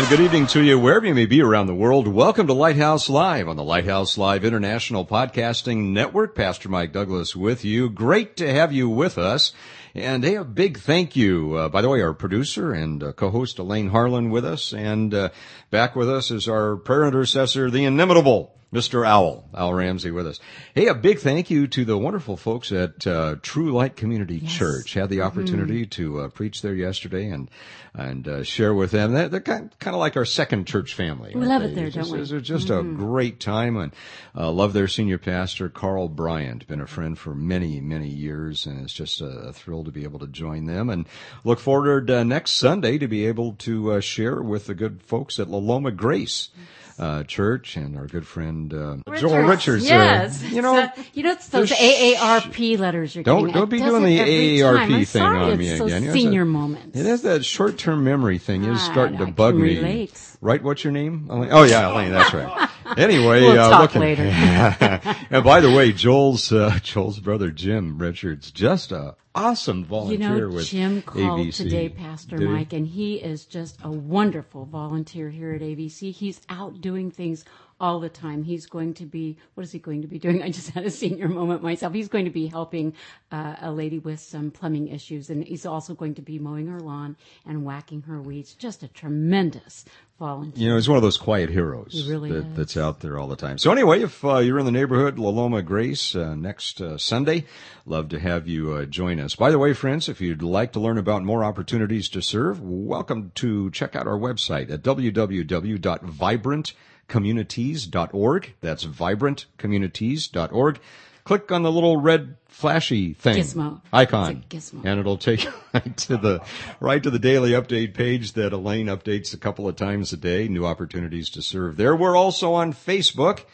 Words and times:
And 0.00 0.08
good 0.08 0.20
evening 0.20 0.46
to 0.46 0.64
you 0.64 0.78
wherever 0.78 1.04
you 1.04 1.14
may 1.14 1.26
be 1.26 1.42
around 1.42 1.66
the 1.66 1.74
world. 1.74 2.08
Welcome 2.08 2.46
to 2.46 2.54
Lighthouse 2.54 3.10
Live 3.10 3.48
on 3.48 3.56
the 3.56 3.62
Lighthouse 3.62 4.16
Live 4.16 4.46
International 4.46 5.04
Podcasting 5.04 5.92
Network. 5.92 6.34
Pastor 6.34 6.70
Mike 6.70 6.94
Douglas 6.94 7.36
with 7.36 7.66
you. 7.66 7.90
Great 7.90 8.38
to 8.38 8.50
have 8.50 8.72
you 8.72 8.88
with 8.88 9.18
us. 9.18 9.52
And 9.94 10.24
hey, 10.24 10.36
a 10.36 10.44
big 10.44 10.78
thank 10.78 11.16
you, 11.16 11.52
uh, 11.54 11.68
by 11.68 11.82
the 11.82 11.90
way, 11.90 12.00
our 12.00 12.14
producer 12.14 12.72
and 12.72 13.02
uh, 13.02 13.12
co-host 13.12 13.58
Elaine 13.58 13.90
Harlan 13.90 14.30
with 14.30 14.46
us. 14.46 14.72
And 14.72 15.12
uh, 15.12 15.28
back 15.68 15.94
with 15.94 16.08
us 16.08 16.30
is 16.30 16.48
our 16.48 16.76
prayer 16.76 17.04
intercessor, 17.04 17.70
the 17.70 17.84
inimitable 17.84 18.54
Mr. 18.72 19.04
Owl, 19.04 19.48
Al 19.52 19.74
Ramsey 19.74 20.12
with 20.12 20.28
us. 20.28 20.38
Hey, 20.76 20.86
a 20.86 20.94
big 20.94 21.18
thank 21.18 21.50
you 21.50 21.66
to 21.66 21.84
the 21.84 21.98
wonderful 21.98 22.36
folks 22.36 22.70
at 22.70 23.04
uh, 23.04 23.34
True 23.42 23.72
Light 23.72 23.96
Community 23.96 24.36
yes. 24.36 24.52
Church. 24.52 24.94
Had 24.94 25.08
the 25.08 25.16
mm-hmm. 25.18 25.26
opportunity 25.26 25.82
mm-hmm. 25.82 26.02
to 26.02 26.20
uh, 26.20 26.28
preach 26.28 26.62
there 26.62 26.74
yesterday 26.74 27.28
and 27.30 27.50
and 27.94 28.28
uh, 28.28 28.44
share 28.44 28.72
with 28.72 28.92
them. 28.92 29.12
They're, 29.12 29.28
they're 29.28 29.40
kind, 29.40 29.76
kind 29.80 29.96
of 29.96 29.98
like 29.98 30.16
our 30.16 30.24
second 30.24 30.68
church 30.68 30.94
family. 30.94 31.32
We 31.34 31.44
love 31.44 31.62
they? 31.62 31.70
it 31.70 31.74
there, 31.74 31.86
it's 31.86 31.96
don't 31.96 32.04
just, 32.04 32.32
we? 32.32 32.38
It's 32.38 32.46
just 32.46 32.68
mm-hmm. 32.68 32.94
a 32.94 32.96
great 32.96 33.40
time 33.40 33.76
and 33.76 33.92
uh, 34.36 34.52
love 34.52 34.72
their 34.72 34.86
senior 34.86 35.18
pastor, 35.18 35.68
Carl 35.68 36.08
Bryant. 36.08 36.68
Been 36.68 36.80
a 36.80 36.86
friend 36.86 37.18
for 37.18 37.34
many, 37.34 37.80
many 37.80 38.08
years 38.08 38.66
and 38.66 38.84
it's 38.84 38.92
just 38.92 39.20
a, 39.20 39.52
thrill 39.52 39.82
to 39.82 39.90
be 39.90 40.04
able 40.04 40.20
to 40.20 40.28
join 40.28 40.66
them 40.66 40.88
and 40.88 41.06
look 41.42 41.58
forward 41.58 42.08
uh, 42.08 42.22
next 42.22 42.52
Sunday 42.52 42.98
to 42.98 43.08
be 43.08 43.26
able 43.26 43.54
to 43.54 43.94
uh, 43.94 44.00
share 44.00 44.40
with 44.40 44.66
the 44.66 44.74
good 44.74 45.02
folks 45.02 45.40
at 45.40 45.50
La 45.50 45.58
Loma 45.58 45.90
Grace. 45.90 46.50
Mm-hmm 46.52 46.76
uh, 47.00 47.22
church 47.24 47.76
and 47.76 47.96
our 47.96 48.06
good 48.06 48.26
friend 48.26 48.72
uh. 48.74 48.96
Joel 49.16 49.42
Richards. 49.42 49.88
Yes, 49.88 50.42
you 50.42 50.60
know, 50.60 50.92
so, 50.94 51.02
you 51.14 51.22
know, 51.22 51.32
it's 51.32 51.48
those 51.48 51.70
AARP 51.70 52.78
letters 52.78 53.14
you're 53.14 53.24
don't, 53.24 53.50
Don't 53.52 53.70
be 53.70 53.78
doing 53.78 54.04
the 54.04 54.18
AARP 54.18 55.08
thing 55.08 55.22
on 55.22 55.56
me 55.56 55.76
so 55.76 55.86
again. 55.86 56.12
Senior 56.12 56.44
moments. 56.44 56.98
It 56.98 57.06
has 57.06 57.22
that 57.22 57.44
short-term 57.44 58.04
memory 58.04 58.38
thing. 58.38 58.64
It's 58.64 58.82
starting 58.82 59.18
to 59.18 59.26
bug 59.26 59.54
me. 59.56 60.10
Right? 60.42 60.62
What's 60.62 60.84
your 60.84 60.92
name? 60.92 61.28
Oh 61.30 61.64
yeah, 61.64 61.90
Elaine. 61.90 62.12
That's 62.12 62.34
right. 62.34 62.68
Anyway, 62.96 63.42
we'll 63.42 63.58
uh, 63.58 63.70
talk 63.70 63.94
later. 63.94 64.22
and 65.30 65.44
by 65.44 65.60
the 65.60 65.70
way, 65.70 65.92
Joel's 65.92 66.52
uh, 66.52 66.78
Joel's 66.82 67.20
brother 67.20 67.50
Jim 67.50 67.98
Richards, 67.98 68.50
just 68.50 68.92
a 68.92 69.16
awesome 69.34 69.84
volunteer 69.84 70.34
you 70.34 70.40
know, 70.40 70.48
with 70.48 70.66
Jim 70.66 71.02
called 71.02 71.40
ABC. 71.40 71.56
today, 71.56 71.88
Pastor 71.88 72.36
Did 72.36 72.48
Mike, 72.48 72.72
and 72.72 72.86
he 72.86 73.16
is 73.16 73.44
just 73.44 73.78
a 73.82 73.90
wonderful 73.90 74.64
volunteer 74.64 75.30
here 75.30 75.52
at 75.52 75.60
ABC. 75.60 76.12
He's 76.12 76.40
out 76.48 76.80
doing 76.80 77.10
things 77.10 77.44
all 77.80 77.98
the 77.98 78.08
time. 78.08 78.42
He's 78.42 78.66
going 78.66 78.94
to 78.94 79.06
be, 79.06 79.38
what 79.54 79.64
is 79.64 79.72
he 79.72 79.78
going 79.78 80.02
to 80.02 80.08
be 80.08 80.18
doing? 80.18 80.42
I 80.44 80.50
just 80.50 80.70
had 80.70 80.84
a 80.84 80.90
senior 80.90 81.28
moment 81.28 81.62
myself. 81.62 81.94
He's 81.94 82.08
going 82.08 82.26
to 82.26 82.30
be 82.30 82.46
helping 82.46 82.94
uh, 83.32 83.56
a 83.60 83.72
lady 83.72 83.98
with 83.98 84.20
some 84.20 84.50
plumbing 84.50 84.88
issues, 84.88 85.30
and 85.30 85.42
he's 85.42 85.66
also 85.66 85.94
going 85.94 86.14
to 86.16 86.22
be 86.22 86.38
mowing 86.38 86.66
her 86.66 86.80
lawn 86.80 87.16
and 87.46 87.64
whacking 87.64 88.02
her 88.02 88.20
weeds. 88.20 88.54
Just 88.54 88.82
a 88.82 88.88
tremendous 88.88 89.86
volunteer. 90.18 90.62
You 90.62 90.68
know, 90.68 90.74
he's 90.76 90.88
one 90.88 90.96
of 90.96 91.02
those 91.02 91.16
quiet 91.16 91.48
heroes 91.48 92.06
really 92.08 92.30
that, 92.30 92.54
that's 92.54 92.76
out 92.76 93.00
there 93.00 93.18
all 93.18 93.26
the 93.26 93.36
time. 93.36 93.56
So 93.56 93.72
anyway, 93.72 94.02
if 94.02 94.22
uh, 94.24 94.38
you're 94.38 94.58
in 94.58 94.66
the 94.66 94.72
neighborhood, 94.72 95.18
La 95.18 95.30
Loma 95.30 95.62
Grace, 95.62 96.14
uh, 96.14 96.34
next 96.34 96.80
uh, 96.80 96.98
Sunday, 96.98 97.46
love 97.86 98.10
to 98.10 98.20
have 98.20 98.46
you 98.46 98.72
uh, 98.72 98.84
join 98.84 99.18
us. 99.18 99.34
By 99.34 99.50
the 99.50 99.58
way, 99.58 99.72
friends, 99.72 100.08
if 100.08 100.20
you'd 100.20 100.42
like 100.42 100.72
to 100.72 100.80
learn 100.80 100.98
about 100.98 101.24
more 101.24 101.42
opportunities 101.42 102.10
to 102.10 102.20
serve, 102.20 102.60
welcome 102.60 103.32
to 103.36 103.70
check 103.70 103.96
out 103.96 104.06
our 104.06 104.18
website 104.18 104.70
at 104.70 104.82
www.vibrant.com 104.82 106.74
vibrantcommunities.org. 107.10 108.54
That's 108.60 108.84
vibrantcommunities.org. 108.84 110.80
Click 111.24 111.52
on 111.52 111.62
the 111.62 111.70
little 111.70 111.98
red 111.98 112.36
flashy 112.48 113.12
thing 113.12 113.36
gizmo. 113.36 113.80
icon, 113.92 114.44
gizmo. 114.48 114.84
and 114.84 114.98
it'll 114.98 115.16
take 115.16 115.44
you 115.44 115.52
right 115.74 115.96
to 115.96 116.16
the 116.16 116.40
right 116.80 117.02
to 117.02 117.10
the 117.10 117.18
daily 117.18 117.50
update 117.52 117.94
page 117.94 118.32
that 118.32 118.52
Elaine 118.52 118.86
updates 118.86 119.32
a 119.32 119.36
couple 119.36 119.68
of 119.68 119.76
times 119.76 120.12
a 120.12 120.16
day. 120.16 120.48
New 120.48 120.66
opportunities 120.66 121.30
to 121.30 121.42
serve 121.42 121.76
there. 121.76 121.94
We're 121.94 122.16
also 122.16 122.54
on 122.54 122.72
Facebook, 122.72 123.44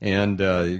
and 0.00 0.40
uh, 0.40 0.78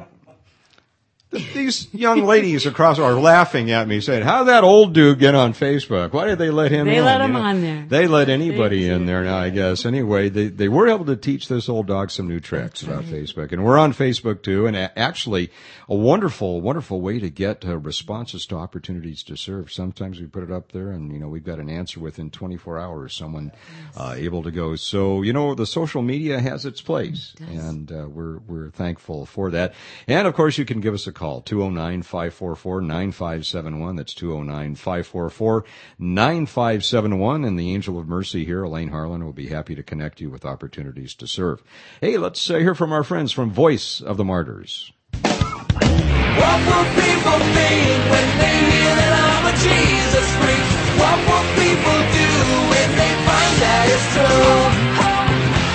these 1.35 1.93
young 1.93 2.25
ladies 2.25 2.67
across 2.67 2.99
are 2.99 3.15
laughing 3.15 3.71
at 3.71 3.89
me, 3.89 4.01
saying, 4.01 4.23
"How 4.23 4.45
that 4.45 4.65
old 4.65 4.93
dude 4.93 5.19
get 5.19 5.35
on 5.35 5.53
Facebook? 5.53 6.13
Why 6.13 6.27
did 6.27 6.39
they 6.39 6.51
let 6.51 6.71
him? 6.71 6.87
In 6.87 6.95
they 6.95 6.99
in? 6.99 7.05
let 7.05 7.21
him 7.21 7.33
you 7.33 7.39
know, 7.39 7.45
on 7.45 7.61
there. 7.61 7.87
They 7.89 8.07
let 8.07 8.29
anybody 8.29 8.89
in 8.89 9.07
there 9.07 9.25
now, 9.25 9.39
I 9.39 9.51
guess. 9.51 9.85
Anyway, 9.85 10.29
they 10.29 10.49
they 10.49 10.69
were 10.69 10.89
able 10.89 11.05
to 11.07 11.17
teach 11.17 11.49
this 11.49 11.69
old 11.69 11.87
dog 11.87 12.11
some 12.11 12.29
new 12.29 12.41
tricks 12.41 12.81
That's 12.81 12.83
about 12.83 13.05
right. 13.05 13.23
Facebook, 13.23 13.53
and 13.53 13.65
we're 13.65 13.79
on 13.79 13.93
Facebook 13.93 14.43
too. 14.43 14.67
And 14.67 14.77
actually, 14.77 15.51
a 15.89 15.95
wonderful, 15.95 16.61
wonderful 16.61 17.01
way 17.01 17.19
to 17.19 17.31
get 17.31 17.65
uh, 17.65 17.77
responses 17.79 18.47
to 18.47 18.57
opportunities 18.57 19.23
to 19.25 19.37
serve. 19.37 19.73
Sometimes 19.73 20.21
we 20.21 20.27
put 20.27 20.45
it 20.45 20.51
up 20.51 20.73
there, 20.73 20.91
and 20.91 21.13
you 21.13 21.19
know 21.19 21.29
we've 21.29 21.45
got 21.45 21.59
an 21.59 21.69
answer 21.69 22.01
within 22.01 22.31
24 22.31 22.79
hours. 22.79 23.15
Someone 23.15 23.53
yes. 23.55 23.97
uh, 23.97 24.15
able 24.17 24.43
to 24.43 24.51
go. 24.51 24.77
So 24.77 25.23
you 25.23 25.33
know 25.33 25.55
the 25.55 25.67
social 25.67 26.03
media 26.03 26.41
has 26.41 26.65
its 26.65 26.81
place, 26.81 27.35
it 27.41 27.49
and 27.49 27.91
uh, 27.91 28.07
we're 28.09 28.39
we're 28.39 28.71
thankful 28.71 29.27
for 29.27 29.51
that. 29.51 29.75
And 30.07 30.29
of 30.29 30.35
course, 30.35 30.59
you 30.59 30.65
can 30.65 30.81
give 30.81 30.95
us 30.95 31.07
a 31.07 31.13
call 31.13 31.24
209 31.25 32.03
544 32.03 32.81
9571. 32.83 33.97
That's 33.97 34.15
209 34.15 34.75
544 34.75 35.65
9571. 35.99 37.45
And 37.45 37.59
the 37.59 37.75
Angel 37.75 37.99
of 37.99 38.07
Mercy 38.07 38.45
here, 38.45 38.65
Elaine 38.65 38.89
Harlan, 38.89 39.25
will 39.25 39.33
be 39.33 39.49
happy 39.49 39.75
to 39.75 39.83
connect 39.83 40.21
you 40.21 40.31
with 40.31 40.45
opportunities 40.45 41.15
to 41.15 41.27
serve. 41.27 41.63
Hey, 42.01 42.19
let's 42.19 42.51
uh, 42.51 42.59
hear 42.59 42.75
from 42.75 42.93
our 42.93 43.05
friends 43.05 43.33
from 43.33 43.51
Voice 43.51 44.01
of 44.01 44.17
the 44.17 44.25
Martyrs. 44.25 44.93
What 45.13 46.61
will 46.69 46.89
people 46.93 47.39
think 47.57 48.11
when 48.11 48.29
they 48.39 48.59
hear 48.71 48.95
that 48.95 49.13
I'm 49.25 49.45
a 49.49 49.55
Jesus 49.65 50.27
freak? 50.37 50.69
What 51.01 51.19
will 51.25 51.47
people 51.57 51.99
do 52.13 52.31
when 52.69 52.89
they 53.01 53.13
find 53.25 53.55
that 53.63 53.85
it's 53.89 54.09
true? 54.13 54.64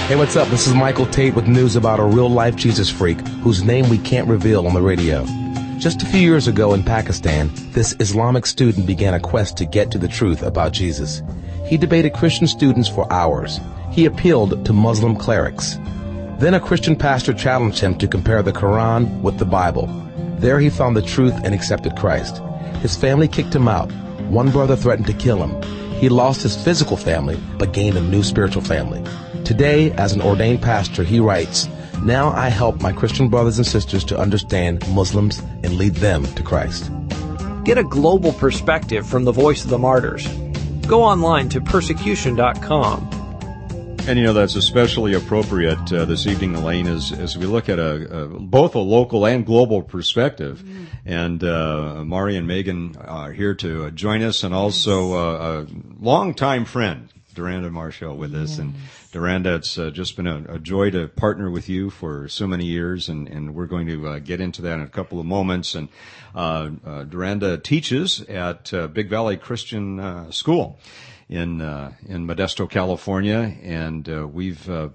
Hey, 0.10 0.16
what's 0.16 0.36
up? 0.36 0.48
This 0.48 0.66
is 0.66 0.74
Michael 0.74 1.06
Tate 1.06 1.36
with 1.36 1.48
news 1.48 1.76
about 1.76 2.00
a 2.00 2.04
real 2.04 2.32
life 2.32 2.56
Jesus 2.56 2.90
freak 2.90 3.20
whose 3.44 3.62
name 3.62 3.88
we 3.90 4.00
can't 4.00 4.28
reveal 4.28 4.66
on 4.66 4.74
the 4.74 4.82
radio. 4.82 5.24
Just 5.78 6.02
a 6.02 6.08
few 6.08 6.20
years 6.20 6.48
ago 6.48 6.74
in 6.74 6.82
Pakistan, 6.82 7.52
this 7.74 7.96
Islamic 8.00 8.48
student 8.48 8.88
began 8.88 9.14
a 9.14 9.20
quest 9.20 9.56
to 9.58 9.66
get 9.66 9.92
to 9.92 10.00
the 10.00 10.08
truth 10.08 10.42
about 10.42 10.72
Jesus. 10.72 11.22
He 11.68 11.78
debated 11.78 12.16
Christian 12.16 12.48
students 12.48 12.90
for 12.90 13.06
hours. 13.14 13.60
He 13.92 14.06
appealed 14.06 14.66
to 14.66 14.74
Muslim 14.74 15.16
clerics. 15.16 15.78
Then 16.40 16.56
a 16.56 16.60
Christian 16.60 16.96
pastor 16.96 17.32
challenged 17.32 17.78
him 17.78 17.96
to 18.00 18.08
compare 18.08 18.42
the 18.42 18.52
Quran 18.52 19.22
with 19.22 19.38
the 19.38 19.46
Bible. 19.46 19.86
There 20.40 20.60
he 20.60 20.72
found 20.72 20.98
the 20.98 21.04
truth 21.04 21.36
and 21.44 21.54
accepted 21.54 21.96
Christ. 21.96 22.42
His 22.82 22.98
family 22.98 23.28
kicked 23.28 23.54
him 23.54 23.68
out. 23.68 23.92
One 24.32 24.50
brother 24.50 24.76
threatened 24.76 25.06
to 25.06 25.14
kill 25.14 25.46
him. 25.46 25.62
He 26.00 26.10
lost 26.10 26.42
his 26.42 26.60
physical 26.60 26.98
family, 26.98 27.40
but 27.60 27.74
gained 27.74 27.96
a 27.96 28.02
new 28.02 28.24
spiritual 28.24 28.64
family. 28.64 29.04
Today, 29.46 29.92
as 29.94 30.14
an 30.14 30.22
ordained 30.22 30.62
pastor, 30.62 31.04
he 31.04 31.20
writes, 31.20 31.68
now 32.04 32.30
I 32.30 32.50
help 32.50 32.82
my 32.82 32.94
Christian 32.94 33.28
brothers 33.28 33.58
and 33.58 33.68
sisters 33.68 34.04
to 34.06 34.18
understand 34.18 34.88
Muslims 34.90 35.40
and 35.64 35.74
lead 35.74 35.96
them 35.96 36.26
to 36.36 36.44
Christ. 36.44 36.90
Get 37.66 37.78
a 37.78 37.84
global 37.84 38.32
perspective 38.34 39.06
from 39.06 39.26
the 39.26 39.32
voice 39.32 39.64
of 39.64 39.70
the 39.70 39.78
martyrs. 39.78 40.28
Go 40.88 41.04
online 41.04 41.50
to 41.50 41.62
persecution.com. 41.62 43.10
And 44.08 44.18
you 44.18 44.26
know 44.26 44.34
that's 44.34 44.56
especially 44.56 45.14
appropriate 45.14 45.94
uh, 45.94 46.06
this 46.06 46.26
evening, 46.26 46.56
Elaine, 46.56 46.88
as 46.88 47.12
as 47.12 47.38
we 47.38 47.46
look 47.46 47.70
at 47.70 47.78
a, 47.78 48.24
a 48.24 48.28
both 48.28 48.74
a 48.74 48.80
local 48.80 49.28
and 49.28 49.46
global 49.46 49.84
perspective. 49.84 50.64
Mm. 50.64 50.86
And 51.06 51.44
uh, 51.44 52.04
Mari 52.06 52.36
and 52.36 52.48
Megan 52.48 52.96
are 52.98 53.32
here 53.32 53.54
to 53.56 53.92
join 53.92 54.24
us, 54.24 54.44
and 54.44 54.56
also 54.56 55.14
uh, 55.14 55.62
a 55.62 55.68
longtime 56.04 56.66
friend 56.66 57.10
Duranda 57.36 57.72
Marchell 57.72 58.16
with 58.16 58.34
us. 58.34 58.58
And 58.58 58.74
Duranda, 59.12 59.56
it's 59.56 59.78
uh, 59.80 59.90
just 59.90 60.16
been 60.16 60.28
a, 60.28 60.44
a 60.48 60.60
joy 60.60 60.92
to 60.92 61.08
partner 61.08 61.50
with 61.50 61.68
you 61.68 61.90
for 61.90 62.28
so 62.28 62.46
many 62.46 62.66
years, 62.66 63.10
and, 63.10 63.28
and 63.28 63.56
we're 63.56 63.66
going 63.66 63.88
to 63.88 64.08
uh, 64.08 64.20
get 64.20 64.40
into 64.40 64.62
that 64.62 64.74
in 64.74 64.82
a 64.82 64.88
couple 64.88 65.20
of 65.20 65.26
moments. 65.26 65.74
And 65.74 65.90
uh, 66.36 66.70
uh, 66.86 67.04
Duranda 67.06 67.62
teaches 67.64 68.22
at 68.22 68.72
uh, 68.72 68.86
Big 68.88 69.10
Valley 69.10 69.38
Christian 69.38 70.00
uh, 70.00 70.30
School 70.30 70.78
in 71.28 71.60
uh, 71.62 71.94
in 72.08 72.28
Modesto, 72.28 72.70
California, 72.70 73.58
and 73.64 74.08
uh, 74.08 74.28
we've 74.28 74.70
uh, 74.70 74.90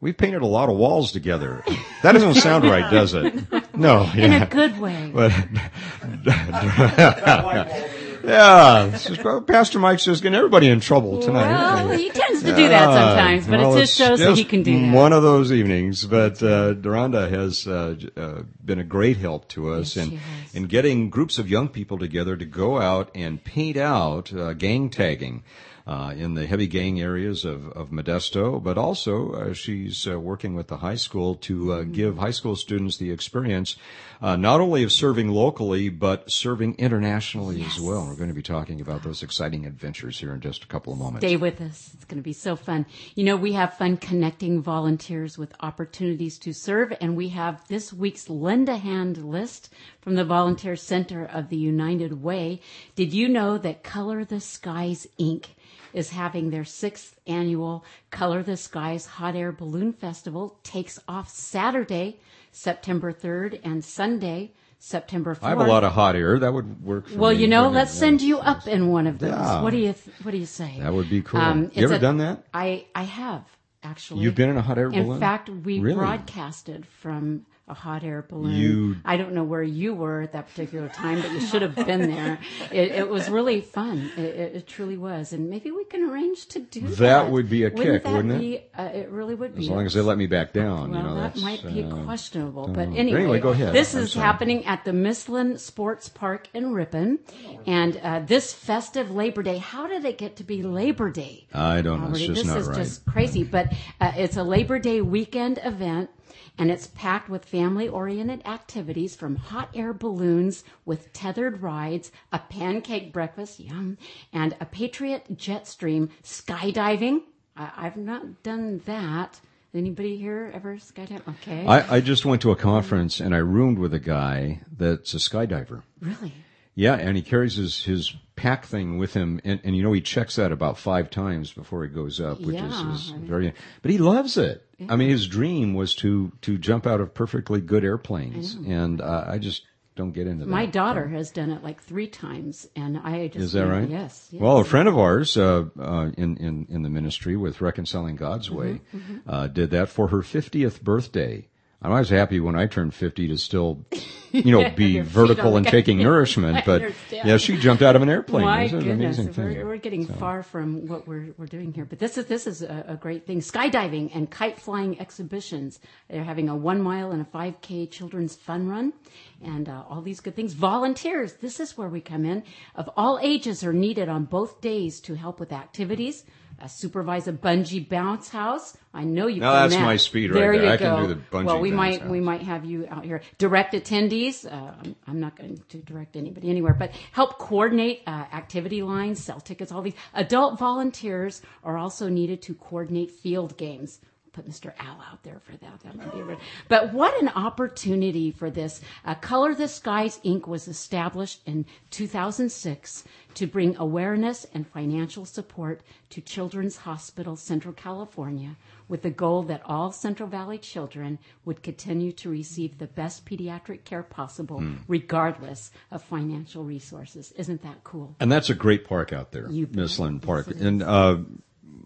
we've 0.00 0.16
painted 0.16 0.42
a 0.42 0.46
lot 0.46 0.68
of 0.68 0.76
walls 0.76 1.12
together. 1.12 1.62
That 2.02 2.12
doesn't 2.12 2.34
sound 2.34 2.64
right, 2.64 2.90
does 2.90 3.14
it? 3.14 3.34
No, 3.76 4.08
In 4.14 4.32
a 4.32 4.46
good 4.46 4.78
way. 4.78 5.10
But 5.12 5.32
yeah, 8.26 8.86
is- 8.94 9.22
well, 9.22 9.40
Pastor 9.40 9.78
Mike's 9.78 10.04
just 10.04 10.22
getting 10.22 10.36
everybody 10.36 10.68
in 10.68 10.80
trouble 10.80 11.20
tonight. 11.20 11.50
Well, 11.84 11.96
he 11.98 12.10
tends 12.10 12.42
to 12.42 12.54
do 12.54 12.68
that 12.68 12.84
sometimes, 12.86 13.46
but 13.46 13.60
Well, 13.60 13.76
it's 13.76 13.90
his 13.96 13.96
show, 14.08 14.16
so 14.16 14.34
he 14.34 14.44
can 14.44 14.62
do 14.62 14.78
that. 14.80 14.94
One 14.94 15.12
of 15.12 15.22
those 15.22 15.52
evenings, 15.52 16.04
but 16.04 16.42
uh, 16.42 16.74
Duranda 16.74 17.28
has 17.30 17.66
uh, 17.66 17.96
uh, 18.16 18.42
been 18.64 18.78
a 18.78 18.84
great 18.84 19.16
help 19.18 19.48
to 19.50 19.72
us 19.72 19.96
Yes, 19.96 20.06
in 20.08 20.20
in 20.54 20.64
getting 20.66 21.10
groups 21.10 21.38
of 21.38 21.48
young 21.48 21.68
people 21.68 21.98
together 21.98 22.36
to 22.36 22.44
go 22.44 22.80
out 22.80 23.10
and 23.14 23.42
paint 23.42 23.76
out 23.76 24.32
uh, 24.32 24.52
gang 24.54 24.90
tagging. 24.90 25.42
Uh, 25.86 26.14
in 26.16 26.32
the 26.32 26.46
heavy 26.46 26.66
gang 26.66 26.98
areas 26.98 27.44
of, 27.44 27.68
of 27.72 27.90
Modesto, 27.90 28.58
but 28.62 28.78
also 28.78 29.32
uh, 29.32 29.52
she's 29.52 30.08
uh, 30.08 30.18
working 30.18 30.54
with 30.54 30.68
the 30.68 30.78
high 30.78 30.94
school 30.94 31.34
to 31.34 31.72
uh, 31.74 31.76
Mm-hmm. 31.82 31.92
give 31.92 32.16
high 32.16 32.30
school 32.30 32.56
students 32.56 32.96
the 32.96 33.10
experience 33.10 33.76
uh, 34.22 34.34
not 34.36 34.62
only 34.62 34.82
of 34.82 34.90
serving 34.90 35.28
locally, 35.28 35.90
but 35.90 36.30
serving 36.30 36.76
internationally 36.78 37.62
as 37.64 37.78
well. 37.78 38.06
We're 38.06 38.16
going 38.16 38.30
to 38.30 38.34
be 38.34 38.40
talking 38.40 38.80
about 38.80 39.02
those 39.02 39.22
exciting 39.22 39.66
adventures 39.66 40.18
here 40.18 40.32
in 40.32 40.40
just 40.40 40.64
a 40.64 40.66
couple 40.66 40.94
of 40.94 40.98
moments. 40.98 41.26
Stay 41.26 41.36
with 41.36 41.60
us. 41.60 41.90
It's 41.92 42.06
going 42.06 42.16
to 42.16 42.24
be 42.24 42.32
so 42.32 42.56
fun. 42.56 42.86
You 43.14 43.24
know, 43.24 43.36
we 43.36 43.52
have 43.52 43.74
fun 43.76 43.98
connecting 43.98 44.62
volunteers 44.62 45.36
with 45.36 45.52
opportunities 45.60 46.38
to 46.38 46.54
serve, 46.54 46.96
and 47.02 47.14
we 47.14 47.28
have 47.28 47.68
this 47.68 47.92
week's 47.92 48.30
Lend 48.30 48.70
a 48.70 48.78
Hand 48.78 49.18
list 49.22 49.68
from 50.00 50.14
the 50.14 50.24
Volunteer 50.24 50.76
Center 50.76 51.26
of 51.26 51.50
the 51.50 51.58
United 51.58 52.22
Way. 52.22 52.62
Did 52.96 53.12
you 53.12 53.28
know 53.28 53.58
that 53.58 53.82
Color 53.82 54.24
the 54.24 54.40
Skies 54.40 55.06
Inc. 55.20 55.48
is 55.94 56.10
having 56.10 56.50
their 56.50 56.64
sixth 56.64 57.18
annual 57.26 57.84
Color 58.10 58.42
the 58.42 58.56
Skies 58.56 59.06
Hot 59.06 59.34
Air 59.34 59.52
Balloon 59.52 59.92
Festival 59.92 60.58
takes 60.62 60.98
off 61.08 61.28
Saturday, 61.30 62.18
September 62.52 63.12
3rd 63.12 63.60
and 63.64 63.82
Sunday, 63.84 64.52
September 64.78 65.34
4th. 65.34 65.42
I 65.44 65.48
have 65.50 65.60
a 65.60 65.64
lot 65.64 65.84
of 65.84 65.92
hot 65.92 66.14
air. 66.16 66.38
That 66.38 66.52
would 66.52 66.84
work. 66.84 67.08
For 67.08 67.18
Well, 67.18 67.32
me, 67.34 67.40
you 67.40 67.48
know, 67.48 67.68
let's 67.70 67.92
send 67.92 68.20
you 68.20 68.38
up 68.38 68.66
in 68.66 68.90
one 68.90 69.06
of 69.06 69.18
those. 69.18 69.30
Yeah. 69.30 69.62
What 69.62 69.70
do 69.70 69.78
you 69.78 69.94
th- 69.94 70.16
What 70.22 70.32
do 70.32 70.36
you 70.38 70.46
say? 70.46 70.78
That 70.80 70.92
would 70.92 71.08
be 71.08 71.22
cool. 71.22 71.40
Um, 71.40 71.70
you 71.72 71.84
ever 71.84 71.94
a- 71.94 71.98
done 71.98 72.18
that? 72.18 72.44
I 72.52 72.84
I 72.94 73.04
have 73.04 73.44
actually. 73.82 74.20
You've 74.22 74.34
been 74.34 74.50
in 74.50 74.56
a 74.58 74.62
hot 74.62 74.76
air 74.76 74.90
balloon. 74.90 75.12
In 75.12 75.20
fact, 75.20 75.48
we 75.48 75.78
Really? 75.80 75.94
broadcasted 75.96 76.84
from 76.86 77.46
a 77.66 77.72
hot 77.72 78.04
air 78.04 78.20
balloon. 78.28 78.54
You- 78.56 78.96
I 79.06 79.16
don't 79.16 79.32
know 79.32 79.42
where 79.44 79.62
you 79.62 79.94
were 79.94 80.20
at 80.20 80.32
that 80.32 80.48
particular 80.50 80.88
time, 80.90 81.22
but 81.22 81.30
you 81.32 81.40
should 81.40 81.62
have 81.62 81.74
been 81.74 82.10
there. 82.10 82.38
It, 82.70 82.90
it 82.92 83.08
was 83.08 83.30
really 83.30 83.62
fun. 83.62 84.10
It, 84.18 84.20
it, 84.24 84.56
it 84.56 84.66
truly 84.66 84.98
was, 84.98 85.32
and 85.32 85.48
maybe 85.48 85.70
we 85.70 85.84
can 85.84 86.02
arrange 86.10 86.44
to 86.48 86.58
do 86.58 86.80
that. 86.82 86.96
That 86.98 87.30
would 87.30 87.48
be 87.48 87.62
a 87.64 87.70
Wouldn't 87.70 88.02
kick, 88.04 88.12
wouldn't 88.12 88.32
it? 88.34 88.38
be, 88.38 88.60
Uh, 88.76 88.82
it 88.92 89.08
really 89.10 89.34
would 89.34 89.54
be. 89.54 89.62
As 89.62 89.70
long 89.70 89.86
as 89.86 89.94
they 89.94 90.02
let 90.02 90.18
me 90.18 90.26
back 90.26 90.52
down, 90.52 90.90
Well, 90.90 91.00
you 91.00 91.06
know. 91.08 91.14
that 91.14 91.36
might 91.38 91.62
be 91.64 91.84
uh, 91.84 92.04
questionable. 92.04 92.68
But 92.68 92.88
anyway, 92.88 93.20
Anyway, 93.22 93.40
go 93.40 93.50
ahead. 93.50 93.72
this 93.72 93.94
I'm 93.94 94.02
is 94.02 94.12
sorry. 94.12 94.26
happening 94.26 94.66
at 94.66 94.84
the 94.84 94.92
Mistlin 94.92 95.58
Sports 95.58 96.10
Park 96.10 96.48
in 96.52 96.74
Ripon. 96.74 97.18
And 97.66 97.96
uh, 98.02 98.20
this 98.26 98.52
festive 98.52 99.10
Labor 99.10 99.42
Day, 99.42 99.56
how 99.56 99.86
did 99.86 100.04
it 100.04 100.18
get 100.18 100.36
to 100.36 100.44
be 100.44 100.62
Labor 100.62 101.08
Day? 101.10 101.46
I 101.54 101.80
don't 101.80 102.02
know. 102.02 102.10
It's 102.10 102.18
just 102.20 102.34
this 102.34 102.46
not 102.46 102.58
is 102.58 102.68
right. 102.68 102.76
just 102.76 103.06
crazy. 103.06 103.42
But 103.44 103.72
uh, 104.02 104.12
it's 104.16 104.36
a 104.36 104.42
Labor 104.42 104.78
Day 104.78 105.00
weekend 105.00 105.58
event. 105.64 106.10
And 106.56 106.70
it's 106.70 106.86
packed 106.86 107.28
with 107.28 107.44
family 107.44 107.88
oriented 107.88 108.46
activities 108.46 109.16
from 109.16 109.36
hot 109.36 109.70
air 109.74 109.92
balloons 109.92 110.62
with 110.84 111.12
tethered 111.12 111.62
rides, 111.62 112.12
a 112.32 112.38
pancake 112.38 113.12
breakfast, 113.12 113.58
yum, 113.58 113.98
and 114.32 114.56
a 114.60 114.64
Patriot 114.64 115.36
jet 115.36 115.66
stream 115.66 116.10
skydiving. 116.22 117.22
I, 117.56 117.70
I've 117.76 117.96
not 117.96 118.42
done 118.42 118.82
that. 118.86 119.40
Anybody 119.74 120.16
here 120.16 120.52
ever 120.54 120.76
skydive? 120.76 121.26
Okay. 121.28 121.66
I, 121.66 121.96
I 121.96 122.00
just 122.00 122.24
went 122.24 122.42
to 122.42 122.52
a 122.52 122.56
conference 122.56 123.18
and 123.18 123.34
I 123.34 123.38
roomed 123.38 123.78
with 123.80 123.92
a 123.92 123.98
guy 123.98 124.60
that's 124.78 125.14
a 125.14 125.16
skydiver. 125.16 125.82
really? 126.00 126.32
Yeah, 126.76 126.94
and 126.94 127.16
he 127.16 127.22
carries 127.22 127.56
his, 127.56 127.84
his 127.84 128.14
pack 128.36 128.66
thing 128.66 128.98
with 128.98 129.14
him, 129.14 129.40
and, 129.44 129.60
and 129.64 129.76
you 129.76 129.82
know 129.82 129.92
he 129.92 130.00
checks 130.00 130.36
that 130.36 130.52
about 130.52 130.78
five 130.78 131.10
times 131.10 131.52
before 131.52 131.84
he 131.84 131.90
goes 131.90 132.20
up, 132.20 132.40
which 132.40 132.56
Yeah, 132.56 132.92
is, 132.92 133.02
is 133.02 133.10
very. 133.10 133.52
But 133.82 133.90
he 133.90 133.98
loves 133.98 134.36
it. 134.36 134.66
I 134.88 134.96
mean, 134.96 135.08
his 135.08 135.26
dream 135.26 135.74
was 135.74 135.94
to 135.96 136.32
to 136.42 136.58
jump 136.58 136.86
out 136.86 137.00
of 137.00 137.14
perfectly 137.14 137.60
good 137.60 137.84
airplanes, 137.84 138.54
and 138.54 139.00
uh, 139.00 139.24
I 139.26 139.38
just 139.38 139.62
don't 139.96 140.10
get 140.10 140.26
into 140.26 140.44
that. 140.44 140.50
My 140.50 140.66
daughter 140.66 141.06
has 141.08 141.30
done 141.30 141.50
it 141.50 141.62
like 141.62 141.80
three 141.80 142.08
times, 142.08 142.66
and 142.74 142.98
I 142.98 143.28
just 143.28 143.44
Is 143.44 143.52
that 143.52 143.68
right? 143.68 143.88
Yes. 143.88 144.28
yes. 144.32 144.42
Well, 144.42 144.58
a 144.58 144.64
friend 144.64 144.88
of 144.88 144.98
ours 144.98 145.36
uh, 145.36 145.66
uh, 145.78 146.10
in, 146.18 146.36
in 146.38 146.66
in 146.68 146.82
the 146.82 146.90
ministry 146.90 147.36
with 147.36 147.60
Reconciling 147.60 148.16
God's 148.16 148.50
Way 148.50 148.80
Mm-hmm, 148.94 149.18
Uh, 149.28 149.46
did 149.46 149.70
that 149.70 149.88
for 149.88 150.08
her 150.08 150.22
fiftieth 150.22 150.82
birthday. 150.82 151.48
I 151.92 151.98
was 151.98 152.08
happy 152.08 152.40
when 152.40 152.56
I 152.56 152.66
turned 152.66 152.94
fifty 152.94 153.28
to 153.28 153.36
still, 153.36 153.84
you 154.32 154.50
know, 154.52 154.70
be 154.70 155.00
vertical 155.20 155.56
and 155.56 155.66
taking 155.66 155.98
nourishment. 155.98 156.64
But 156.64 156.92
yeah, 157.10 157.36
she 157.36 157.58
jumped 157.58 157.82
out 157.82 157.94
of 157.94 158.02
an 158.02 158.08
airplane. 158.08 158.46
My 158.46 158.62
was 158.62 158.72
an 158.72 158.80
goodness, 158.80 159.18
amazing 159.18 159.34
thing. 159.34 159.56
we're, 159.58 159.66
we're 159.66 159.76
getting 159.76 160.06
far 160.06 160.42
from 160.42 160.86
what 160.88 161.06
we're 161.06 161.34
we're 161.36 161.46
doing 161.46 161.72
here, 161.72 161.84
but 161.84 161.98
this 161.98 162.16
is 162.16 162.26
this 162.26 162.46
is 162.46 162.62
a, 162.62 162.84
a 162.88 162.96
great 162.96 163.26
thing. 163.26 163.40
Skydiving 163.40 164.10
and 164.14 164.30
kite 164.30 164.58
flying 164.58 164.98
exhibitions. 164.98 165.78
They're 166.08 166.24
having 166.24 166.48
a 166.48 166.56
one 166.56 166.80
mile 166.80 167.12
and 167.12 167.20
a 167.20 167.24
five 167.26 167.60
k 167.60 167.86
children's 167.86 168.34
fun 168.34 168.68
run, 168.68 168.94
and 169.42 169.68
uh, 169.68 169.84
all 169.88 170.00
these 170.00 170.20
good 170.20 170.34
things. 170.36 170.54
Volunteers. 170.54 171.34
This 171.34 171.60
is 171.60 171.76
where 171.76 171.88
we 171.88 172.00
come 172.00 172.24
in. 172.24 172.44
Of 172.74 172.88
all 172.96 173.18
ages 173.22 173.62
are 173.62 173.74
needed 173.74 174.08
on 174.08 174.24
both 174.24 174.60
days 174.60 175.00
to 175.00 175.14
help 175.14 175.38
with 175.38 175.52
activities. 175.52 176.24
Uh, 176.60 176.68
supervise 176.68 177.26
a 177.26 177.32
bungee 177.32 177.86
bounce 177.88 178.28
house. 178.28 178.76
I 178.92 179.02
know 179.04 179.26
you. 179.26 179.40
Now 179.40 179.52
can 179.52 179.62
that's 179.62 179.74
that. 179.74 179.84
my 179.84 179.96
speed 179.96 180.30
right 180.30 180.38
there. 180.40 180.52
there. 180.52 180.64
You 180.64 180.70
I 180.70 180.76
go. 180.76 180.96
can 180.96 181.08
do 181.08 181.14
the 181.14 181.20
bungee 181.20 181.44
Well, 181.46 181.60
we 181.60 181.70
bounce 181.70 181.76
might 181.76 182.00
house. 182.02 182.10
we 182.10 182.20
might 182.20 182.42
have 182.42 182.64
you 182.64 182.86
out 182.88 183.04
here. 183.04 183.22
Direct 183.38 183.74
attendees. 183.74 184.46
Uh, 184.46 184.72
I'm, 184.82 184.96
I'm 185.08 185.20
not 185.20 185.36
going 185.36 185.60
to 185.68 185.78
direct 185.78 186.16
anybody 186.16 186.48
anywhere, 186.50 186.74
but 186.74 186.92
help 187.12 187.38
coordinate 187.38 188.02
uh, 188.06 188.10
activity 188.32 188.82
lines, 188.82 189.22
sell 189.22 189.40
tickets, 189.40 189.72
all 189.72 189.82
these. 189.82 189.94
Adult 190.14 190.58
volunteers 190.58 191.42
are 191.64 191.76
also 191.76 192.08
needed 192.08 192.40
to 192.42 192.54
coordinate 192.54 193.10
field 193.10 193.56
games. 193.56 194.00
Put 194.34 194.48
Mr. 194.50 194.72
Al 194.80 195.00
out 195.10 195.22
there 195.22 195.38
for 195.38 195.52
that. 195.58 195.80
That 195.84 195.94
might 195.96 196.12
be 196.12 196.20
bit- 196.22 196.38
But 196.68 196.92
what 196.92 197.18
an 197.22 197.28
opportunity 197.28 198.32
for 198.32 198.50
this. 198.50 198.80
Uh, 199.04 199.14
Color 199.14 199.54
the 199.54 199.68
Skies 199.68 200.18
Inc. 200.24 200.48
was 200.48 200.66
established 200.66 201.40
in 201.46 201.64
2006 201.90 203.04
to 203.34 203.46
bring 203.46 203.76
awareness 203.76 204.44
and 204.52 204.66
financial 204.66 205.24
support 205.24 205.82
to 206.10 206.20
Children's 206.20 206.78
Hospital 206.78 207.36
Central 207.36 207.72
California 207.72 208.56
with 208.88 209.02
the 209.02 209.10
goal 209.10 209.44
that 209.44 209.62
all 209.64 209.92
Central 209.92 210.28
Valley 210.28 210.58
children 210.58 211.18
would 211.44 211.62
continue 211.62 212.10
to 212.12 212.28
receive 212.28 212.78
the 212.78 212.86
best 212.88 213.24
pediatric 213.24 213.84
care 213.84 214.02
possible, 214.02 214.58
Hmm. 214.58 214.74
regardless 214.88 215.70
of 215.92 216.02
financial 216.02 216.64
resources. 216.64 217.30
Isn't 217.32 217.62
that 217.62 217.84
cool? 217.84 218.16
And 218.18 218.30
that's 218.32 218.50
a 218.50 218.54
great 218.54 218.84
park 218.84 219.12
out 219.12 219.30
there, 219.30 219.48
Mistlin 219.48 220.20
Park. 220.20 220.48
Yes, 220.48 220.60
and 220.60 220.82
uh, 220.82 221.18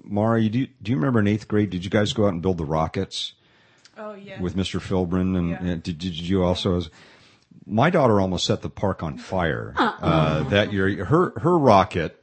Mara, 0.08 0.40
you 0.40 0.48
do, 0.48 0.66
do 0.82 0.90
you 0.90 0.96
remember 0.96 1.20
in 1.20 1.28
eighth 1.28 1.46
grade? 1.46 1.70
Did 1.70 1.84
you 1.84 1.90
guys 1.90 2.12
go 2.12 2.24
out 2.26 2.32
and 2.32 2.42
build 2.42 2.58
the 2.58 2.64
rockets? 2.64 3.34
Oh 4.00 4.14
yeah. 4.14 4.40
with 4.40 4.54
Mr. 4.56 4.80
Philbrin, 4.80 5.36
and, 5.36 5.50
Yeah. 5.50 5.58
and 5.62 5.82
did, 5.82 5.98
did 5.98 6.14
you 6.18 6.44
also? 6.44 6.80
My 7.66 7.90
daughter 7.90 8.20
almost 8.20 8.46
set 8.46 8.62
the 8.62 8.70
park 8.70 9.02
on 9.02 9.18
fire 9.18 9.74
uh, 9.76 10.44
that 10.50 10.72
year. 10.72 11.04
Her 11.04 11.38
her 11.40 11.58
rocket 11.58 12.22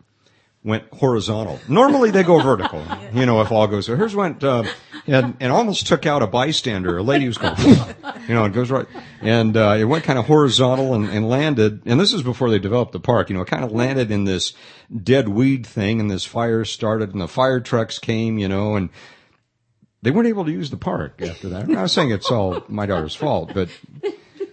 went 0.63 0.85
horizontal. 0.93 1.59
Normally 1.67 2.09
they 2.11 2.23
go 2.23 2.41
vertical, 2.41 2.83
you 3.13 3.25
know, 3.25 3.41
if 3.41 3.51
all 3.51 3.67
goes. 3.67 3.87
Hers 3.87 4.15
went 4.15 4.43
uh, 4.43 4.63
and 5.07 5.35
and 5.39 5.51
almost 5.51 5.87
took 5.87 6.05
out 6.05 6.21
a 6.21 6.27
bystander. 6.27 6.97
A 6.97 7.03
lady 7.03 7.27
was 7.27 7.37
going, 7.37 7.55
you 8.27 8.33
know, 8.33 8.45
it 8.45 8.53
goes 8.53 8.71
right, 8.71 8.87
and 9.21 9.55
uh, 9.55 9.75
it 9.77 9.85
went 9.85 10.03
kind 10.03 10.17
of 10.19 10.25
horizontal 10.25 10.93
and, 10.93 11.07
and 11.09 11.29
landed. 11.29 11.81
And 11.85 11.99
this 11.99 12.13
is 12.13 12.21
before 12.23 12.49
they 12.49 12.59
developed 12.59 12.91
the 12.91 12.99
park. 12.99 13.29
You 13.29 13.35
know, 13.35 13.41
it 13.41 13.47
kind 13.47 13.63
of 13.63 13.71
landed 13.71 14.11
in 14.11 14.23
this 14.25 14.53
dead 15.03 15.29
weed 15.29 15.65
thing, 15.65 15.99
and 15.99 16.09
this 16.09 16.25
fire 16.25 16.65
started, 16.65 17.11
and 17.11 17.21
the 17.21 17.27
fire 17.27 17.59
trucks 17.59 17.99
came, 17.99 18.37
you 18.37 18.47
know, 18.47 18.75
and 18.75 18.89
they 20.01 20.11
weren't 20.11 20.27
able 20.27 20.45
to 20.45 20.51
use 20.51 20.69
the 20.69 20.77
park 20.77 21.21
after 21.21 21.49
that. 21.49 21.63
I'm 21.63 21.71
not 21.73 21.89
saying 21.89 22.11
it's 22.11 22.29
all 22.29 22.63
my 22.67 22.85
daughter's 22.85 23.15
fault, 23.15 23.51
but 23.53 23.69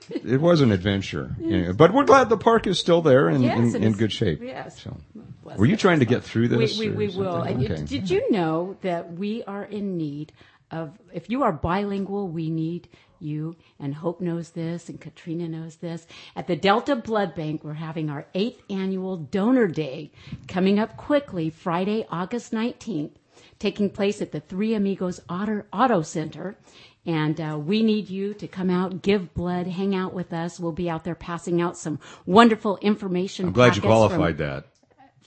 it 0.08 0.40
was 0.40 0.60
an 0.60 0.72
adventure. 0.72 1.34
But 1.76 1.92
we're 1.92 2.04
glad 2.04 2.28
the 2.28 2.38
park 2.38 2.66
is 2.66 2.78
still 2.78 3.02
there 3.02 3.28
and 3.28 3.42
Yes, 3.42 3.74
in, 3.74 3.82
in 3.84 3.92
good 3.92 4.12
shape. 4.12 4.40
Yes. 4.42 4.82
So, 4.82 4.96
Were 5.42 5.66
you 5.66 5.76
trying 5.76 5.98
to 6.00 6.04
get 6.04 6.22
through 6.22 6.48
this? 6.48 6.78
We, 6.78 6.90
we, 6.90 7.08
we 7.08 7.16
will. 7.16 7.42
Okay. 7.42 7.84
Did 7.84 8.10
you 8.10 8.30
know 8.30 8.76
that 8.82 9.12
we 9.14 9.42
are 9.44 9.64
in 9.64 9.96
need 9.96 10.32
of 10.70 10.98
if 11.12 11.28
you 11.28 11.42
are 11.42 11.52
bilingual, 11.52 12.28
we 12.28 12.50
need 12.50 12.88
you. 13.20 13.54
And 13.78 13.94
Hope 13.94 14.20
knows 14.20 14.50
this, 14.50 14.88
and 14.88 15.00
Katrina 15.00 15.48
knows 15.48 15.76
this. 15.76 16.06
At 16.34 16.46
the 16.46 16.56
Delta 16.56 16.96
Blood 16.96 17.34
Bank, 17.34 17.62
we're 17.62 17.74
having 17.74 18.10
our 18.10 18.26
eighth 18.34 18.62
annual 18.70 19.16
Donor 19.16 19.68
Day 19.68 20.10
coming 20.48 20.78
up 20.78 20.96
quickly, 20.96 21.50
Friday, 21.50 22.06
August 22.10 22.52
19th, 22.52 23.12
taking 23.58 23.90
place 23.90 24.20
at 24.20 24.32
the 24.32 24.40
Three 24.40 24.74
Amigos 24.74 25.20
Auto, 25.28 25.62
Auto 25.72 26.02
Center. 26.02 26.56
And 27.04 27.40
uh, 27.40 27.58
we 27.58 27.82
need 27.82 28.08
you 28.08 28.32
to 28.34 28.46
come 28.46 28.70
out, 28.70 29.02
give 29.02 29.34
blood, 29.34 29.66
hang 29.66 29.94
out 29.94 30.14
with 30.14 30.32
us. 30.32 30.60
We'll 30.60 30.70
be 30.70 30.88
out 30.88 31.02
there 31.02 31.16
passing 31.16 31.60
out 31.60 31.76
some 31.76 31.98
wonderful 32.26 32.78
information. 32.78 33.46
I'm 33.46 33.52
glad 33.52 33.74
you 33.76 33.82
qualified 33.82 34.36
from- 34.36 34.46
that. 34.46 34.64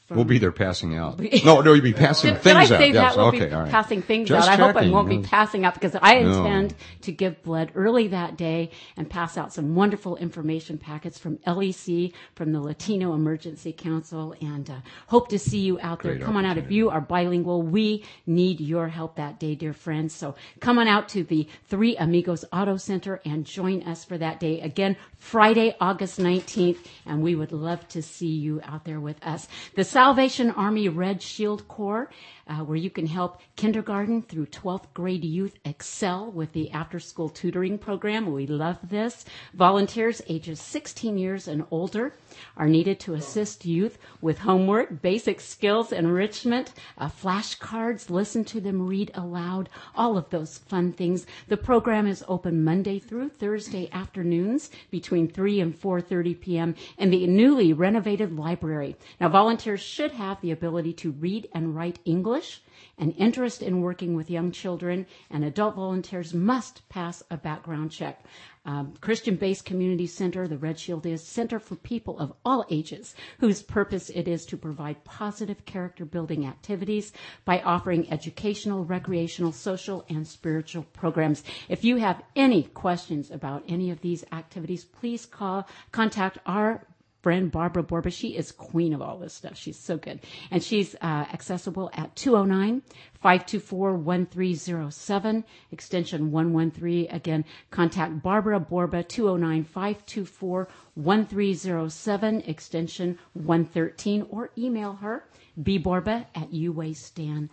We'll 0.09 0.24
be 0.24 0.38
there 0.38 0.51
passing 0.51 0.95
out. 0.95 1.19
No, 1.45 1.62
no, 1.62 1.74
you'll 1.74 1.83
be 1.83 1.93
passing 1.93 2.33
Did, 2.33 2.41
things 2.43 2.55
did 2.55 2.57
I 2.57 2.65
say 2.65 2.75
out. 2.75 2.79
that? 2.79 2.93
Yes, 2.93 3.17
We'll 3.17 3.25
okay, 3.27 3.45
be 3.47 3.53
all 3.53 3.62
right. 3.63 3.71
passing 3.71 4.01
things 4.03 4.29
Just 4.29 4.47
out. 4.50 4.59
I 4.59 4.63
hope 4.63 4.75
I 4.75 4.89
won't 4.89 5.09
be 5.09 5.19
passing 5.19 5.65
out 5.65 5.74
because 5.74 5.95
I 6.00 6.21
No. 6.21 6.43
intend 6.45 6.75
to 7.01 7.12
give 7.12 7.41
blood 7.43 7.71
early 7.75 8.07
that 8.09 8.38
day 8.38 8.69
and 8.97 9.09
pass 9.09 9.35
out 9.38 9.51
some 9.53 9.74
wonderful 9.74 10.15
information 10.17 10.77
packets 10.77 11.17
from 11.17 11.38
LEC, 11.47 12.13
from 12.35 12.51
the 12.51 12.59
Latino 12.62 13.13
Emergency 13.15 13.74
Council, 13.74 14.35
and 14.41 14.69
uh, 14.69 14.75
hope 15.07 15.29
to 15.29 15.39
see 15.39 15.59
you 15.59 15.79
out 15.81 16.01
there. 16.03 16.13
Great 16.13 16.24
come 16.25 16.38
on 16.38 16.45
out. 16.45 16.57
If 16.57 16.71
you 16.71 16.89
are 16.91 17.01
bilingual, 17.01 17.63
we 17.63 18.03
need 18.27 18.59
your 18.62 18.88
help 18.88 19.15
that 19.15 19.39
day, 19.39 19.55
dear 19.55 19.74
friends. 19.74 20.13
So 20.13 20.35
come 20.59 20.77
on 20.77 20.88
out 20.88 21.09
to 21.09 21.24
the 21.24 21.47
Three 21.67 21.95
Amigos 21.97 22.45
Auto 22.53 22.77
Center 22.77 23.21
and 23.25 23.43
join 23.45 23.81
us 23.83 24.05
for 24.05 24.17
that 24.19 24.39
day. 24.39 24.62
Again, 24.62 24.97
Friday, 25.17 25.75
August 25.81 26.19
19th, 26.19 26.77
and 27.07 27.24
we 27.24 27.33
would 27.35 27.51
love 27.51 27.88
to 27.89 28.01
see 28.03 28.27
you 28.27 28.62
out 28.63 28.85
there 28.85 29.00
with 29.00 29.17
us. 29.25 29.47
The 29.75 29.83
Salvation 29.96 30.52
Army 30.52 30.90
Red 30.90 31.22
Shield 31.22 31.70
Corps, 31.70 32.10
uh, 32.48 32.58
where 32.58 32.78
you 32.78 32.90
can 32.90 33.08
help 33.08 33.42
kindergarten 33.56 34.22
through 34.22 34.46
12th 34.48 34.86
grade 34.94 35.25
youth 35.25 35.58
excel 35.66 36.32
with 36.32 36.52
the 36.54 36.70
after 36.72 37.00
school 37.00 37.30
tutoring 37.30 37.78
program. 37.78 38.32
We 38.32 38.46
love 38.48 38.78
this. 38.84 39.25
Volunteers 39.54 40.22
ages 40.28 40.62
16 40.62 41.18
years 41.18 41.48
and 41.48 41.66
older 41.72 42.14
are 42.58 42.68
needed 42.68 43.00
to 43.00 43.14
assist 43.14 43.66
youth 43.66 43.98
with 44.22 44.40
homework, 44.40 45.02
basic 45.02 45.40
skills 45.40 45.92
enrichment, 45.92 46.74
uh, 46.98 47.10
flashcards, 47.10 48.10
listen 48.10 48.44
to 48.46 48.62
them 48.62 48.86
read 48.86 49.10
aloud, 49.16 49.70
all 49.96 50.18
of 50.18 50.30
those 50.30 50.58
fun 50.58 50.92
things. 50.92 51.25
The 51.48 51.58
program 51.58 52.08
is 52.08 52.24
open 52.28 52.64
Monday 52.64 53.00
through 53.00 53.30
Thursday 53.30 53.90
afternoons 53.92 54.70
between 54.92 55.28
3 55.28 55.62
and 55.62 55.74
4:30 55.80 56.40
p.m. 56.40 56.75
in 56.98 57.10
the 57.10 57.25
newly 57.25 57.74
renovated 57.74 58.36
library. 58.38 58.96
Now 59.20 59.30
volunteers 59.30 59.82
should 59.82 60.12
have 60.12 60.40
the 60.42 60.52
ability 60.52 60.94
to 60.94 61.12
read 61.12 61.48
and 61.54 61.75
write 61.75 62.00
English 62.06 62.35
an 62.98 63.12
interest 63.12 63.62
in 63.62 63.82
working 63.82 64.15
with 64.15 64.30
young 64.30 64.51
children, 64.51 65.06
and 65.30 65.44
adult 65.44 65.75
volunteers 65.75 66.34
must 66.34 66.88
pass 66.89 67.22
a 67.30 67.38
background 67.38 67.92
check. 67.92 68.24
Um, 68.65 68.94
Christian 69.00 69.36
based 69.36 69.63
community 69.65 70.08
center, 70.08 70.48
the 70.48 70.58
Red 70.58 70.80
Shield 70.80 71.06
is 71.06 71.22
center 71.24 71.60
for 71.60 71.75
people 71.75 72.18
of 72.18 72.34
all 72.44 72.65
ages 72.72 73.13
whose 73.39 73.62
purpose 73.62 74.10
it 74.10 74.27
is 74.27 74.46
to 74.48 74.58
provide 74.58 75.04
positive 75.04 75.65
character 75.65 76.04
building 76.04 76.48
activities 76.48 77.12
by 77.44 77.60
offering 77.62 78.12
educational, 78.12 78.84
recreational, 78.84 79.51
social, 79.51 80.04
and 80.10 80.27
spiritual 80.27 80.84
programs. 80.94 81.44
If 81.70 81.84
you 81.84 81.98
have 81.98 82.24
any 82.36 82.63
questions 82.63 83.30
about 83.30 83.63
any 83.68 83.92
of 83.92 84.01
these 84.01 84.25
activities, 84.32 84.84
please 84.86 85.27
call, 85.27 85.68
contact 85.92 86.39
our 86.48 86.88
friend 87.25 87.51
Barbara 87.51 87.82
Borba. 87.82 88.12
She 88.12 88.38
is 88.38 88.51
queen 88.51 88.94
of 88.94 89.01
all 89.01 89.17
this 89.17 89.34
stuff. 89.34 89.58
She's 89.58 89.79
so 89.79 89.98
good. 89.98 90.20
And 90.51 90.62
she's 90.62 90.94
uh, 91.01 91.25
accessible 91.34 91.89
at 91.96 92.15
209 92.15 92.84
524 93.20 93.96
1307, 93.96 95.44
extension 95.72 96.32
113. 96.32 97.08
Again, 97.10 97.44
contact 97.72 98.22
Barbara 98.22 98.60
Borba, 98.60 99.01
209 99.01 99.63
524 99.63 100.67
1307, 100.94 102.41
extension 102.41 103.17
113, 103.34 104.27
or 104.29 104.51
email 104.55 104.94
her, 104.94 105.24
bborba 105.60 106.27
at 106.36 106.51
uwastan.org. 106.51 107.50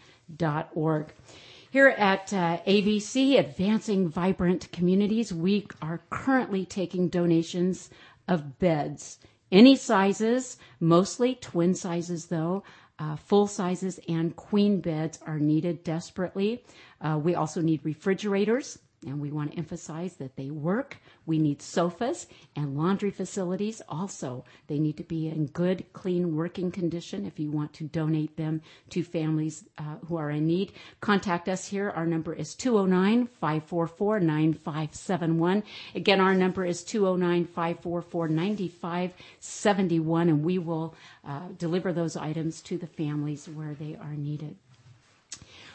Here 1.71 1.89
at 1.89 2.31
uh, 2.35 2.59
ABC, 2.67 3.39
Advancing 3.39 4.11
Vibrant 4.11 4.71
Communities, 4.71 5.33
we 5.33 5.67
are 5.81 6.03
currently 6.11 6.67
taking 6.67 7.09
donations 7.09 7.89
of 8.29 8.59
beds 8.59 9.19
any 9.53 9.77
sizes, 9.77 10.57
mostly 10.81 11.37
twin 11.37 11.75
sizes 11.75 12.27
though. 12.27 12.65
Uh, 12.99 13.17
full 13.17 13.47
sizes 13.47 13.99
and 14.09 14.37
queen 14.37 14.81
beds 14.81 15.19
are 15.27 15.39
needed 15.39 15.83
desperately. 15.83 16.65
Uh, 17.01 17.19
we 17.23 17.35
also 17.35 17.61
need 17.61 17.81
refrigerators, 17.85 18.79
and 19.07 19.21
we 19.21 19.31
want 19.31 19.53
to 19.53 19.59
emphasize 19.59 20.15
that 20.17 20.37
they 20.37 20.51
work. 20.51 20.97
We 21.27 21.39
need 21.39 21.63
sofas 21.63 22.27
and 22.57 22.77
laundry 22.77 23.11
facilities. 23.11 23.83
Also, 23.89 24.45
they 24.69 24.79
need 24.79 24.97
to 24.99 25.05
be 25.05 25.29
in 25.29 25.47
good, 25.47 25.85
clean 25.93 26.37
working 26.37 26.71
condition 26.71 27.27
if 27.27 27.39
you 27.39 27.51
want 27.51 27.73
to 27.75 27.85
donate 27.85 28.37
them 28.37 28.63
to 28.91 29.03
families 29.03 29.65
uh, 29.79 29.97
who 30.07 30.17
are 30.17 30.31
in 30.31 30.47
need. 30.47 30.73
Contact 31.01 31.49
us 31.49 31.67
here. 31.67 31.91
Our 31.91 32.07
number 32.07 32.35
is 32.35 32.55
209 32.55 33.27
544 33.27 34.21
9571. 34.21 35.63
Again, 35.95 36.21
our 36.21 36.35
number 36.35 36.65
is 36.65 36.85
209 36.85 37.47
544 37.47 38.29
9571, 38.29 40.29
and 40.29 40.45
we 40.45 40.59
will 40.59 40.95
uh, 41.27 41.49
deliver 41.59 41.93
those 41.93 42.17
items 42.17 42.61
to 42.63 42.79
the 42.79 42.87
families 42.87 43.49
where 43.49 43.75
they 43.75 43.97
are 43.97 44.15
needed. 44.15 44.57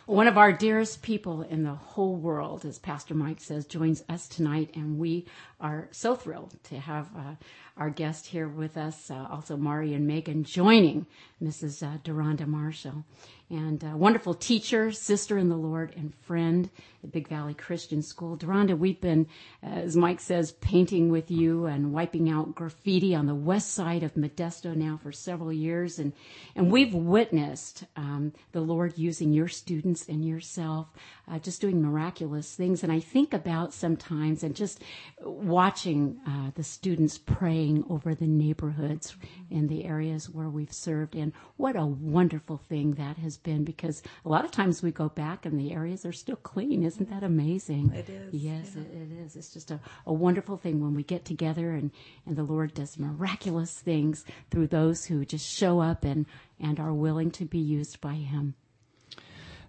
One 0.07 0.27
of 0.27 0.37
our 0.37 0.53
dearest 0.53 1.01
people 1.01 1.41
in 1.41 1.63
the 1.63 1.73
whole 1.73 2.15
world, 2.15 2.63
as 2.63 2.79
Pastor 2.79 3.13
Mike 3.13 3.41
says, 3.41 3.65
joins 3.65 4.05
us 4.07 4.29
tonight, 4.29 4.71
and 4.73 4.97
we 4.97 5.25
are 5.59 5.87
so 5.91 6.15
thrilled 6.15 6.55
to 6.63 6.79
have 6.79 7.09
uh, 7.15 7.35
our 7.77 7.89
guest 7.89 8.27
here 8.27 8.47
with 8.47 8.77
us, 8.77 9.09
uh, 9.11 9.27
also 9.31 9.55
Mari 9.57 9.93
and 9.93 10.07
Megan, 10.07 10.43
joining 10.43 11.05
Mrs. 11.41 11.85
Uh, 11.85 11.97
Duranda 12.03 12.47
Marchell. 12.47 13.03
And 13.49 13.81
uh, 13.81 13.95
wonderful 13.95 14.33
teacher, 14.33 14.91
sister 14.91 15.37
in 15.37 15.47
the 15.47 15.55
Lord, 15.55 15.93
and 15.95 16.13
friend 16.13 16.69
at 17.01 17.13
Big 17.13 17.29
Valley 17.29 17.53
Christian 17.53 18.01
School. 18.01 18.35
Duranda, 18.35 18.77
we've 18.77 18.99
been, 18.99 19.25
uh, 19.63 19.67
as 19.67 19.95
Mike 19.95 20.19
says, 20.19 20.51
painting 20.51 21.09
with 21.11 21.31
you 21.31 21.65
and 21.65 21.93
wiping 21.93 22.29
out 22.29 22.55
graffiti 22.55 23.15
on 23.15 23.25
the 23.25 23.35
west 23.35 23.71
side 23.71 24.03
of 24.03 24.15
Modesto 24.15 24.75
now 24.75 24.99
for 25.01 25.13
several 25.13 25.53
years. 25.53 25.97
And, 25.97 26.11
and 26.57 26.69
we've 26.69 26.93
witnessed 26.93 27.85
um, 27.95 28.33
the 28.51 28.59
Lord 28.59 28.97
using 28.97 29.31
your 29.31 29.47
students 29.47 30.09
and 30.09 30.25
yourself, 30.25 30.87
uh, 31.31 31.39
just 31.39 31.61
doing 31.61 31.81
miraculous 31.81 32.53
things. 32.53 32.83
And 32.83 32.91
I 32.91 32.99
think 32.99 33.33
about 33.33 33.73
sometimes 33.73 34.43
and 34.43 34.57
just 34.57 34.83
watching 35.47 36.19
uh, 36.27 36.51
the 36.55 36.63
students 36.63 37.17
praying 37.17 37.83
over 37.89 38.13
the 38.13 38.27
neighborhoods 38.27 39.15
in 39.49 39.67
the 39.67 39.85
areas 39.85 40.29
where 40.29 40.49
we've 40.49 40.73
served. 40.73 41.15
And 41.15 41.33
what 41.55 41.75
a 41.75 41.85
wonderful 41.85 42.57
thing 42.57 42.93
that 42.95 43.17
has 43.17 43.37
been 43.37 43.63
because 43.63 44.03
a 44.25 44.29
lot 44.29 44.45
of 44.45 44.51
times 44.51 44.83
we 44.83 44.91
go 44.91 45.09
back 45.09 45.45
and 45.45 45.59
the 45.59 45.73
areas 45.73 46.05
are 46.05 46.13
still 46.13 46.35
clean. 46.35 46.83
Isn't 46.83 47.09
that 47.09 47.23
amazing? 47.23 47.93
It 47.93 48.09
is, 48.09 48.33
Yes, 48.33 48.75
it, 48.75 48.87
it 48.93 49.11
is. 49.25 49.35
It's 49.35 49.53
just 49.53 49.71
a, 49.71 49.79
a 50.05 50.13
wonderful 50.13 50.57
thing 50.57 50.81
when 50.81 50.93
we 50.93 51.03
get 51.03 51.25
together 51.25 51.71
and, 51.71 51.91
and 52.25 52.35
the 52.35 52.43
Lord 52.43 52.73
does 52.73 52.99
miraculous 52.99 53.73
things 53.79 54.25
through 54.51 54.67
those 54.67 55.05
who 55.05 55.25
just 55.25 55.47
show 55.47 55.79
up 55.79 56.03
and, 56.03 56.25
and 56.59 56.79
are 56.79 56.93
willing 56.93 57.31
to 57.31 57.45
be 57.45 57.59
used 57.59 58.01
by 58.01 58.13
Him. 58.13 58.55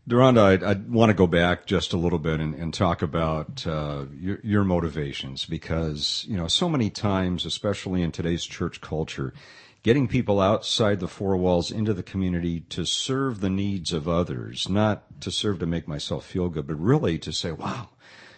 Duranda, 0.08 0.62
I, 0.62 0.70
I 0.70 0.74
want 0.74 1.10
to 1.10 1.14
go 1.14 1.26
back 1.26 1.66
just 1.66 1.92
a 1.92 1.98
little 1.98 2.18
bit 2.18 2.40
and, 2.40 2.54
and 2.54 2.72
talk 2.72 3.02
about 3.02 3.66
uh, 3.66 4.06
your, 4.18 4.40
your 4.42 4.64
motivations 4.64 5.44
because, 5.44 6.24
you 6.26 6.38
know, 6.38 6.48
so 6.48 6.66
many 6.66 6.88
times, 6.88 7.44
especially 7.44 8.00
in 8.00 8.10
today's 8.10 8.46
church 8.46 8.80
culture, 8.80 9.34
getting 9.82 10.08
people 10.08 10.40
outside 10.40 11.00
the 11.00 11.08
four 11.08 11.36
walls 11.36 11.70
into 11.70 11.92
the 11.92 12.02
community 12.02 12.60
to 12.70 12.86
serve 12.86 13.40
the 13.40 13.50
needs 13.50 13.92
of 13.92 14.08
others, 14.08 14.66
not 14.66 15.20
to 15.20 15.30
serve 15.30 15.58
to 15.58 15.66
make 15.66 15.86
myself 15.86 16.24
feel 16.24 16.48
good, 16.48 16.66
but 16.66 16.80
really 16.80 17.18
to 17.18 17.30
say, 17.30 17.52
wow, 17.52 17.90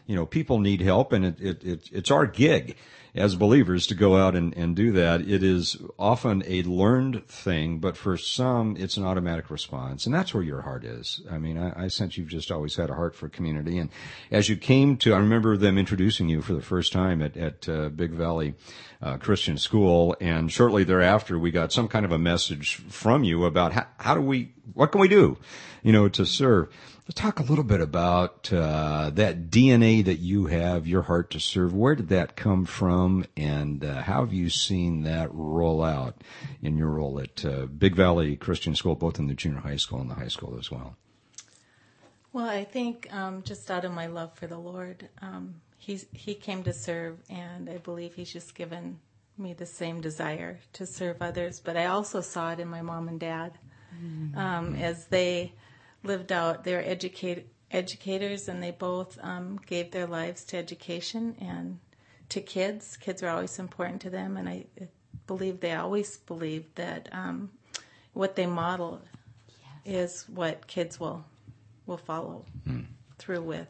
you 0.06 0.16
know, 0.16 0.26
people 0.26 0.58
need 0.58 0.80
help 0.80 1.12
and 1.12 1.24
it, 1.24 1.40
it, 1.40 1.64
it, 1.64 1.88
it's 1.92 2.10
our 2.10 2.26
gig 2.26 2.76
as 3.14 3.34
believers 3.34 3.86
to 3.88 3.94
go 3.94 4.16
out 4.16 4.34
and, 4.36 4.56
and 4.56 4.76
do 4.76 4.92
that. 4.92 5.20
It 5.20 5.42
is 5.42 5.76
often 5.98 6.42
a 6.46 6.62
learned 6.62 7.26
thing, 7.26 7.78
but 7.78 7.96
for 7.96 8.16
some, 8.16 8.76
it's 8.78 8.96
an 8.96 9.04
automatic 9.04 9.50
response. 9.50 10.06
And 10.06 10.14
that's 10.14 10.32
where 10.32 10.42
your 10.42 10.62
heart 10.62 10.84
is. 10.84 11.22
I 11.30 11.38
mean, 11.38 11.58
I, 11.58 11.84
I 11.84 11.88
sense 11.88 12.16
you've 12.16 12.28
just 12.28 12.50
always 12.50 12.76
had 12.76 12.90
a 12.90 12.94
heart 12.94 13.14
for 13.14 13.28
community. 13.28 13.78
And 13.78 13.90
as 14.30 14.48
you 14.48 14.56
came 14.56 14.96
to, 14.98 15.14
I 15.14 15.18
remember 15.18 15.56
them 15.56 15.78
introducing 15.78 16.28
you 16.28 16.42
for 16.42 16.54
the 16.54 16.62
first 16.62 16.92
time 16.92 17.22
at, 17.22 17.36
at 17.36 17.68
uh, 17.68 17.88
Big 17.88 18.12
Valley 18.12 18.54
uh, 19.02 19.16
Christian 19.16 19.58
School. 19.58 20.16
And 20.20 20.50
shortly 20.52 20.84
thereafter, 20.84 21.38
we 21.38 21.50
got 21.50 21.72
some 21.72 21.88
kind 21.88 22.04
of 22.04 22.12
a 22.12 22.18
message 22.18 22.76
from 22.76 23.24
you 23.24 23.44
about 23.44 23.72
how, 23.72 23.86
how 23.98 24.14
do 24.14 24.20
we, 24.20 24.52
what 24.74 24.92
can 24.92 25.00
we 25.00 25.08
do, 25.08 25.36
you 25.82 25.92
know, 25.92 26.08
to 26.08 26.24
serve. 26.24 26.68
Let's 27.06 27.20
talk 27.20 27.40
a 27.40 27.42
little 27.42 27.64
bit 27.64 27.80
about 27.80 28.52
uh, 28.52 29.10
that 29.14 29.50
DNA 29.50 30.04
that 30.04 30.18
you 30.18 30.46
have, 30.46 30.86
your 30.86 31.02
heart 31.02 31.30
to 31.30 31.40
serve. 31.40 31.74
Where 31.74 31.94
did 31.94 32.08
that 32.10 32.36
come 32.36 32.66
from, 32.66 33.24
and 33.36 33.84
uh, 33.84 34.02
how 34.02 34.20
have 34.20 34.32
you 34.32 34.50
seen 34.50 35.02
that 35.02 35.34
roll 35.34 35.82
out 35.82 36.22
in 36.62 36.76
your 36.76 36.90
role 36.90 37.18
at 37.18 37.44
uh, 37.44 37.66
Big 37.66 37.96
Valley 37.96 38.36
Christian 38.36 38.74
School, 38.74 38.94
both 38.94 39.18
in 39.18 39.28
the 39.28 39.34
junior 39.34 39.60
high 39.60 39.76
school 39.76 40.00
and 40.00 40.10
the 40.10 40.14
high 40.14 40.28
school 40.28 40.58
as 40.58 40.70
well? 40.70 40.96
Well, 42.32 42.48
I 42.48 42.64
think 42.64 43.12
um, 43.12 43.42
just 43.42 43.70
out 43.70 43.84
of 43.84 43.92
my 43.92 44.06
love 44.06 44.34
for 44.34 44.46
the 44.46 44.58
Lord, 44.58 45.08
um, 45.22 45.54
he's, 45.78 46.06
he 46.12 46.34
came 46.34 46.62
to 46.64 46.72
serve, 46.72 47.18
and 47.30 47.68
I 47.68 47.78
believe 47.78 48.14
he's 48.14 48.32
just 48.32 48.54
given 48.54 49.00
me 49.38 49.54
the 49.54 49.66
same 49.66 50.00
desire 50.00 50.60
to 50.74 50.86
serve 50.86 51.22
others. 51.22 51.60
But 51.60 51.76
I 51.76 51.86
also 51.86 52.20
saw 52.20 52.52
it 52.52 52.60
in 52.60 52.68
my 52.68 52.82
mom 52.82 53.08
and 53.08 53.18
dad 53.18 53.58
um, 54.36 54.76
as 54.76 55.06
they 55.06 55.52
lived 56.02 56.32
out 56.32 56.64
their 56.64 56.82
educate, 56.86 57.46
educators, 57.70 58.48
and 58.48 58.62
they 58.62 58.70
both 58.70 59.18
um, 59.22 59.58
gave 59.66 59.90
their 59.90 60.06
lives 60.06 60.44
to 60.44 60.56
education 60.56 61.36
and 61.40 61.78
to 62.30 62.40
kids. 62.40 62.96
Kids 62.96 63.22
are 63.22 63.28
always 63.28 63.58
important 63.58 64.00
to 64.02 64.10
them, 64.10 64.36
and 64.36 64.48
I 64.48 64.66
believe 65.26 65.60
they 65.60 65.74
always 65.74 66.16
believe 66.18 66.64
that 66.74 67.08
um, 67.12 67.50
what 68.12 68.34
they 68.36 68.46
model 68.46 69.00
is 69.84 70.24
what 70.28 70.66
kids 70.66 70.98
will 71.00 71.24
will 71.86 71.96
follow 71.96 72.44
through 73.18 73.42
with. 73.42 73.68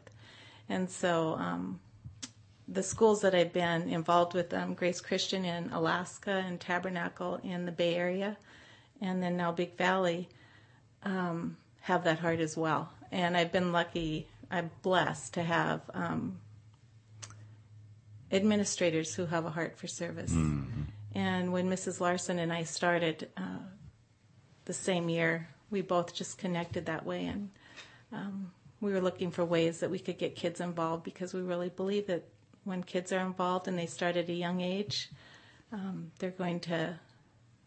And 0.69 0.89
so 0.89 1.33
um, 1.33 1.79
the 2.67 2.83
schools 2.83 3.21
that 3.21 3.35
I've 3.35 3.51
been 3.51 3.89
involved 3.89 4.33
with, 4.33 4.53
um, 4.53 4.73
Grace 4.73 5.01
Christian 5.01 5.43
in 5.43 5.71
Alaska 5.71 6.31
and 6.31 6.59
Tabernacle 6.59 7.39
in 7.43 7.65
the 7.65 7.71
Bay 7.71 7.95
Area, 7.95 8.37
and 9.01 9.21
then 9.21 9.35
now 9.37 9.51
Big 9.51 9.75
Valley, 9.75 10.29
um, 11.03 11.57
have 11.81 12.03
that 12.03 12.19
heart 12.19 12.39
as 12.39 12.55
well. 12.55 12.91
And 13.11 13.35
I've 13.35 13.51
been 13.51 13.71
lucky, 13.71 14.27
I'm 14.49 14.71
blessed 14.81 15.33
to 15.35 15.43
have 15.43 15.81
um, 15.93 16.39
administrators 18.31 19.13
who 19.15 19.25
have 19.25 19.45
a 19.45 19.49
heart 19.49 19.77
for 19.77 19.87
service. 19.87 20.31
And 21.13 21.51
when 21.51 21.69
Mrs. 21.69 21.99
Larson 21.99 22.39
and 22.39 22.53
I 22.53 22.63
started 22.63 23.27
uh, 23.35 23.65
the 24.65 24.73
same 24.73 25.09
year, 25.09 25.49
we 25.69 25.81
both 25.81 26.13
just 26.13 26.37
connected 26.37 26.85
that 26.85 27.05
way. 27.05 27.25
And 27.25 27.49
um, 28.13 28.51
we 28.79 28.93
were 28.93 29.01
looking 29.01 29.31
for 29.31 29.43
ways 29.43 29.79
that 29.79 29.89
we 29.89 29.99
could 29.99 30.17
get 30.17 30.35
kids 30.35 30.61
involved 30.61 31.03
because 31.03 31.33
we 31.33 31.41
really 31.41 31.69
believe 31.69 32.07
that 32.07 32.23
when 32.63 32.83
kids 32.83 33.11
are 33.11 33.19
involved 33.19 33.67
and 33.67 33.77
they 33.77 33.87
start 33.87 34.15
at 34.15 34.29
a 34.29 34.33
young 34.33 34.61
age, 34.61 35.09
um, 35.73 36.11
they're 36.19 36.31
going 36.31 36.59
to 36.61 36.99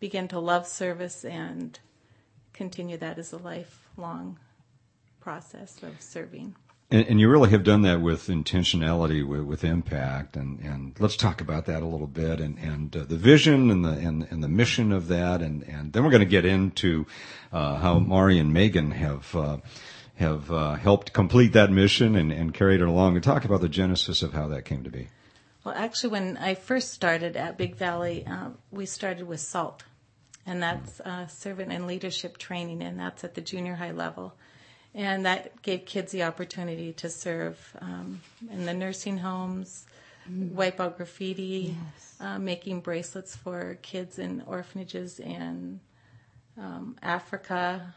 begin 0.01 0.29
to 0.29 0.39
love 0.39 0.67
service 0.67 1.25
and 1.25 1.79
continue 2.53 2.97
that 2.99 3.19
as 3.19 3.33
a 3.33 3.39
lifelong 3.97 4.39
process 5.21 5.83
of 5.83 6.01
serving. 6.01 6.55
And, 6.91 7.07
and 7.07 7.21
you 7.21 7.31
really 7.31 7.51
have 7.51 7.65
done 7.65 7.83
that 7.83 8.01
with 8.01 8.29
intentionality, 8.29 9.27
with, 9.27 9.43
with 9.43 9.65
impact, 9.65 10.37
and, 10.37 10.61
and 10.61 10.95
let's 11.01 11.17
talk 11.17 11.41
about 11.41 11.67
that 11.67 11.83
a 11.83 11.87
little 11.87 12.07
bit, 12.07 12.41
and, 12.41 12.59
and 12.59 12.95
uh, 12.95 13.05
the 13.05 13.17
vision 13.17 13.71
and 13.71 13.85
the 13.85 13.93
and, 13.93 14.27
and 14.31 14.45
the 14.45 14.49
mission 14.49 14.93
of 14.93 15.09
that, 15.09 15.41
and, 15.41 15.63
and 15.63 15.93
then 15.93 16.05
we're 16.05 16.11
going 16.11 16.21
to 16.21 16.27
get 16.27 16.45
into 16.45 17.07
uh, 17.53 17.77
how 17.77 17.99
Mari 17.99 18.39
and 18.39 18.53
Megan 18.53 18.91
have 18.91 19.35
uh, 19.35 19.57
have 20.17 20.53
uh, 20.53 20.75
helped 20.75 21.13
complete 21.13 21.55
that 21.55 21.73
mission 21.73 22.15
and, 22.17 22.31
and 22.31 22.53
carried 22.53 22.81
it 22.81 22.87
along, 22.87 23.15
and 23.15 23.25
talk 23.25 23.45
about 23.45 23.63
the 23.63 23.69
genesis 23.69 24.23
of 24.23 24.35
how 24.35 24.47
that 24.49 24.65
came 24.65 24.85
to 24.85 24.91
be. 24.91 25.09
Well, 25.65 25.75
actually, 25.75 26.11
when 26.11 26.37
I 26.37 26.55
first 26.55 26.93
started 26.93 27.35
at 27.35 27.57
Big 27.57 27.77
Valley, 27.77 28.27
uh, 28.27 28.51
we 28.71 28.85
started 28.85 29.27
with 29.27 29.41
SALT, 29.41 29.83
and 30.47 30.63
that's 30.63 31.01
uh, 31.01 31.27
servant 31.27 31.73
and 31.73 31.87
leadership 31.87 32.39
training, 32.39 32.83
and 32.83 32.99
that's 32.99 33.25
at 33.25 33.35
the 33.35 33.41
junior 33.41 33.75
high 33.75 33.93
level. 33.93 34.35
And 34.95 35.27
that 35.27 35.61
gave 35.63 35.87
kids 35.87 36.13
the 36.13 36.23
opportunity 36.23 36.93
to 36.95 37.11
serve 37.11 37.59
um, 37.81 38.21
in 38.51 38.65
the 38.65 38.75
nursing 38.75 39.19
homes, 39.19 39.87
wipe 40.31 40.79
out 40.81 40.97
graffiti, 40.97 41.77
uh, 42.21 42.39
making 42.39 42.81
bracelets 42.81 43.35
for 43.35 43.77
kids 43.83 44.19
in 44.19 44.43
orphanages 44.47 45.19
in 45.19 45.81
um, 46.57 46.97
Africa. 47.03 47.95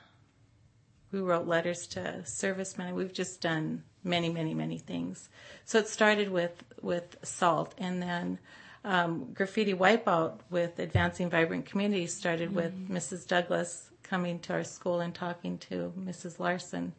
We 1.11 1.19
wrote 1.19 1.47
letters 1.47 1.85
to 1.87 2.25
servicemen. 2.25 2.95
We've 2.95 3.13
just 3.13 3.41
done 3.41 3.83
many, 4.03 4.29
many, 4.29 4.53
many 4.53 4.79
things. 4.79 5.29
So 5.65 5.79
it 5.79 5.87
started 5.87 6.31
with 6.31 6.63
with 6.81 7.17
SALT, 7.23 7.75
and 7.77 8.01
then 8.01 8.39
um, 8.87 9.33
graffiti 9.33 9.73
wipeout 9.73 10.39
with 10.49 10.79
advancing 10.79 11.29
vibrant 11.29 11.65
communities 11.65 12.13
started 12.13 12.55
with 12.55 12.89
Mrs. 12.89 13.27
Douglas 13.27 13.89
coming 14.01 14.39
to 14.39 14.53
our 14.53 14.63
school 14.63 15.01
and 15.01 15.13
talking 15.13 15.57
to 15.57 15.91
Mrs. 15.99 16.39
Larson 16.39 16.93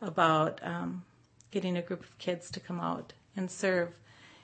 about 0.00 0.60
um, 0.62 1.02
getting 1.50 1.76
a 1.76 1.82
group 1.82 2.00
of 2.00 2.16
kids 2.18 2.48
to 2.52 2.60
come 2.60 2.78
out 2.78 3.12
and 3.36 3.50
serve. 3.50 3.92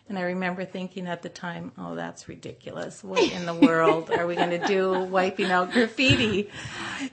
And 0.09 0.19
I 0.19 0.23
remember 0.23 0.65
thinking 0.65 1.07
at 1.07 1.23
the 1.23 1.29
time, 1.29 1.71
oh, 1.79 1.95
that's 1.95 2.29
ridiculous. 2.29 3.05
What 3.05 3.23
in 3.31 3.47
the 3.47 3.55
world 3.55 4.11
are 4.11 4.27
we 4.27 4.35
going 4.35 4.59
to 4.59 4.67
do 4.67 5.05
wiping 5.05 5.53
out 5.53 5.71
graffiti? 5.71 6.51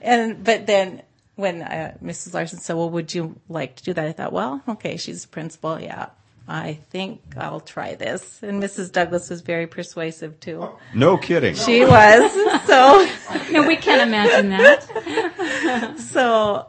And, 0.00 0.42
but 0.42 0.66
then 0.66 1.02
when 1.36 1.62
uh, 1.62 1.96
Mrs. 2.02 2.34
Larson 2.34 2.58
said, 2.58 2.74
well, 2.74 2.90
would 2.90 3.14
you 3.14 3.38
like 3.48 3.76
to 3.76 3.84
do 3.84 3.92
that? 3.92 4.04
I 4.04 4.12
thought, 4.12 4.32
well, 4.32 4.62
okay, 4.66 4.96
she's 4.96 5.24
a 5.24 5.28
principal. 5.28 5.78
Yeah, 5.78 6.08
I 6.48 6.74
think 6.90 7.20
I'll 7.36 7.60
try 7.60 7.94
this. 7.94 8.42
And 8.42 8.62
Mrs. 8.62 8.92
Douglas 8.92 9.30
was 9.30 9.40
very 9.40 9.66
persuasive 9.66 10.38
too. 10.38 10.68
No 10.94 11.16
kidding. 11.16 11.54
She 11.54 11.84
was. 11.84 12.32
So, 12.66 13.08
No, 13.50 13.66
we 13.66 13.76
can't 13.76 14.02
imagine 14.02 14.50
that. 14.50 15.98
so 15.98 16.66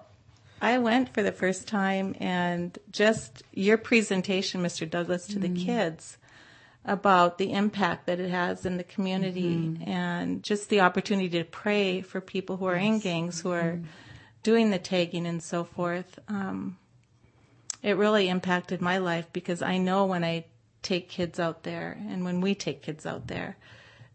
I 0.62 0.78
went 0.78 1.14
for 1.14 1.24
the 1.24 1.32
first 1.32 1.68
time 1.68 2.16
and 2.20 2.78
just 2.92 3.44
your 3.52 3.78
presentation, 3.78 4.62
Mr. 4.62 4.90
Douglas, 4.90 5.26
to 5.28 5.40
the 5.40 5.48
mm-hmm. 5.48 5.66
kids 5.66 6.18
about 6.86 7.38
the 7.38 7.52
impact 7.52 8.06
that 8.06 8.20
it 8.20 8.30
has 8.30 8.66
in 8.66 8.78
the 8.78 8.84
community 8.84 9.56
mm-hmm. 9.56 9.90
and 9.90 10.44
just 10.44 10.70
the 10.70 10.82
opportunity 10.82 11.30
to 11.30 11.44
pray 11.44 12.02
for 12.02 12.22
people 12.22 12.58
who 12.58 12.66
are 12.66 12.76
in 12.76 13.00
gangs, 13.00 13.42
who 13.42 13.52
are 13.52 13.74
mm-hmm. 13.74 13.86
doing 14.44 14.70
the 14.70 14.80
tagging 14.80 15.28
and 15.28 15.44
so 15.44 15.64
forth. 15.64 16.20
Um, 16.28 16.78
it 17.88 17.96
really 17.96 18.28
impacted 18.28 18.82
my 18.82 18.98
life 18.98 19.28
because 19.32 19.62
I 19.62 19.78
know 19.78 20.06
when 20.06 20.26
I 20.26 20.44
take 20.82 21.08
kids 21.08 21.40
out 21.40 21.64
there 21.64 21.98
and 22.10 22.26
when 22.26 22.42
we 22.42 22.54
take 22.54 22.82
kids 22.82 23.06
out 23.06 23.28
there 23.28 23.56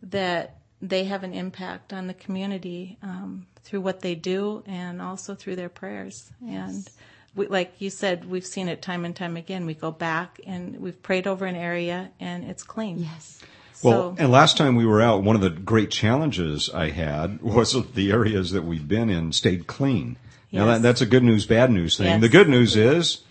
that 0.02 0.58
they 0.82 1.04
have 1.04 1.24
an 1.24 1.32
impact 1.32 1.94
on 1.94 2.06
the 2.06 2.12
community 2.12 2.98
um, 3.02 3.46
through 3.62 3.80
what 3.80 4.00
they 4.00 4.14
do 4.14 4.62
and 4.66 5.00
also 5.00 5.34
through 5.34 5.56
their 5.56 5.70
prayers. 5.70 6.30
And 6.46 6.86
we, 7.34 7.46
like 7.46 7.72
you 7.78 7.88
said, 7.88 8.26
we've 8.26 8.44
seen 8.44 8.68
it 8.68 8.82
time 8.82 9.06
and 9.06 9.16
time 9.16 9.38
again. 9.38 9.64
We 9.64 9.72
go 9.72 9.90
back 9.90 10.38
and 10.46 10.78
we've 10.78 11.02
prayed 11.02 11.26
over 11.26 11.46
an 11.46 11.56
area 11.56 12.10
and 12.20 12.44
it's 12.44 12.64
clean. 12.64 12.98
Yes. 12.98 13.40
Well, 13.82 14.14
So- 14.14 14.22
and 14.22 14.30
last 14.30 14.58
time 14.58 14.76
we 14.76 14.84
were 14.84 15.00
out, 15.00 15.22
one 15.22 15.34
of 15.34 15.40
the 15.40 15.48
great 15.48 15.90
challenges 15.90 16.68
I 16.68 16.90
had 16.90 17.40
was 17.42 17.72
that 17.72 17.94
the 17.94 18.12
areas 18.12 18.50
that 18.50 18.64
we've 18.64 18.86
been 18.86 19.08
in 19.08 19.32
stayed 19.32 19.66
clean. 19.66 20.18
Now 20.50 20.66
that, 20.66 20.82
that's 20.82 21.00
a 21.00 21.06
good 21.06 21.22
news, 21.24 21.46
bad 21.46 21.70
news 21.70 21.96
thing. 21.96 22.08
Yes. 22.08 22.20
The 22.20 22.28
good 22.28 22.50
news 22.50 22.76
is 22.76 23.22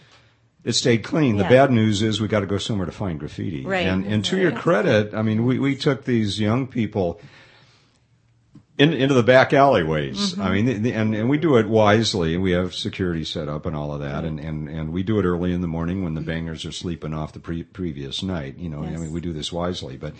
it 0.63 0.74
stayed 0.74 1.04
clean. 1.04 1.38
The 1.38 1.43
Yeah. 1.43 1.50
bad 1.50 1.71
news 1.71 2.02
is 2.02 2.21
we 2.21 2.28
got 2.28 2.41
to 2.41 2.45
go 2.45 2.58
somewhere 2.58 2.86
to 2.86 2.91
find 2.91 3.19
graffiti. 3.19 3.65
Right. 3.65 3.88
And, 3.88 4.06
and 4.06 4.24
to 4.26 4.38
your 4.38 4.52
credit, 4.52 5.13
I 5.13 5.21
mean, 5.24 5.45
we, 5.45 5.58
we 5.60 5.76
took 5.76 6.06
these 6.06 6.39
young 6.39 6.67
people 6.67 7.19
in, 8.78 8.93
into 8.93 9.13
the 9.13 9.24
back 9.24 9.54
alleyways. 9.54 10.34
Mm-hmm. 10.34 10.41
I 10.41 10.52
mean, 10.52 10.65
the, 10.65 10.74
the- 10.74 10.93
and, 10.93 11.13
and 11.13 11.30
we 11.30 11.38
do 11.38 11.58
it 11.58 11.67
wisely. 11.67 12.38
We 12.38 12.52
have 12.52 12.74
security 12.74 13.24
set 13.24 13.47
up 13.50 13.65
and 13.65 13.76
all 13.76 13.93
of 13.93 14.00
that. 14.02 14.24
And, 14.24 14.39
and, 14.39 14.67
and 14.69 14.91
we 14.93 15.04
do 15.04 15.19
it 15.19 15.26
early 15.26 15.52
in 15.54 15.62
the 15.62 15.67
morning 15.67 16.04
when 16.04 16.13
the 16.15 16.21
bangers 16.21 16.65
are 16.65 16.71
sleeping 16.71 17.13
off 17.13 17.34
the 17.34 17.39
pre- 17.39 17.63
previous 17.63 18.24
night. 18.24 18.58
You 18.58 18.69
know, 18.69 18.84
I 18.84 18.95
mean, 18.97 19.12
we 19.12 19.21
do 19.21 19.34
this 19.34 19.52
wisely. 19.52 19.97
But 19.97 20.13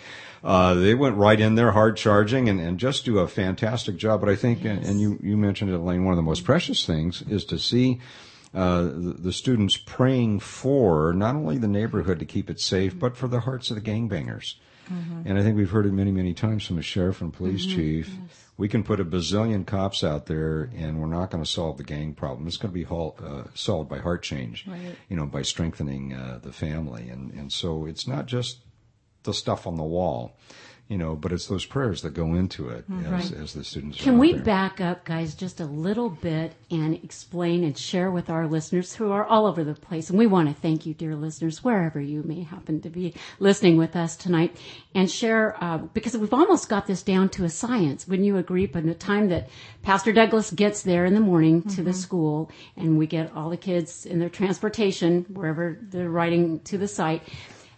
uh, 0.44 0.74
they 0.74 0.94
went 0.94 1.16
right 1.16 1.40
in 1.40 1.54
there, 1.54 1.72
hard 1.72 1.96
charging, 1.96 2.48
and, 2.48 2.60
and 2.60 2.78
just 2.78 3.04
do 3.04 3.18
a 3.20 3.26
fantastic 3.26 3.96
job. 3.96 4.20
But 4.20 4.28
I 4.28 4.36
think, 4.36 4.64
and, 4.64 4.84
and 4.84 5.00
you, 5.00 5.18
you 5.22 5.36
mentioned 5.36 5.70
it, 5.70 5.74
Elaine, 5.74 6.04
one 6.04 6.12
of 6.12 6.16
the 6.16 6.22
most 6.22 6.44
precious 6.44 6.84
things 6.86 7.22
is 7.22 7.44
to 7.46 7.58
see 7.58 8.00
uh, 8.54 8.82
the, 8.82 9.16
the 9.18 9.32
students 9.32 9.76
praying 9.76 10.40
for 10.40 11.12
not 11.12 11.34
only 11.34 11.58
the 11.58 11.68
neighborhood 11.68 12.18
to 12.18 12.24
keep 12.26 12.50
it 12.50 12.60
safe, 12.60 12.98
but 12.98 13.16
for 13.16 13.28
the 13.28 13.40
hearts 13.40 13.70
of 13.70 13.76
the 13.76 13.82
gangbangers. 13.82 14.54
And 15.24 15.38
I 15.38 15.42
think 15.42 15.56
we've 15.56 15.70
heard 15.70 15.86
it 15.86 15.92
many, 15.92 16.10
many 16.12 16.34
times 16.34 16.66
from 16.66 16.76
the 16.76 16.82
sheriff 16.82 17.22
and 17.22 17.32
police 17.32 17.64
chief. 17.64 18.10
We 18.58 18.68
can 18.68 18.82
put 18.84 19.00
a 19.00 19.04
bazillion 19.06 19.64
cops 19.66 20.04
out 20.04 20.26
there, 20.26 20.70
and 20.76 21.00
we're 21.00 21.06
not 21.06 21.30
going 21.30 21.42
to 21.42 21.48
solve 21.48 21.78
the 21.78 21.82
gang 21.84 22.12
problem. 22.12 22.46
It's 22.46 22.58
going 22.58 22.74
to 22.74 22.78
be 22.78 22.84
uh, 22.84 23.44
solved 23.54 23.88
by 23.88 23.98
heart 24.00 24.22
change, 24.22 24.66
Right. 24.66 24.94
you 25.08 25.16
know, 25.16 25.24
by 25.24 25.42
strengthening 25.42 26.12
uh, 26.12 26.40
the 26.42 26.52
family. 26.52 27.08
And 27.08 27.32
and 27.32 27.50
so 27.50 27.86
it's 27.86 28.06
not 28.06 28.26
just 28.26 28.58
the 29.22 29.32
stuff 29.32 29.66
on 29.66 29.76
the 29.76 29.82
wall, 29.82 30.36
you 30.92 30.98
know, 30.98 31.14
but 31.16 31.32
it's 31.32 31.46
those 31.46 31.64
prayers 31.64 32.02
that 32.02 32.12
go 32.12 32.34
into 32.34 32.68
it 32.68 32.84
as, 33.06 33.06
Right. 33.06 33.40
as 33.40 33.54
the 33.54 33.64
students. 33.64 33.98
Can 33.98 34.16
out 34.16 34.20
we 34.20 34.32
there. 34.34 34.42
back 34.42 34.78
up, 34.78 35.06
guys, 35.06 35.34
just 35.34 35.58
a 35.58 35.64
little 35.64 36.10
bit 36.10 36.52
and 36.70 36.94
explain 37.02 37.64
and 37.64 37.76
share 37.78 38.10
with 38.10 38.28
our 38.28 38.46
listeners 38.46 38.92
who 38.94 39.10
are 39.10 39.24
all 39.24 39.46
over 39.46 39.64
the 39.64 39.72
place? 39.72 40.10
And 40.10 40.18
we 40.18 40.26
want 40.26 40.48
to 40.50 40.54
thank 40.54 40.84
you, 40.84 40.92
dear 40.92 41.16
listeners, 41.16 41.64
wherever 41.64 41.98
you 41.98 42.22
may 42.24 42.42
happen 42.42 42.82
to 42.82 42.90
be 42.90 43.14
listening 43.40 43.78
with 43.78 43.96
us 43.96 44.16
tonight, 44.16 44.54
and 44.94 45.10
share 45.10 45.56
uh, 45.64 45.78
because 45.78 46.14
we've 46.14 46.34
almost 46.34 46.68
got 46.68 46.86
this 46.86 47.02
down 47.02 47.30
to 47.30 47.44
a 47.44 47.48
science. 47.48 48.06
Wouldn't 48.06 48.26
you 48.26 48.36
agree? 48.36 48.66
By 48.66 48.82
the 48.82 48.92
time 48.92 49.30
that 49.30 49.48
Pastor 49.80 50.12
Douglas 50.12 50.50
gets 50.50 50.82
there 50.82 51.06
in 51.06 51.14
the 51.14 51.20
morning 51.20 51.62
to 51.70 51.82
the 51.82 51.94
school, 51.94 52.50
and 52.76 52.98
we 52.98 53.06
get 53.06 53.34
all 53.34 53.48
the 53.48 53.56
kids 53.56 54.04
in 54.04 54.18
their 54.18 54.28
transportation 54.28 55.24
wherever 55.32 55.78
they're 55.80 56.10
riding 56.10 56.60
to 56.64 56.76
the 56.76 56.86
site, 56.86 57.22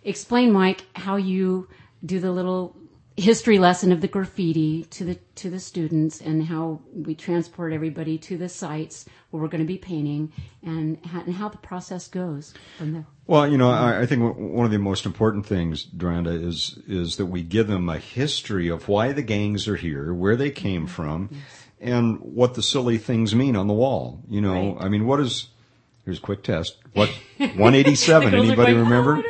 explain, 0.03 0.51
Mike, 0.51 0.85
how 0.97 1.15
you 1.15 1.69
do 2.05 2.19
the 2.19 2.33
little 2.33 2.75
history 3.17 3.59
lesson 3.59 3.93
of 3.93 4.01
the 4.01 4.09
graffiti 4.09 4.85
to 4.85 5.05
the 5.05 5.15
to 5.37 5.49
the 5.51 5.61
students 5.61 6.21
and 6.21 6.45
how 6.45 6.81
we 6.93 7.15
transport 7.15 7.73
everybody 7.73 8.19
to 8.19 8.37
the 8.37 8.49
sites 8.49 9.05
where 9.31 9.41
we're 9.43 9.49
going 9.49 9.61
to 9.63 9.67
be 9.67 9.79
painting 9.79 10.33
and 10.63 10.99
how, 11.07 11.21
and 11.21 11.35
how 11.35 11.49
the 11.49 11.59
process 11.59 12.09
goes 12.09 12.55
from 12.79 12.93
there. 12.93 13.07
Well, 13.27 13.47
you 13.49 13.57
know, 13.57 13.71
I, 13.71 14.01
I 14.03 14.07
think 14.07 14.37
one 14.37 14.67
of 14.67 14.73
the 14.73 14.79
most 14.79 15.07
important 15.07 15.47
things, 15.47 15.85
Duranda, 15.87 16.33
is 16.45 16.79
is 16.89 17.17
that 17.17 17.27
we 17.27 17.43
give 17.43 17.69
them 17.69 17.89
a 17.89 17.99
history 17.99 18.69
of 18.69 18.89
why 18.89 19.13
the 19.13 19.23
gangs 19.23 19.69
are 19.69 19.77
here, 19.77 20.13
where 20.13 20.37
they 20.37 20.51
came 20.51 20.87
from, 20.87 21.31
and 21.81 22.19
what 22.21 22.55
the 22.55 22.63
silly 22.63 22.99
things 22.99 23.35
mean 23.35 23.55
on 23.57 23.69
the 23.69 23.75
wall. 23.75 24.23
You 24.29 24.41
know, 24.41 24.75
Right. 24.75 24.85
I 24.87 24.89
mean, 24.89 25.07
what 25.07 25.21
is? 25.21 25.49
Here's 26.05 26.19
a 26.19 26.23
quick 26.23 26.43
test. 26.43 26.77
What 26.93 27.09
187? 27.39 28.25
The 28.25 28.31
girls 28.31 28.43
are 28.43 28.47
Anybody 28.47 28.73
going, 28.73 28.85
remember? 28.85 29.23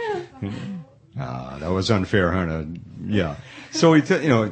"Oh, 0.42 0.53
Ah, 1.16 1.59
that 1.61 1.70
was 1.70 1.90
unfair, 1.92 2.33
huh? 2.33 2.40
Uh, 2.40 2.64
Yeah. 3.07 3.37
So 3.74 3.90
we, 3.90 4.02
t- 4.02 4.22
you 4.22 4.28
know, 4.28 4.46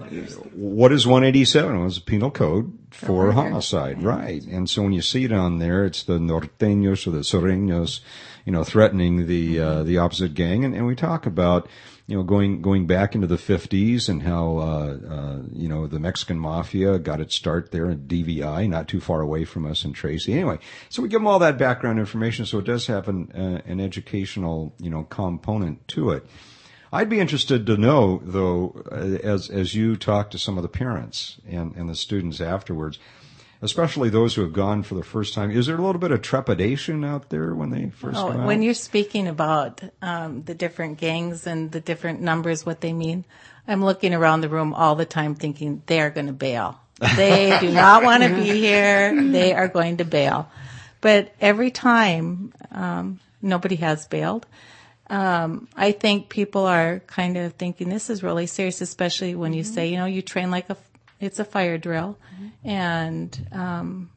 what 0.52 0.90
is 0.90 1.06
187? 1.06 1.78
Well, 1.78 1.86
it's 1.86 1.98
a 1.98 2.02
penal 2.02 2.32
code 2.32 2.76
for 2.90 3.30
homicide, 3.30 4.02
right? 4.02 4.42
And 4.42 4.68
so 4.68 4.82
when 4.82 4.92
you 4.92 5.00
see 5.00 5.24
it 5.24 5.32
on 5.32 5.58
there, 5.60 5.84
it's 5.84 6.02
the 6.02 6.18
norteños 6.18 7.06
or 7.06 7.12
the 7.12 7.20
sureños, 7.20 8.00
you 8.44 8.50
know, 8.50 8.64
threatening 8.64 9.28
the 9.28 9.60
uh, 9.60 9.82
the 9.84 9.98
opposite 9.98 10.34
gang, 10.34 10.64
and, 10.64 10.74
and 10.74 10.86
we 10.86 10.96
talk 10.96 11.24
about. 11.24 11.68
You 12.08 12.16
know, 12.16 12.24
going 12.24 12.62
going 12.62 12.88
back 12.88 13.14
into 13.14 13.28
the 13.28 13.36
'50s 13.36 14.08
and 14.08 14.24
how 14.24 14.58
uh, 14.58 14.98
uh, 15.08 15.38
you 15.52 15.68
know 15.68 15.86
the 15.86 16.00
Mexican 16.00 16.36
mafia 16.36 16.98
got 16.98 17.20
its 17.20 17.36
start 17.36 17.70
there 17.70 17.88
in 17.88 18.08
DVI, 18.08 18.68
not 18.68 18.88
too 18.88 19.00
far 19.00 19.20
away 19.20 19.44
from 19.44 19.64
us 19.64 19.84
in 19.84 19.92
Tracy. 19.92 20.32
Anyway, 20.32 20.58
so 20.88 21.00
we 21.00 21.08
give 21.08 21.20
them 21.20 21.28
all 21.28 21.38
that 21.38 21.58
background 21.58 22.00
information, 22.00 22.44
so 22.44 22.58
it 22.58 22.64
does 22.64 22.88
have 22.88 23.08
an, 23.08 23.30
uh, 23.32 23.62
an 23.70 23.78
educational 23.78 24.74
you 24.80 24.90
know 24.90 25.04
component 25.04 25.86
to 25.88 26.10
it. 26.10 26.26
I'd 26.92 27.08
be 27.08 27.20
interested 27.20 27.64
to 27.66 27.76
know, 27.76 28.20
though, 28.22 28.82
as 28.90 29.48
as 29.48 29.74
you 29.74 29.96
talk 29.96 30.30
to 30.30 30.38
some 30.38 30.58
of 30.58 30.62
the 30.62 30.68
parents 30.68 31.38
and, 31.48 31.74
and 31.74 31.88
the 31.88 31.94
students 31.94 32.40
afterwards, 32.40 32.98
especially 33.62 34.10
those 34.10 34.34
who 34.34 34.42
have 34.42 34.52
gone 34.52 34.82
for 34.82 34.94
the 34.94 35.02
first 35.02 35.32
time, 35.32 35.50
is 35.50 35.66
there 35.66 35.76
a 35.76 35.82
little 35.82 36.00
bit 36.00 36.10
of 36.10 36.20
trepidation 36.20 37.02
out 37.04 37.30
there 37.30 37.54
when 37.54 37.70
they 37.70 37.90
first 37.90 38.18
Oh, 38.18 38.28
come 38.30 38.40
out? 38.40 38.46
when 38.46 38.60
you're 38.60 38.74
speaking 38.74 39.26
about 39.26 39.80
um, 40.02 40.42
the 40.42 40.54
different 40.54 40.98
gangs 40.98 41.46
and 41.46 41.72
the 41.72 41.80
different 41.80 42.20
numbers, 42.20 42.66
what 42.66 42.80
they 42.82 42.92
mean, 42.92 43.24
I'm 43.66 43.82
looking 43.84 44.12
around 44.12 44.42
the 44.42 44.48
room 44.50 44.74
all 44.74 44.94
the 44.94 45.06
time 45.06 45.34
thinking 45.34 45.82
they 45.86 46.00
are 46.00 46.10
going 46.10 46.26
to 46.26 46.32
bail. 46.32 46.78
They 47.16 47.56
do 47.60 47.70
not 47.72 48.02
want 48.04 48.22
to 48.22 48.28
be 48.28 48.44
here. 48.60 49.30
They 49.30 49.54
are 49.54 49.68
going 49.68 49.96
to 49.98 50.04
bail. 50.04 50.50
But 51.00 51.32
every 51.40 51.70
time, 51.70 52.52
um, 52.70 53.18
nobody 53.40 53.76
has 53.76 54.06
bailed. 54.06 54.46
Um, 55.12 55.68
I 55.76 55.92
think 55.92 56.30
people 56.30 56.64
are 56.64 57.00
kind 57.00 57.36
of 57.36 57.52
thinking 57.52 57.90
this 57.90 58.08
is 58.08 58.22
really 58.22 58.46
serious, 58.46 58.80
especially 58.80 59.34
when 59.34 59.52
you 59.52 59.62
say, 59.62 59.88
you 59.88 59.98
know, 59.98 60.06
you 60.06 60.22
train 60.22 60.50
like 60.50 60.70
a, 60.70 60.76
it's 61.20 61.38
a 61.38 61.44
fire 61.44 61.76
drill. 61.76 62.18
And, 62.64 63.46
um, 63.52 64.10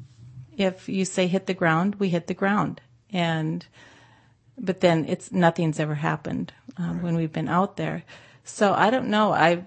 if 0.57 0.87
you 0.87 1.03
say 1.03 1.27
hit 1.27 1.47
the 1.47 1.53
ground, 1.53 1.95
we 1.95 2.07
hit 2.07 2.27
the 2.27 2.33
ground. 2.33 2.79
And, 3.11 3.65
but 4.57 4.79
then 4.79 5.03
it's 5.09 5.33
nothing's 5.33 5.81
ever 5.81 5.95
happened 5.95 6.53
um, 6.77 7.01
when 7.01 7.15
we've 7.15 7.33
been 7.33 7.49
out 7.49 7.75
there. 7.75 8.03
So 8.45 8.73
I 8.73 8.89
don't 8.89 9.09
know. 9.09 9.33
I 9.33 9.65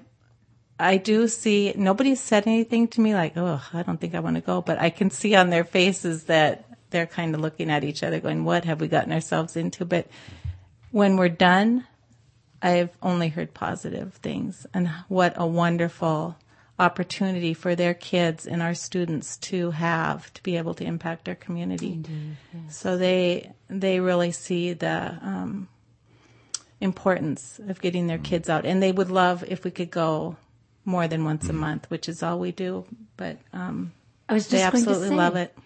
I 0.80 0.96
do 0.96 1.26
see 1.26 1.74
nobody 1.76 2.14
said 2.14 2.46
anything 2.46 2.88
to 2.88 3.00
me 3.00 3.12
like, 3.14 3.36
"Oh, 3.36 3.60
I 3.74 3.82
don't 3.82 4.00
think 4.00 4.14
I 4.14 4.20
want 4.20 4.36
to 4.36 4.40
go," 4.40 4.62
but 4.62 4.78
I 4.80 4.90
can 4.90 5.10
see 5.10 5.34
on 5.34 5.50
their 5.50 5.64
faces 5.64 6.24
that 6.24 6.64
they're 6.90 7.06
kind 7.06 7.34
of 7.34 7.40
looking 7.40 7.70
at 7.70 7.84
each 7.84 8.02
other, 8.02 8.20
going, 8.20 8.44
"What 8.44 8.64
have 8.64 8.80
we 8.80 8.88
gotten 8.88 9.12
ourselves 9.12 9.56
into?" 9.56 9.84
But 9.84 10.06
when 10.90 11.16
we're 11.16 11.28
done, 11.28 11.86
I've 12.62 12.90
only 13.02 13.28
heard 13.28 13.54
positive 13.54 14.14
things, 14.14 14.66
and 14.74 14.88
what 15.08 15.34
a 15.36 15.46
wonderful 15.46 16.36
opportunity 16.78 17.54
for 17.54 17.74
their 17.74 17.94
kids 17.94 18.46
and 18.46 18.62
our 18.62 18.74
students 18.74 19.36
to 19.36 19.72
have 19.72 20.32
to 20.34 20.42
be 20.44 20.56
able 20.56 20.74
to 20.74 20.84
impact 20.84 21.28
our 21.28 21.34
community. 21.34 22.00
So 22.68 22.96
they 22.96 23.52
they 23.68 24.00
really 24.00 24.32
see 24.32 24.72
the 24.72 25.18
um, 25.22 25.68
importance 26.80 27.60
of 27.68 27.80
getting 27.80 28.06
their 28.06 28.18
kids 28.18 28.48
out, 28.48 28.64
and 28.64 28.82
they 28.82 28.92
would 28.92 29.10
love 29.10 29.44
if 29.48 29.64
we 29.64 29.70
could 29.70 29.90
go 29.90 30.36
more 30.84 31.06
than 31.08 31.24
once 31.24 31.48
a 31.48 31.52
month, 31.52 31.90
which 31.90 32.08
is 32.08 32.22
all 32.22 32.38
we 32.38 32.52
do. 32.52 32.84
But 33.16 33.38
um, 33.52 33.92
I 34.28 34.34
was 34.34 34.44
just 34.44 34.52
they 34.52 34.62
absolutely 34.62 35.10
love 35.10 35.36
it. 35.36 35.56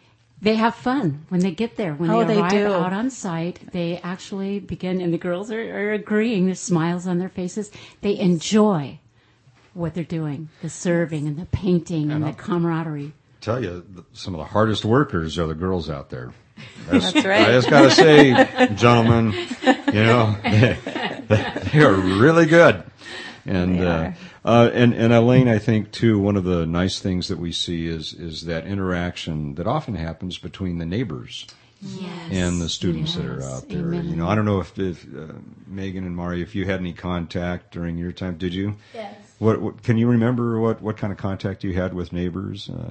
They 0.42 0.56
have 0.56 0.74
fun 0.74 1.24
when 1.28 1.40
they 1.40 1.52
get 1.52 1.76
there. 1.76 1.94
When 1.94 2.10
Oh, 2.10 2.24
they 2.24 2.34
they 2.34 2.40
arrive 2.40 2.50
do. 2.50 2.72
out 2.72 2.92
on 2.92 3.10
site, 3.10 3.70
they 3.72 3.98
actually 4.02 4.58
begin, 4.58 5.00
and 5.00 5.12
the 5.14 5.18
girls 5.18 5.52
are, 5.52 5.60
are 5.60 5.92
agreeing. 5.92 6.46
There's 6.46 6.58
smiles 6.60 7.06
on 7.06 7.18
their 7.18 7.28
faces. 7.28 7.70
They 8.00 8.18
enjoy 8.18 8.98
what 9.72 9.94
they're 9.94 10.02
doing, 10.04 10.48
the 10.60 10.68
serving 10.68 11.26
and 11.28 11.36
the 11.38 11.46
painting 11.46 12.10
and 12.10 12.24
the 12.24 12.32
camaraderie. 12.32 13.12
tell 13.40 13.62
you, 13.62 13.86
some 14.12 14.34
of 14.34 14.38
the 14.38 14.44
hardest 14.46 14.84
workers 14.84 15.38
are 15.38 15.46
the 15.46 15.54
girls 15.54 15.88
out 15.88 16.10
there. 16.10 16.32
That's 16.90 17.14
right. 17.24 17.48
I 17.48 17.52
just 17.52 17.70
got 17.70 17.82
to 17.82 17.90
say, 17.92 18.68
gentlemen, 18.74 19.32
you 19.62 20.04
know, 20.04 20.36
they, 20.42 21.78
are 21.80 21.94
really 21.94 22.46
good. 22.46 22.82
And 23.46 23.78
They 23.78 23.86
uh, 23.86 23.90
are. 23.90 24.04
uh, 24.06 24.12
and 24.44 24.92
and 24.94 25.12
Elaine, 25.12 25.48
I 25.48 25.58
think 25.58 25.92
too, 25.92 26.18
one 26.18 26.36
of 26.36 26.44
the 26.44 26.66
nice 26.66 26.98
things 26.98 27.28
that 27.28 27.38
we 27.38 27.52
see 27.52 27.86
is 27.86 28.12
is 28.14 28.44
that 28.46 28.66
interaction 28.66 29.54
that 29.54 29.66
often 29.66 29.94
happens 29.94 30.38
between 30.38 30.78
the 30.78 30.86
neighbors 30.86 31.46
Yes. 31.84 32.30
and 32.30 32.60
the 32.60 32.68
students 32.68 33.16
that 33.16 33.26
are 33.26 33.42
out 33.42 33.68
there. 33.68 33.92
Amen. 33.94 34.08
You 34.08 34.14
know, 34.14 34.28
I 34.28 34.36
don't 34.36 34.44
know 34.44 34.60
if, 34.60 34.78
if 34.78 35.04
uh, 35.04 35.32
Megan 35.66 36.04
and 36.04 36.14
Mari, 36.14 36.40
if 36.40 36.54
you 36.54 36.64
had 36.64 36.78
any 36.78 36.92
contact 36.92 37.72
during 37.72 37.98
your 37.98 38.12
time, 38.12 38.36
did 38.38 38.54
you? 38.54 38.76
Yes. 38.94 39.16
What, 39.40 39.60
what 39.60 39.82
can 39.82 39.98
you 39.98 40.06
remember? 40.06 40.60
What 40.60 40.80
what 40.80 40.96
kind 40.96 41.12
of 41.12 41.18
contact 41.18 41.64
you 41.64 41.72
had 41.72 41.92
with 41.92 42.12
neighbors? 42.12 42.70
Uh, 42.70 42.90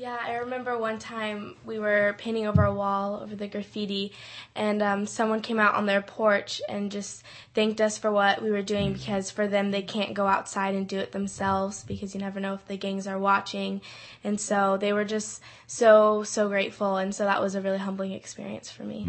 Yeah, 0.00 0.16
I 0.18 0.36
remember 0.36 0.78
one 0.78 0.98
time 0.98 1.56
we 1.62 1.78
were 1.78 2.14
painting 2.16 2.46
over 2.46 2.64
a 2.64 2.72
wall 2.72 3.20
over 3.22 3.36
the 3.36 3.46
graffiti, 3.46 4.12
and 4.54 4.82
um, 4.82 5.06
someone 5.06 5.42
came 5.42 5.60
out 5.60 5.74
on 5.74 5.84
their 5.84 6.00
porch 6.00 6.62
and 6.70 6.90
just 6.90 7.22
thanked 7.52 7.82
us 7.82 7.98
for 7.98 8.10
what 8.10 8.40
we 8.40 8.50
were 8.50 8.62
doing 8.62 8.94
because 8.94 9.30
for 9.30 9.46
them 9.46 9.72
they 9.72 9.82
can't 9.82 10.14
go 10.14 10.26
outside 10.26 10.74
and 10.74 10.88
do 10.88 10.98
it 10.98 11.12
themselves 11.12 11.84
because 11.84 12.14
you 12.14 12.20
never 12.22 12.40
know 12.40 12.54
if 12.54 12.66
the 12.66 12.78
gangs 12.78 13.06
are 13.06 13.18
watching, 13.18 13.82
and 14.24 14.40
so 14.40 14.78
they 14.78 14.94
were 14.94 15.04
just 15.04 15.42
so 15.66 16.22
so 16.22 16.48
grateful, 16.48 16.96
and 16.96 17.14
so 17.14 17.24
that 17.24 17.42
was 17.42 17.54
a 17.54 17.60
really 17.60 17.76
humbling 17.76 18.12
experience 18.12 18.70
for 18.70 18.84
me. 18.84 19.04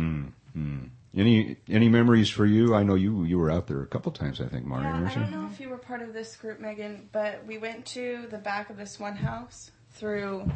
any 1.16 1.56
any 1.70 1.88
memories 1.88 2.30
for 2.30 2.46
you? 2.46 2.76
I 2.76 2.84
know 2.84 2.96
you 2.96 3.24
you 3.24 3.40
were 3.40 3.50
out 3.50 3.68
there 3.68 3.82
a 3.82 3.88
couple 3.88 4.12
times. 4.12 4.42
I 4.42 4.48
think, 4.48 4.66
Mari. 4.66 4.84
Yeah, 4.84 5.10
I 5.10 5.16
don't 5.16 5.32
know 5.32 5.48
if 5.50 5.58
you 5.62 5.70
were 5.70 5.78
part 5.78 6.02
of 6.02 6.12
this 6.12 6.36
group, 6.36 6.60
Megan, 6.60 7.08
but 7.14 7.46
we 7.48 7.58
went 7.58 7.86
to 7.96 8.28
the 8.30 8.38
back 8.38 8.70
of 8.70 8.76
this 8.76 9.00
one 9.00 9.16
house 9.16 9.72
through 9.94 10.52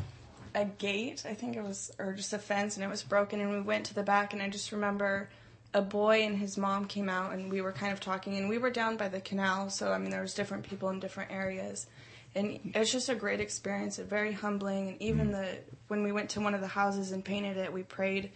a 0.55 0.65
gate, 0.65 1.23
I 1.29 1.33
think 1.35 1.55
it 1.55 1.63
was, 1.63 1.91
or 1.99 2.13
just 2.13 2.33
a 2.33 2.39
fence, 2.39 2.75
and 2.77 2.83
it 2.83 2.89
was 2.89 3.03
broken. 3.03 3.39
And 3.41 3.51
we 3.51 3.61
went 3.61 3.85
to 3.87 3.93
the 3.93 4.03
back, 4.03 4.33
and 4.33 4.41
I 4.41 4.49
just 4.49 4.71
remember 4.71 5.29
a 5.73 5.81
boy 5.81 6.23
and 6.23 6.37
his 6.37 6.57
mom 6.57 6.85
came 6.85 7.09
out, 7.09 7.33
and 7.33 7.51
we 7.51 7.61
were 7.61 7.73
kind 7.73 7.91
of 7.91 7.99
talking, 7.99 8.37
and 8.37 8.47
we 8.49 8.57
were 8.57 8.69
down 8.71 8.95
by 8.97 9.09
the 9.09 9.19
canal, 9.19 9.69
so 9.69 9.91
I 9.91 9.97
mean 9.99 10.09
there 10.09 10.21
was 10.21 10.33
different 10.33 10.63
people 10.63 10.89
in 10.89 10.99
different 10.99 11.31
areas. 11.31 11.85
And 12.33 12.59
it 12.73 12.77
was 12.79 12.91
just 12.91 13.07
a 13.09 13.15
great 13.15 13.39
experience, 13.39 13.99
and 13.99 14.09
very 14.09 14.31
humbling. 14.33 14.89
And 14.89 15.01
even 15.01 15.31
the 15.31 15.57
when 15.89 16.01
we 16.03 16.11
went 16.11 16.29
to 16.31 16.41
one 16.41 16.53
of 16.55 16.61
the 16.61 16.67
houses 16.67 17.11
and 17.11 17.23
painted 17.23 17.57
it, 17.57 17.71
we 17.71 17.83
prayed 17.83 18.31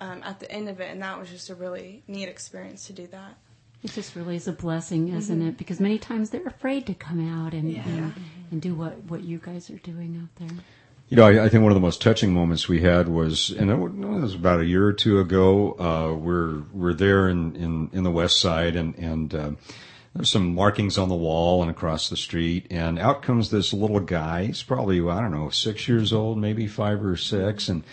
um, 0.00 0.22
at 0.24 0.40
the 0.40 0.50
end 0.50 0.68
of 0.68 0.80
it, 0.80 0.90
and 0.90 1.02
that 1.02 1.18
was 1.18 1.28
just 1.30 1.50
a 1.50 1.54
really 1.54 2.02
neat 2.06 2.28
experience 2.28 2.86
to 2.86 2.92
do 2.92 3.06
that. 3.08 3.36
It 3.82 3.92
just 3.92 4.16
really 4.16 4.36
is 4.36 4.48
a 4.48 4.52
blessing, 4.52 5.08
isn't 5.08 5.38
Mm-hmm. 5.38 5.48
it? 5.48 5.58
Because 5.58 5.78
many 5.80 5.98
times 5.98 6.30
they're 6.30 6.46
afraid 6.46 6.86
to 6.86 6.94
come 6.94 7.20
out 7.30 7.52
and, 7.52 7.76
and, 7.76 8.14
and 8.50 8.60
do 8.62 8.74
what, 8.74 8.98
what 9.04 9.22
you 9.22 9.38
guys 9.38 9.70
are 9.70 9.78
doing 9.78 10.20
out 10.20 10.34
there. 10.46 10.56
You 11.08 11.16
know, 11.16 11.24
I, 11.24 11.44
I 11.44 11.48
think 11.48 11.62
one 11.62 11.70
of 11.70 11.76
the 11.76 11.80
most 11.80 12.02
touching 12.02 12.34
moments 12.34 12.68
we 12.68 12.80
had 12.80 13.08
was, 13.08 13.50
and 13.50 13.70
it 13.70 13.76
was 13.76 14.34
about 14.34 14.60
a 14.60 14.66
year 14.66 14.84
or 14.84 14.92
two 14.92 15.20
ago. 15.20 15.76
Uh, 15.78 16.16
we're 16.16 16.62
we're 16.72 16.94
there 16.94 17.28
in, 17.28 17.54
in, 17.54 17.90
in 17.92 18.02
the 18.02 18.10
West 18.10 18.40
Side, 18.40 18.74
and 18.74 18.96
and 18.96 19.34
uh, 19.34 19.50
there's 20.14 20.30
some 20.30 20.54
markings 20.54 20.98
on 20.98 21.08
the 21.08 21.14
wall 21.14 21.62
and 21.62 21.70
across 21.70 22.08
the 22.08 22.16
street, 22.16 22.66
and 22.70 22.98
out 22.98 23.22
comes 23.22 23.50
this 23.50 23.72
little 23.72 24.00
guy. 24.00 24.46
He's 24.46 24.64
probably 24.64 24.98
I 25.00 25.20
don't 25.20 25.30
know 25.30 25.48
six 25.50 25.86
years 25.86 26.12
old, 26.12 26.38
maybe 26.38 26.66
five 26.66 27.04
or 27.04 27.16
six, 27.16 27.68
and 27.68 27.84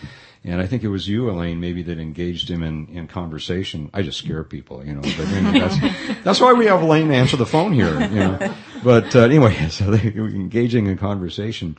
and 0.42 0.60
I 0.60 0.66
think 0.66 0.82
it 0.82 0.88
was 0.88 1.08
you, 1.08 1.30
Elaine, 1.30 1.60
maybe 1.60 1.82
that 1.84 1.98
engaged 1.98 2.50
him 2.50 2.62
in, 2.62 2.86
in 2.88 3.06
conversation. 3.06 3.90
I 3.94 4.02
just 4.02 4.18
scare 4.18 4.44
people, 4.44 4.84
you 4.84 4.94
know. 4.94 5.00
But 5.00 5.28
anyway, 5.28 5.60
that's 5.60 6.24
that's 6.24 6.40
why 6.40 6.52
we 6.52 6.66
have 6.66 6.82
Elaine 6.82 7.12
answer 7.12 7.36
the 7.36 7.46
phone 7.46 7.72
here, 7.72 8.00
you 8.00 8.16
know. 8.16 8.54
But 8.84 9.16
uh, 9.16 9.20
anyway, 9.20 9.68
so 9.70 9.90
they 9.90 10.10
were 10.10 10.28
engaging 10.28 10.86
in 10.86 10.98
conversation, 10.98 11.76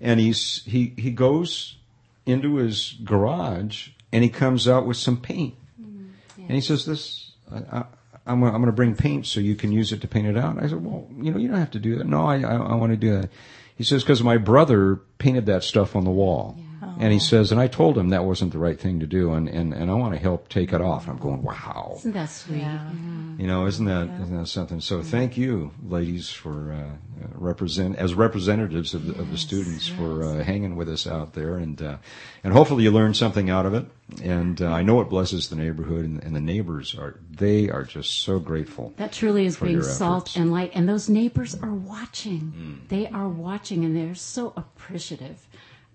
and 0.00 0.20
he's 0.20 0.62
he 0.64 0.94
he 0.96 1.10
goes 1.10 1.76
into 2.24 2.56
his 2.56 2.94
garage 3.04 3.90
and 4.12 4.22
he 4.24 4.30
comes 4.30 4.68
out 4.68 4.86
with 4.86 4.96
some 4.96 5.16
paint, 5.20 5.54
and 5.76 6.52
he 6.52 6.60
says, 6.60 6.86
"This 6.86 7.32
I, 7.52 7.78
I, 7.78 7.84
I'm 8.26 8.42
I'm 8.44 8.52
going 8.52 8.66
to 8.66 8.72
bring 8.72 8.94
paint 8.94 9.26
so 9.26 9.40
you 9.40 9.56
can 9.56 9.72
use 9.72 9.92
it 9.92 10.00
to 10.02 10.08
paint 10.08 10.28
it 10.28 10.36
out." 10.36 10.62
I 10.62 10.68
said, 10.68 10.84
"Well, 10.84 11.08
you 11.20 11.32
know, 11.32 11.38
you 11.38 11.48
don't 11.48 11.58
have 11.58 11.72
to 11.72 11.80
do 11.80 11.96
that. 11.98 12.06
No, 12.06 12.26
I 12.26 12.40
I, 12.40 12.54
I 12.54 12.74
want 12.76 12.92
to 12.92 12.96
do 12.96 13.20
that." 13.20 13.30
He 13.76 13.84
says, 13.84 14.04
"Because 14.04 14.22
my 14.22 14.38
brother 14.38 15.00
painted 15.18 15.46
that 15.46 15.64
stuff 15.64 15.96
on 15.96 16.04
the 16.04 16.10
wall." 16.10 16.56
And 16.98 17.12
he 17.12 17.18
says, 17.18 17.52
and 17.52 17.60
I 17.60 17.66
told 17.66 17.98
him 17.98 18.08
that 18.08 18.24
wasn't 18.24 18.52
the 18.52 18.58
right 18.58 18.80
thing 18.80 19.00
to 19.00 19.06
do, 19.06 19.32
and, 19.32 19.48
and, 19.48 19.74
and 19.74 19.90
I 19.90 19.94
want 19.94 20.14
to 20.14 20.18
help 20.20 20.48
take 20.48 20.72
it 20.72 20.80
off. 20.80 21.06
And 21.06 21.12
I'm 21.16 21.22
going, 21.22 21.42
wow. 21.42 21.94
Isn't 21.96 22.12
that 22.12 22.30
sweet? 22.30 22.58
Yeah. 22.60 22.90
You 23.38 23.46
know, 23.46 23.66
isn't 23.66 23.84
that 23.84 24.06
not 24.06 24.30
that 24.30 24.46
something? 24.48 24.80
So 24.80 25.02
thank 25.02 25.36
you, 25.36 25.72
ladies, 25.86 26.30
for 26.30 26.72
uh, 26.72 27.28
represent 27.34 27.96
as 27.96 28.14
representatives 28.14 28.94
of 28.94 29.06
the, 29.06 29.20
of 29.20 29.30
the 29.30 29.36
students 29.36 29.86
for 29.88 30.24
uh, 30.24 30.42
hanging 30.42 30.74
with 30.76 30.88
us 30.88 31.06
out 31.06 31.34
there, 31.34 31.58
and 31.58 31.80
uh, 31.82 31.96
and 32.42 32.52
hopefully 32.54 32.84
you 32.84 32.90
learned 32.90 33.16
something 33.16 33.50
out 33.50 33.66
of 33.66 33.74
it. 33.74 33.84
And 34.22 34.62
uh, 34.62 34.68
I 34.70 34.82
know 34.82 35.00
it 35.02 35.10
blesses 35.10 35.48
the 35.50 35.56
neighborhood, 35.56 36.04
and, 36.04 36.22
and 36.24 36.34
the 36.34 36.40
neighbors 36.40 36.94
are 36.94 37.20
they 37.30 37.68
are 37.68 37.82
just 37.84 38.22
so 38.22 38.38
grateful. 38.38 38.94
That 38.96 39.12
truly 39.12 39.44
is 39.44 39.56
for 39.56 39.66
being 39.66 39.82
salt 39.82 40.28
efforts. 40.28 40.36
and 40.36 40.50
light. 40.50 40.70
And 40.74 40.88
those 40.88 41.10
neighbors 41.10 41.54
are 41.62 41.74
watching. 41.74 42.80
They 42.88 43.06
are 43.08 43.28
watching 43.28 43.84
and 43.84 43.94
they're 43.94 44.14
so 44.14 44.54
appreciative 44.56 45.46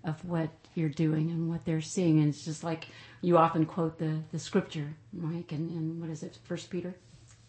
of 0.04 0.24
what 0.24 0.50
you're 0.74 0.88
doing 0.88 1.30
and 1.30 1.48
what 1.48 1.64
they're 1.64 1.80
seeing. 1.80 2.18
And 2.20 2.28
it's 2.28 2.44
just 2.44 2.64
like 2.64 2.86
you 3.20 3.38
often 3.38 3.66
quote 3.66 3.98
the, 3.98 4.20
the 4.32 4.38
scripture, 4.38 4.94
Mike, 5.12 5.52
and, 5.52 5.70
and 5.70 6.00
what 6.00 6.10
is 6.10 6.22
it, 6.22 6.38
First 6.44 6.70
Peter, 6.70 6.94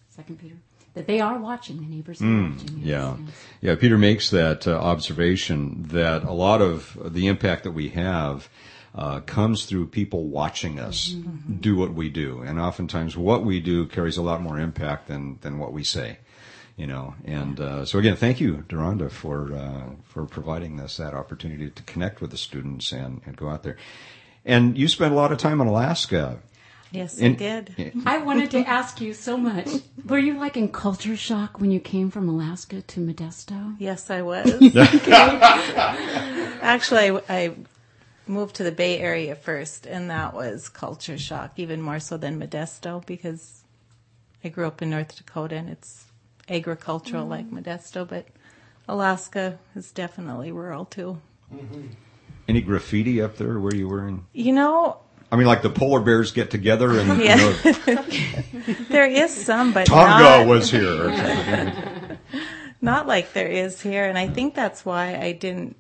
Second 0.10 0.40
Peter? 0.40 0.56
That 0.94 1.08
they 1.08 1.20
are 1.22 1.40
watching, 1.40 1.78
the 1.78 1.88
neighbors 1.88 2.22
are 2.22 2.26
watching. 2.26 2.78
yes, 2.78 2.86
Yeah, 2.86 3.16
yes. 3.26 3.36
yeah. 3.62 3.76
Peter 3.76 3.98
makes 3.98 4.30
that 4.30 4.68
uh, 4.68 4.78
observation 4.78 5.86
that 5.88 6.24
a 6.24 6.32
lot 6.32 6.62
of 6.62 6.96
the 7.14 7.26
impact 7.26 7.64
that 7.64 7.72
we 7.72 7.90
have 7.90 8.48
uh, 8.94 9.22
comes 9.22 9.66
through 9.66 9.88
people 9.88 10.26
watching 10.26 10.80
us 10.80 11.16
do 11.60 11.76
what 11.76 11.96
we 11.96 12.10
do, 12.10 12.42
and 12.42 12.60
oftentimes 12.60 13.18
what 13.18 13.44
we 13.44 13.60
do 13.60 13.88
carries 13.88 14.18
a 14.18 14.22
lot 14.22 14.40
more 14.40 14.60
impact 14.60 15.08
than 15.08 15.40
than 15.42 15.58
what 15.58 15.74
we 15.74 15.84
say. 15.84 16.20
You 16.76 16.88
know, 16.88 17.14
and 17.24 17.60
uh, 17.60 17.86
so 17.86 18.00
again, 18.00 18.16
thank 18.16 18.42
you, 18.42 18.66
Duranda, 18.68 19.12
for 19.12 19.54
uh, 19.54 19.92
for 20.06 20.26
providing 20.26 20.80
us 20.80 20.98
that 20.98 21.14
opportunity 21.14 21.70
to 21.70 21.84
connect 21.84 22.20
with 22.20 22.32
the 22.32 22.38
students 22.38 22.92
and, 22.92 23.22
and 23.26 23.38
go 23.38 23.50
out 23.50 23.62
there. 23.62 23.78
And 24.44 24.76
you 24.76 24.88
spent 24.88 25.14
a 25.14 25.16
lot 25.16 25.32
of 25.32 25.38
time 25.38 25.62
in 25.62 25.68
Alaska. 25.68 26.40
Yes, 26.92 27.18
In- 27.20 27.34
I 27.34 27.36
did. 27.36 27.94
I 28.06 28.18
wanted 28.20 28.52
to 28.52 28.60
ask 28.60 29.02
you 29.02 29.14
so 29.14 29.38
much. 29.38 29.68
Were 30.06 30.18
you 30.20 30.38
like 30.40 30.58
in 30.58 30.70
culture 30.70 31.16
shock 31.16 31.60
when 31.60 31.72
you 31.72 31.80
came 31.80 32.12
from 32.12 32.28
Alaska 32.28 32.82
to 32.82 33.00
Modesto? 33.00 33.76
Yes, 33.80 34.10
I 34.10 34.22
was. 34.22 34.46
Actually, 36.62 37.10
I, 37.10 37.22
I 37.30 37.56
moved 38.28 38.56
to 38.56 38.64
the 38.64 38.72
Bay 38.72 39.00
Area 39.00 39.36
first, 39.36 39.86
and 39.86 40.10
that 40.10 40.34
was 40.34 40.70
culture 40.70 41.18
shock, 41.18 41.54
even 41.58 41.82
more 41.82 42.00
so 42.00 42.18
than 42.18 42.40
Modesto, 42.40 43.04
because 43.06 43.64
I 44.44 44.50
grew 44.50 44.68
up 44.68 44.82
in 44.82 44.90
North 44.90 45.16
Dakota 45.16 45.56
and 45.56 45.70
it's 45.70 46.06
agricultural 46.50 47.26
like 47.26 47.46
mm-hmm. 47.46 47.60
Modesto, 47.60 48.08
but 48.08 48.28
Alaska 48.88 49.60
is 49.76 49.92
definitely 49.92 50.52
rural 50.52 50.86
too. 50.86 51.22
Mm-hmm. 51.54 51.88
Any 52.48 52.62
graffiti 52.62 53.22
up 53.22 53.38
there 53.38 53.60
where 53.60 53.74
you 53.74 53.88
were 53.88 54.08
in? 54.08 54.26
You 54.34 54.52
know, 54.52 55.00
I 55.34 55.36
mean, 55.36 55.48
like 55.48 55.64
the 55.64 55.70
polar 55.72 56.00
bears 56.00 56.32
get 56.32 56.52
together 56.52 57.00
and 57.00 57.18
you 57.18 57.26
Yeah. 57.26 57.36
know, 57.38 57.54
there 58.90 59.08
is 59.08 59.34
some, 59.34 59.74
but 59.74 59.88
Tonga 59.88 60.24
not, 60.24 60.48
was 60.48 60.70
here. 60.70 61.10
not 62.82 63.08
like 63.08 63.34
there 63.34 63.48
is 63.48 63.82
here, 63.82 64.06
and 64.06 64.16
I 64.16 64.28
think 64.28 64.54
that's 64.54 64.86
why 64.86 65.16
I 65.16 65.32
didn't 65.32 65.76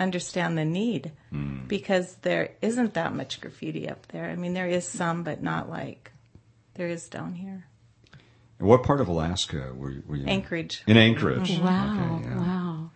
understand 0.00 0.58
the 0.58 0.64
need 0.64 1.12
hmm. 1.30 1.66
because 1.68 2.16
there 2.22 2.54
isn't 2.60 2.94
that 2.94 3.14
much 3.14 3.40
graffiti 3.40 3.88
up 3.88 4.08
there. 4.08 4.28
I 4.28 4.34
mean, 4.34 4.52
there 4.52 4.66
is 4.66 4.84
some, 4.84 5.22
but 5.22 5.40
not 5.44 5.70
like 5.70 6.10
there 6.74 6.88
is 6.88 7.08
down 7.08 7.34
here. 7.34 7.66
What 8.62 8.82
part 8.82 9.00
of 9.00 9.08
Alaska 9.08 9.72
were 9.74 9.90
you? 9.90 10.02
Were 10.06 10.16
you 10.16 10.22
in? 10.22 10.28
Anchorage. 10.28 10.82
In 10.86 10.96
Anchorage. 10.96 11.58
Wow, 11.58 12.16
Okay, 12.20 12.28
yeah. 12.28 12.36
wow. 12.36 12.90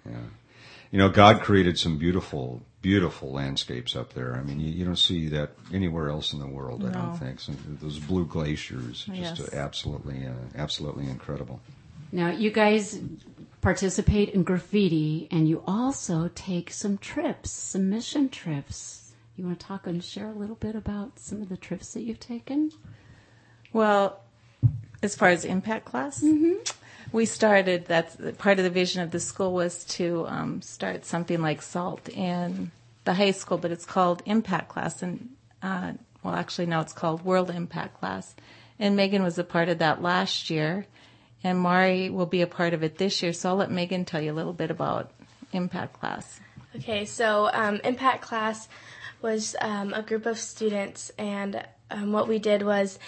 You 0.92 0.98
know, 0.98 1.08
God 1.08 1.40
created 1.42 1.78
some 1.78 1.98
beautiful, 1.98 2.62
beautiful 2.80 3.32
landscapes 3.32 3.96
up 3.96 4.14
there. 4.14 4.34
I 4.36 4.42
mean, 4.42 4.60
you, 4.60 4.70
you 4.72 4.84
don't 4.84 4.96
see 4.96 5.28
that 5.28 5.50
anywhere 5.72 6.08
else 6.08 6.32
in 6.32 6.38
the 6.38 6.46
world. 6.46 6.86
I 6.86 6.92
don't 6.92 7.16
think. 7.18 7.40
Some, 7.40 7.56
those 7.82 7.98
blue 7.98 8.24
glaciers, 8.24 9.04
just 9.04 9.40
Yes. 9.40 9.40
uh, 9.40 9.56
absolutely, 9.56 10.24
uh, 10.26 10.32
absolutely 10.56 11.06
incredible. 11.08 11.60
Now, 12.12 12.30
you 12.30 12.50
guys 12.52 13.00
participate 13.60 14.30
in 14.30 14.44
graffiti 14.44 15.26
and 15.32 15.48
you 15.48 15.62
also 15.66 16.30
take 16.34 16.70
some 16.70 16.98
trips, 16.98 17.50
some 17.50 17.90
mission 17.90 18.28
trips. 18.28 19.12
You 19.36 19.44
want 19.44 19.58
to 19.58 19.66
talk 19.66 19.86
and 19.88 20.02
share 20.02 20.28
a 20.28 20.32
little 20.34 20.54
bit 20.56 20.76
about 20.76 21.18
some 21.18 21.42
of 21.42 21.48
the 21.48 21.56
trips 21.56 21.92
that 21.94 22.02
you've 22.02 22.20
taken? 22.20 22.70
Well, 23.72 24.20
as 25.02 25.14
far 25.14 25.28
as 25.28 25.44
impact 25.44 25.84
class, 25.84 26.24
we 27.12 27.26
started. 27.26 27.86
That's 27.86 28.16
part 28.38 28.58
of 28.58 28.64
the 28.64 28.70
vision 28.70 29.02
of 29.02 29.10
the 29.10 29.20
school 29.20 29.52
was 29.52 29.84
to 29.84 30.26
um, 30.28 30.62
start 30.62 31.04
something 31.04 31.40
like 31.40 31.62
SALT 31.62 32.08
in 32.08 32.70
the 33.04 33.14
high 33.14 33.30
school, 33.30 33.58
but 33.58 33.70
it's 33.70 33.84
called 33.86 34.22
impact 34.26 34.68
class, 34.68 35.02
and 35.02 35.30
uh, 35.62 35.92
well, 36.22 36.34
actually 36.34 36.66
now 36.66 36.80
it's 36.80 36.92
called 36.92 37.24
World 37.24 37.50
Impact 37.50 37.98
Class. 38.00 38.34
And 38.78 38.96
Megan 38.96 39.22
was 39.22 39.38
a 39.38 39.44
part 39.44 39.68
of 39.68 39.78
that 39.78 40.02
last 40.02 40.50
year, 40.50 40.86
and 41.42 41.58
Mari 41.58 42.10
will 42.10 42.26
be 42.26 42.42
a 42.42 42.46
part 42.46 42.74
of 42.74 42.82
it 42.82 42.98
this 42.98 43.22
year. 43.22 43.32
So 43.32 43.50
I'll 43.50 43.56
let 43.56 43.70
Megan 43.70 44.04
tell 44.04 44.20
you 44.20 44.32
a 44.32 44.34
little 44.34 44.52
bit 44.52 44.70
about 44.70 45.12
impact 45.52 45.94
class. 45.98 46.40
Okay, 46.74 47.06
so 47.06 47.48
um, 47.52 47.80
Impact 47.84 48.20
Class 48.20 48.68
was 49.22 49.56
um, 49.62 49.94
a 49.94 50.02
group 50.02 50.26
of 50.26 50.38
students, 50.38 51.10
and 51.16 51.66
um, 51.90 52.12
what 52.12 52.28
we 52.28 52.38
did 52.38 52.62
was 52.62 52.98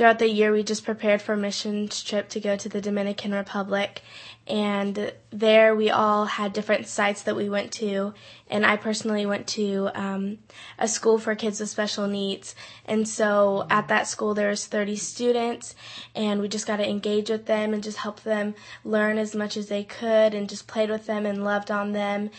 throughout 0.00 0.18
the 0.18 0.30
year 0.30 0.50
we 0.50 0.62
just 0.62 0.82
prepared 0.82 1.20
for 1.20 1.34
a 1.34 1.36
missions 1.36 2.02
trip 2.02 2.26
to 2.26 2.40
go 2.40 2.56
to 2.56 2.70
the 2.70 2.80
Dominican 2.80 3.32
Republic. 3.32 4.00
And 4.46 5.12
there 5.28 5.76
we 5.76 5.90
all 5.90 6.24
had 6.24 6.54
different 6.54 6.86
sites 6.86 7.20
that 7.24 7.36
we 7.36 7.50
went 7.50 7.70
to. 7.72 8.14
And 8.48 8.64
I 8.64 8.76
personally 8.76 9.26
went 9.26 9.46
to 9.48 9.90
um, 9.94 10.38
a 10.78 10.88
school 10.88 11.18
for 11.18 11.34
kids 11.34 11.60
with 11.60 11.68
special 11.68 12.06
needs. 12.06 12.54
And 12.86 13.06
so 13.06 13.66
at 13.68 13.88
that 13.88 14.08
school 14.08 14.32
there 14.32 14.48
was 14.48 14.64
30 14.64 14.96
students, 14.96 15.74
and 16.14 16.40
we 16.40 16.48
just 16.48 16.66
got 16.66 16.78
to 16.78 16.88
engage 16.88 17.28
with 17.28 17.44
them 17.44 17.74
and 17.74 17.82
just 17.82 17.98
help 17.98 18.22
them 18.22 18.54
learn 18.82 19.18
as 19.18 19.34
much 19.34 19.58
as 19.58 19.68
they 19.68 19.84
could, 19.84 20.32
and 20.32 20.48
just 20.48 20.66
played 20.66 20.88
with 20.88 21.04
them 21.04 21.26
and 21.26 21.44
loved 21.44 21.70
on 21.70 21.92
them 21.92 22.30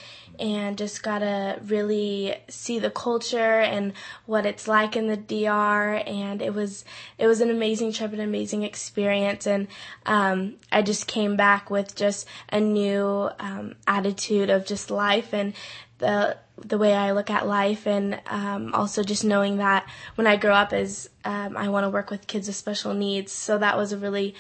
and 0.41 0.77
just 0.77 1.03
gotta 1.03 1.59
really 1.63 2.35
see 2.49 2.79
the 2.79 2.89
culture 2.89 3.59
and 3.59 3.93
what 4.25 4.45
it's 4.45 4.67
like 4.67 4.95
in 4.95 5.07
the 5.07 5.15
DR. 5.15 6.03
And 6.07 6.41
it 6.41 6.53
was 6.53 6.83
it 7.17 7.27
was 7.27 7.39
an 7.39 7.51
amazing 7.51 7.93
trip, 7.93 8.11
an 8.11 8.19
amazing 8.19 8.63
experience, 8.63 9.45
and 9.45 9.67
um, 10.05 10.55
I 10.71 10.81
just 10.81 11.07
came 11.07 11.35
back 11.35 11.69
with 11.69 11.95
just 11.95 12.27
a 12.49 12.59
new 12.59 13.29
um, 13.39 13.75
attitude 13.85 14.49
of 14.49 14.65
just 14.65 14.89
life 14.89 15.33
and 15.33 15.53
the 15.99 16.37
the 16.57 16.77
way 16.77 16.93
I 16.93 17.11
look 17.11 17.29
at 17.29 17.47
life, 17.47 17.87
and 17.87 18.19
um, 18.27 18.73
also 18.73 19.03
just 19.03 19.23
knowing 19.23 19.57
that 19.57 19.87
when 20.15 20.27
I 20.27 20.35
grow 20.35 20.53
up, 20.53 20.73
is 20.73 21.09
um, 21.23 21.55
I 21.57 21.69
want 21.69 21.85
to 21.85 21.89
work 21.89 22.09
with 22.09 22.27
kids 22.27 22.47
with 22.47 22.55
special 22.55 22.93
needs. 22.93 23.31
So 23.31 23.57
that 23.57 23.77
was 23.77 23.91
a 23.91 23.97
really 23.97 24.35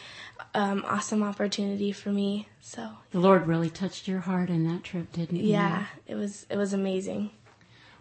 um, 0.53 0.83
awesome 0.87 1.23
opportunity 1.23 1.91
for 1.91 2.09
me. 2.11 2.47
So 2.61 2.89
The 3.11 3.19
Lord 3.19 3.47
really 3.47 3.69
touched 3.69 4.07
your 4.07 4.19
heart 4.19 4.49
in 4.49 4.67
that 4.67 4.83
trip, 4.83 5.11
didn't 5.13 5.37
he? 5.37 5.51
yeah, 5.51 5.85
it 6.07 6.15
was 6.15 6.45
it 6.49 6.57
was 6.57 6.73
amazing. 6.73 7.31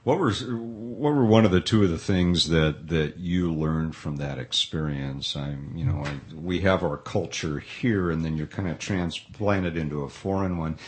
What 0.03 0.19
were 0.19 0.33
what 0.33 1.13
were 1.15 1.27
one 1.27 1.45
of 1.45 1.51
the 1.51 1.61
two 1.61 1.85
of 1.85 1.91
the 1.91 1.99
things 1.99 2.49
that 2.49 2.89
that 2.89 3.19
you 3.19 3.53
learned 3.53 3.95
from 3.95 4.17
that 4.17 4.39
experience? 4.39 5.37
I'm, 5.37 5.73
you 5.77 5.85
know, 5.85 6.03
I, 6.05 6.13
we 6.35 6.61
have 6.61 6.83
our 6.83 6.97
culture 6.97 7.59
here, 7.59 8.11
and 8.11 8.25
then 8.25 8.37
you're 8.37 8.47
kind 8.47 8.69
of 8.69 8.79
transplanted 8.79 9.77
into 9.77 10.03
a 10.03 10.09
foreign 10.09 10.57
one. 10.57 10.79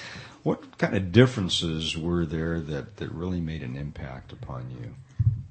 What 0.44 0.78
kind 0.78 0.96
of 0.96 1.12
differences 1.12 1.96
were 1.96 2.24
there 2.24 2.58
that 2.58 2.96
that 2.96 3.12
really 3.12 3.40
made 3.40 3.62
an 3.62 3.76
impact 3.76 4.32
upon 4.32 4.70
you? 4.70 4.94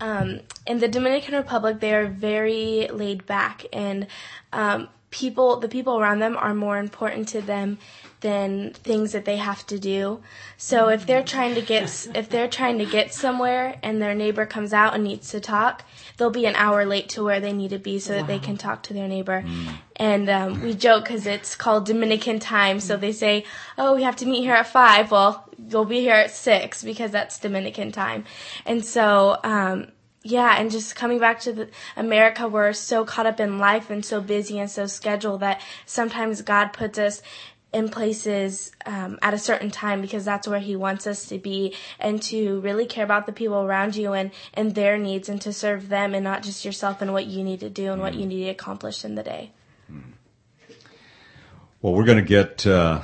um, 0.02 0.40
in 0.66 0.80
the 0.80 0.88
Dominican 0.88 1.36
Republic, 1.36 1.80
they 1.80 1.94
are 1.94 2.08
very 2.08 2.88
laid 2.92 3.28
back, 3.28 3.66
and 3.72 4.08
um, 4.52 4.90
people, 5.12 5.58
the 5.60 5.68
people 5.68 6.00
around 6.00 6.20
them, 6.20 6.36
are 6.38 6.54
more 6.54 6.78
important 6.80 7.28
to 7.30 7.42
them 7.42 7.78
than 8.22 8.72
things 8.72 9.12
that 9.12 9.26
they 9.26 9.38
have 9.38 9.66
to 9.68 9.80
do. 9.80 10.22
So 10.56 10.90
if 10.90 11.06
they're 11.06 11.24
trying 11.24 11.56
to 11.56 11.62
get, 11.62 12.08
if 12.16 12.30
they're 12.30 12.48
trying 12.48 12.78
to 12.80 12.86
get 12.86 13.14
somewhere, 13.14 13.78
and 13.84 14.02
their 14.02 14.16
neighbor 14.16 14.46
comes 14.46 14.74
out 14.74 14.94
and 14.96 15.04
needs 15.04 15.30
to 15.32 15.40
talk, 15.40 15.84
they'll 16.18 16.30
be 16.30 16.46
an 16.46 16.56
hour 16.56 16.86
late 16.86 17.10
to 17.10 17.24
where 17.24 17.40
they 17.40 17.52
need 17.54 17.70
to 17.72 17.80
be 17.80 18.00
so 18.00 18.14
that 18.14 18.28
they 18.28 18.40
can 18.40 18.58
talk 18.58 18.84
to 18.84 18.94
their 18.94 19.08
neighbor. 19.08 19.44
And 19.96 20.30
um, 20.30 20.62
we 20.62 20.74
joke 20.74 21.04
because 21.04 21.26
it's 21.26 21.56
called 21.56 21.86
Dominican 21.86 22.40
time, 22.40 22.80
so 22.80 22.96
they 22.96 23.12
say, 23.12 23.44
"Oh, 23.78 23.96
we 23.96 24.04
have 24.04 24.16
to 24.18 24.26
meet 24.26 24.42
here 24.42 24.56
at 24.56 24.68
five. 24.68 25.12
Well, 25.12 25.44
you'll 25.70 25.86
be 25.86 26.00
here 26.00 26.16
at 26.16 26.32
six 26.32 26.84
because 26.84 27.12
that's 27.12 27.38
Dominican 27.40 27.92
time." 27.92 28.26
And 28.66 28.84
so, 28.86 29.38
um, 29.44 29.88
yeah, 30.24 30.56
and 30.60 30.70
just 30.70 30.96
coming 30.96 31.20
back 31.20 31.40
to 31.42 31.54
the, 31.54 31.70
America, 31.96 32.48
we're 32.48 32.74
so 32.74 33.06
caught 33.06 33.26
up 33.26 33.40
in 33.40 33.58
life 33.58 33.90
and 33.90 34.06
so 34.06 34.22
busy 34.22 34.60
and 34.60 34.70
so 34.70 34.86
scheduled 34.86 35.40
that 35.40 35.62
sometimes 35.86 36.42
God 36.42 36.74
puts 36.74 37.00
us 37.00 37.22
in 37.74 37.90
places 37.90 38.72
um, 38.86 39.18
at 39.22 39.34
a 39.34 39.38
certain 39.38 39.72
time 39.72 40.02
because 40.02 40.26
that's 40.26 40.48
where 40.48 40.60
He 40.60 40.76
wants 40.76 41.08
us 41.08 41.26
to 41.28 41.40
be, 41.40 41.76
and 42.00 42.22
to 42.24 42.60
really 42.62 42.86
care 42.86 43.04
about 43.04 43.26
the 43.26 43.32
people 43.32 43.64
around 43.64 43.96
you 43.96 44.14
and 44.14 44.32
and 44.54 44.76
their 44.76 44.98
needs, 44.98 45.30
and 45.30 45.42
to 45.42 45.52
serve 45.52 45.90
them, 45.90 46.14
and 46.14 46.24
not 46.24 46.44
just 46.44 46.66
yourself 46.66 47.02
and 47.02 47.14
what 47.14 47.26
you 47.26 47.44
need 47.44 47.62
to 47.62 47.70
do 47.70 47.92
and 47.92 48.02
what 48.02 48.14
you 48.14 48.26
need 48.26 48.44
to 48.44 48.50
accomplish 48.50 49.04
in 49.04 49.16
the 49.16 49.24
day. 49.24 49.52
Well, 51.82 51.94
we're 51.94 52.06
going 52.06 52.20
to 52.20 52.24
get 52.24 52.68
uh, 52.68 53.02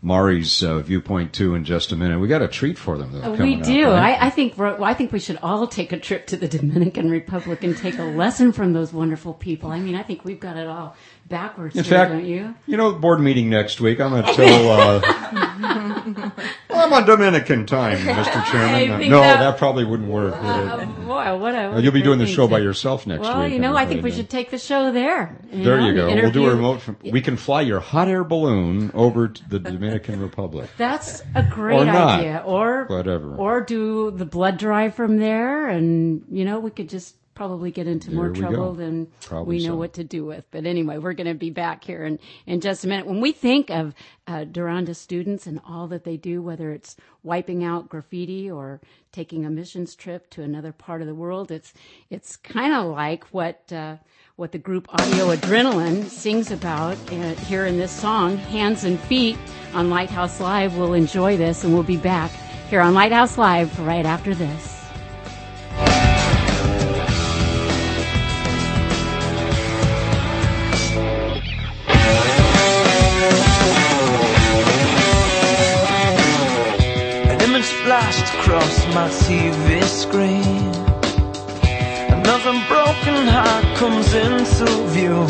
Mari's 0.00 0.62
uh, 0.62 0.78
viewpoint 0.78 1.32
too 1.32 1.56
in 1.56 1.64
just 1.64 1.90
a 1.90 1.96
minute. 1.96 2.20
We 2.20 2.28
got 2.28 2.40
a 2.40 2.46
treat 2.46 2.78
for 2.78 2.96
them. 2.96 3.10
Though, 3.12 3.32
We 3.32 3.36
coming 3.36 3.60
up, 3.62 3.66
do. 3.66 3.86
right? 3.86 4.16
I, 4.20 4.26
I 4.26 4.30
think. 4.30 4.56
well, 4.56 4.84
I 4.84 4.94
think 4.94 5.10
we 5.10 5.18
should 5.18 5.38
all 5.42 5.66
take 5.66 5.90
a 5.92 5.98
trip 5.98 6.28
to 6.28 6.36
the 6.36 6.46
Dominican 6.46 7.10
Republic 7.10 7.64
and 7.64 7.76
take 7.76 7.98
a 7.98 8.04
lesson 8.04 8.52
from 8.52 8.72
those 8.72 8.92
wonderful 8.92 9.34
people. 9.34 9.70
I 9.72 9.80
mean, 9.80 9.96
I 9.96 10.04
think 10.04 10.24
we've 10.24 10.38
got 10.38 10.56
it 10.56 10.68
all 10.68 10.96
backwards 11.28 11.74
In 11.74 11.82
here, 11.82 11.92
fact, 11.92 12.12
don't 12.12 12.24
you? 12.24 12.54
you 12.66 12.76
know, 12.76 12.92
board 12.92 13.20
meeting 13.20 13.50
next 13.50 13.80
week. 13.80 14.00
I'm 14.00 14.10
going 14.10 14.24
to 14.24 14.34
tell. 14.34 14.70
Uh, 14.70 16.30
I'm 16.78 16.92
on 16.92 17.04
Dominican 17.06 17.66
time, 17.66 17.98
Mr. 18.06 18.44
Chairman. 18.46 19.10
No, 19.10 19.20
that- 19.20 19.40
that, 19.40 19.58
probably 19.58 19.84
wouldn't 19.84 20.08
work. 20.08 20.34
would? 20.34 20.44
Uh, 20.50 20.84
boy, 20.86 21.36
what 21.38 21.54
a, 21.54 21.70
Well, 21.70 21.80
You'll 21.82 21.92
be 21.92 22.02
doing 22.02 22.18
the 22.18 22.26
show 22.26 22.46
by 22.48 22.58
yourself 22.58 23.06
next 23.06 23.22
Well, 23.22 23.42
week. 23.44 23.52
you 23.52 23.58
know, 23.58 23.74
I 23.76 23.86
think 23.86 24.02
we 24.04 24.10
should 24.10 24.30
take 24.30 24.50
the 24.50 24.58
show 24.58 24.92
there. 24.92 25.38
There 25.52 25.78
know, 25.80 25.86
you 25.86 25.94
go. 25.94 26.06
We'll 26.14 26.30
do 26.30 26.46
a 26.46 26.54
remote. 26.54 26.80
From, 26.80 26.96
we 27.02 27.20
can 27.20 27.36
fly 27.36 27.62
your 27.62 27.80
hot 27.80 28.08
air 28.08 28.24
balloon 28.24 28.90
over 28.94 29.28
to 29.28 29.48
the 29.48 29.58
Dominican 29.58 30.20
Republic. 30.28 30.70
That's 30.76 31.22
a 31.34 31.42
great 31.42 31.80
Or 31.80 31.84
not. 31.84 32.20
idea. 32.20 32.42
Or 32.46 32.84
Whatever. 32.86 33.34
Or 33.36 33.60
do 33.60 34.10
the 34.10 34.26
blood 34.26 34.58
drive 34.58 34.94
from 34.94 35.18
there, 35.18 35.68
and 35.68 36.24
you 36.30 36.44
know 36.44 36.60
we 36.60 36.70
could 36.70 36.88
just 36.88 37.14
probably 37.38 37.70
get 37.70 37.86
into 37.86 38.12
more 38.12 38.30
There 38.30 38.42
trouble 38.42 38.72
go. 38.72 38.74
than 38.74 39.06
Probably 39.22 39.58
we 39.58 39.62
know 39.62 39.74
so. 39.74 39.76
what 39.76 39.92
to 39.92 40.02
do 40.02 40.24
with. 40.26 40.44
But 40.50 40.66
anyway, 40.66 40.98
we're 40.98 41.12
going 41.12 41.28
to 41.28 41.34
be 41.34 41.50
back 41.50 41.84
here 41.84 42.04
in 42.04 42.18
in 42.46 42.60
just 42.60 42.84
a 42.84 42.88
minute. 42.88 43.06
When 43.06 43.20
we 43.20 43.30
think 43.30 43.70
of 43.70 43.94
uh, 44.26 44.44
Duranda 44.44 44.94
students 44.96 45.46
and 45.46 45.60
all 45.64 45.86
that 45.86 46.02
they 46.02 46.16
do, 46.16 46.42
whether 46.42 46.72
it's 46.72 46.96
wiping 47.22 47.62
out 47.62 47.88
graffiti 47.88 48.50
or 48.50 48.80
taking 49.12 49.46
a 49.46 49.50
missions 49.50 49.94
trip 49.94 50.28
to 50.30 50.42
another 50.42 50.72
part 50.72 51.00
of 51.00 51.06
the 51.06 51.14
world, 51.14 51.52
it's 51.52 51.72
it's 52.10 52.36
kind 52.36 52.74
of 52.74 52.86
like 52.86 53.24
what. 53.26 53.72
Uh, 53.72 53.96
what 54.36 54.52
the 54.52 54.58
group 54.58 54.86
Audio 54.94 55.34
Adrenaline 55.34 56.04
sings 56.08 56.52
about 56.52 56.96
uh, 57.10 57.34
here 57.50 57.66
in 57.66 57.76
this 57.76 57.90
song, 57.90 58.36
Hands 58.36 58.84
and 58.84 58.96
Feet, 59.00 59.36
on 59.74 59.90
Lighthouse 59.90 60.38
Live. 60.40 60.76
We'll 60.76 60.94
enjoy 60.94 61.36
this 61.36 61.64
and 61.64 61.74
we'll 61.74 61.82
be 61.82 61.96
back 61.96 62.30
here 62.70 62.80
on 62.80 62.94
Lighthouse 62.94 63.36
Live 63.36 63.76
right 63.80 64.06
after 64.06 64.36
this. 64.36 64.78
Flashed 77.98 78.34
across 78.34 78.86
my 78.94 79.08
TV 79.24 79.82
screen. 79.82 80.70
Another 82.16 82.54
broken 82.72 83.26
heart 83.36 83.66
comes 83.76 84.14
into 84.14 84.66
view. 84.96 85.22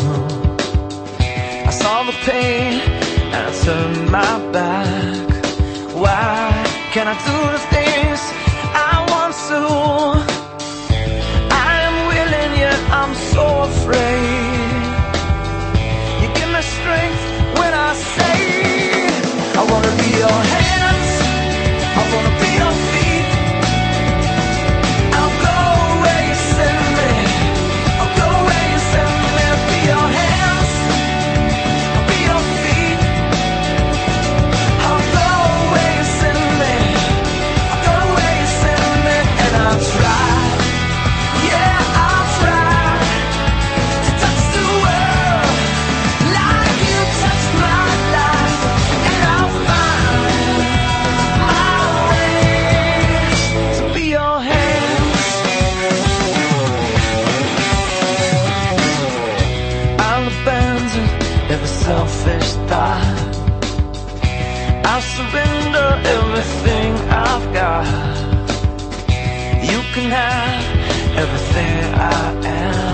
I 1.69 1.71
saw 1.81 2.03
the 2.03 2.15
pain 2.29 2.73
and 3.33 3.41
I 3.49 3.51
turned 3.63 4.11
my 4.17 4.33
back. 4.51 5.29
Why 6.03 6.51
can't 6.93 7.09
I 7.13 7.17
do 7.29 7.37
the 7.53 7.78
I 22.41 22.68
everything 70.07 71.93
I 71.93 72.45
am 72.45 72.88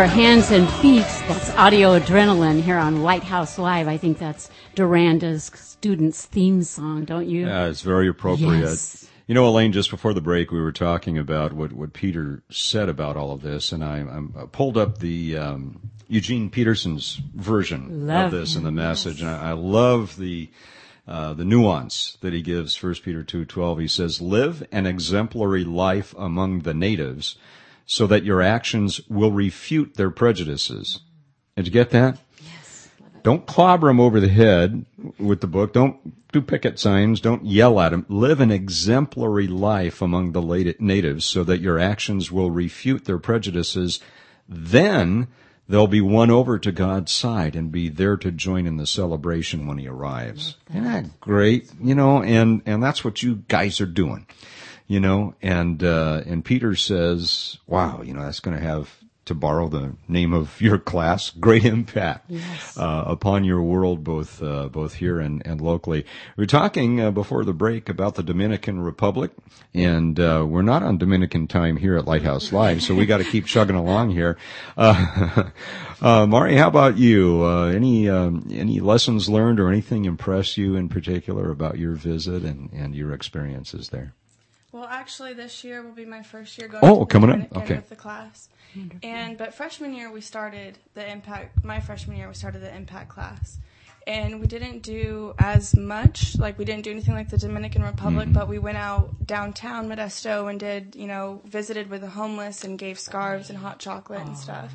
your 0.00 0.08
hands 0.08 0.50
and 0.50 0.66
feet. 0.76 1.04
That's 1.28 1.50
audio 1.56 1.98
adrenaline 1.98 2.62
here 2.62 2.78
on 2.78 3.02
Lighthouse 3.02 3.58
Live. 3.58 3.86
I 3.86 3.98
think 3.98 4.18
that's 4.18 4.48
Duranda's 4.74 5.50
students' 5.54 6.24
theme 6.24 6.62
song, 6.62 7.04
don't 7.04 7.28
you? 7.28 7.46
Yeah, 7.46 7.66
it's 7.66 7.82
very 7.82 8.08
appropriate. 8.08 8.60
Yes. 8.60 9.10
You 9.26 9.34
know, 9.34 9.46
Elaine, 9.46 9.72
just 9.72 9.90
before 9.90 10.14
the 10.14 10.22
break, 10.22 10.52
we 10.52 10.58
were 10.58 10.72
talking 10.72 11.18
about 11.18 11.52
what, 11.52 11.74
what 11.74 11.92
Peter 11.92 12.42
said 12.50 12.88
about 12.88 13.18
all 13.18 13.32
of 13.32 13.42
this, 13.42 13.72
and 13.72 13.84
I, 13.84 13.98
I'm 13.98 14.32
pulled 14.52 14.78
up 14.78 15.00
the 15.00 15.36
um, 15.36 15.90
Eugene 16.08 16.48
Peterson's 16.48 17.20
version 17.34 18.06
Love 18.06 18.32
of 18.32 18.40
this 18.40 18.56
in 18.56 18.62
the 18.62 18.68
him, 18.68 18.76
message, 18.76 19.20
and 19.20 19.28
I, 19.28 19.50
I 19.50 19.52
love 19.52 20.16
the 20.16 20.48
uh, 21.06 21.34
the 21.34 21.44
nuance 21.44 22.16
that 22.22 22.32
he 22.32 22.40
gives. 22.40 22.74
First 22.74 23.02
Peter 23.02 23.22
two 23.22 23.44
twelve, 23.44 23.78
he 23.78 23.88
says, 23.88 24.22
"Live 24.22 24.66
an 24.72 24.86
exemplary 24.86 25.64
life 25.64 26.14
among 26.16 26.60
the 26.60 26.72
natives, 26.72 27.36
so 27.92 28.06
that 28.06 28.22
your 28.24 28.40
actions 28.40 29.00
will 29.08 29.32
refute 29.32 29.94
their 29.94 30.10
prejudices." 30.10 31.00
Did 31.56 31.66
you 31.66 31.72
get 31.72 31.90
that? 31.90 32.18
Yes. 32.38 32.88
Don't 33.22 33.46
clobber 33.46 33.88
them 33.88 34.00
over 34.00 34.20
the 34.20 34.28
head 34.28 34.86
with 35.18 35.40
the 35.40 35.46
book. 35.46 35.72
Don't 35.72 35.96
do 36.32 36.40
picket 36.40 36.78
signs. 36.78 37.20
Don't 37.20 37.44
yell 37.44 37.80
at 37.80 37.90
them. 37.90 38.06
Live 38.08 38.40
an 38.40 38.52
exemplary 38.52 39.48
life 39.48 40.00
among 40.00 40.32
the 40.32 40.74
natives 40.78 41.24
so 41.24 41.44
that 41.44 41.60
your 41.60 41.78
actions 41.78 42.30
will 42.30 42.50
refute 42.50 43.04
their 43.04 43.18
prejudices. 43.18 44.00
Then 44.48 45.26
they'll 45.68 45.86
be 45.86 46.00
won 46.00 46.30
over 46.30 46.58
to 46.58 46.72
God's 46.72 47.12
side 47.12 47.56
and 47.56 47.72
be 47.72 47.88
there 47.88 48.16
to 48.16 48.30
join 48.30 48.66
in 48.66 48.76
the 48.76 48.86
celebration 48.86 49.66
when 49.66 49.78
he 49.78 49.88
arrives. 49.88 50.56
Isn't 50.70 50.84
that 50.84 51.20
great? 51.20 51.70
You 51.82 51.94
know, 51.96 52.22
and, 52.22 52.62
and 52.64 52.82
that's 52.82 53.04
what 53.04 53.22
you 53.22 53.42
guys 53.48 53.80
are 53.80 53.86
doing. 53.86 54.26
You 54.90 54.98
know, 54.98 55.36
and, 55.40 55.84
uh, 55.84 56.22
and 56.26 56.44
Peter 56.44 56.74
says, 56.74 57.58
wow, 57.68 58.02
you 58.02 58.12
know, 58.12 58.22
that's 58.22 58.40
going 58.40 58.56
to 58.56 58.62
have, 58.62 58.90
to 59.30 59.34
borrow 59.36 59.68
the 59.68 59.94
name 60.08 60.32
of 60.32 60.60
your 60.60 60.76
class, 60.76 61.30
great 61.40 61.64
impact 61.64 62.28
uh, 62.76 63.04
upon 63.06 63.44
your 63.44 63.62
world, 63.62 64.02
both 64.02 64.42
uh, 64.42 64.68
both 64.68 64.94
here 64.94 65.20
and, 65.20 65.46
and 65.46 65.60
locally. 65.60 66.04
We 66.36 66.42
were 66.42 66.46
talking 66.46 67.00
uh, 67.00 67.12
before 67.12 67.44
the 67.44 67.52
break 67.52 67.88
about 67.88 68.16
the 68.16 68.24
Dominican 68.24 68.80
Republic, 68.80 69.30
and 69.72 70.18
uh, 70.18 70.44
we're 70.48 70.62
not 70.62 70.82
on 70.82 70.98
Dominican 70.98 71.46
time 71.46 71.76
here 71.76 71.96
at 71.96 72.06
Lighthouse 72.06 72.52
Live, 72.52 72.82
so 72.82 72.92
we 72.92 73.06
got 73.06 73.18
to 73.18 73.24
keep 73.24 73.46
chugging 73.54 73.76
along 73.76 74.10
here. 74.10 74.36
Uh, 74.76 75.50
uh, 76.02 76.26
Mari, 76.26 76.56
how 76.56 76.66
about 76.66 76.98
you? 76.98 77.44
Uh, 77.44 77.66
any 77.66 78.08
um, 78.08 78.48
any 78.50 78.80
lessons 78.80 79.28
learned 79.28 79.60
or 79.60 79.68
anything 79.68 80.06
impress 80.06 80.56
you 80.56 80.74
in 80.74 80.88
particular 80.88 81.52
about 81.52 81.78
your 81.78 81.94
visit 81.94 82.42
and, 82.42 82.72
and 82.72 82.96
your 82.96 83.12
experiences 83.12 83.90
there? 83.90 84.14
Well, 84.72 84.84
actually, 84.84 85.34
this 85.34 85.64
year 85.64 85.82
will 85.82 85.92
be 85.92 86.04
my 86.04 86.22
first 86.22 86.56
year 86.58 86.68
going. 86.68 86.84
Oh, 86.84 87.00
to 87.00 87.06
coming 87.06 87.30
up. 87.30 87.56
Okay. 87.56 87.76
With 87.76 87.88
the 87.88 87.96
class, 87.96 88.48
and 89.02 89.36
but 89.36 89.52
freshman 89.54 89.94
year 89.94 90.12
we 90.12 90.20
started 90.20 90.78
the 90.94 91.08
impact. 91.10 91.64
My 91.64 91.80
freshman 91.80 92.16
year 92.16 92.28
we 92.28 92.34
started 92.34 92.60
the 92.62 92.72
impact 92.74 93.08
class, 93.08 93.58
and 94.06 94.40
we 94.40 94.46
didn't 94.46 94.82
do 94.82 95.34
as 95.38 95.76
much. 95.76 96.38
Like 96.38 96.56
we 96.56 96.64
didn't 96.64 96.84
do 96.84 96.92
anything 96.92 97.14
like 97.14 97.30
the 97.30 97.38
Dominican 97.38 97.82
Republic, 97.82 98.26
Mm-hmm. 98.26 98.32
but 98.34 98.48
we 98.48 98.58
went 98.60 98.76
out 98.78 99.26
downtown 99.26 99.88
Modesto 99.88 100.48
and 100.48 100.60
did 100.60 100.94
you 100.94 101.08
know 101.08 101.40
visited 101.44 101.90
with 101.90 102.02
the 102.02 102.10
homeless 102.10 102.62
and 102.62 102.78
gave 102.78 102.98
scarves 102.98 103.50
and 103.50 103.58
hot 103.58 103.80
chocolate 103.80 104.20
and 104.20 104.36
stuff. 104.38 104.72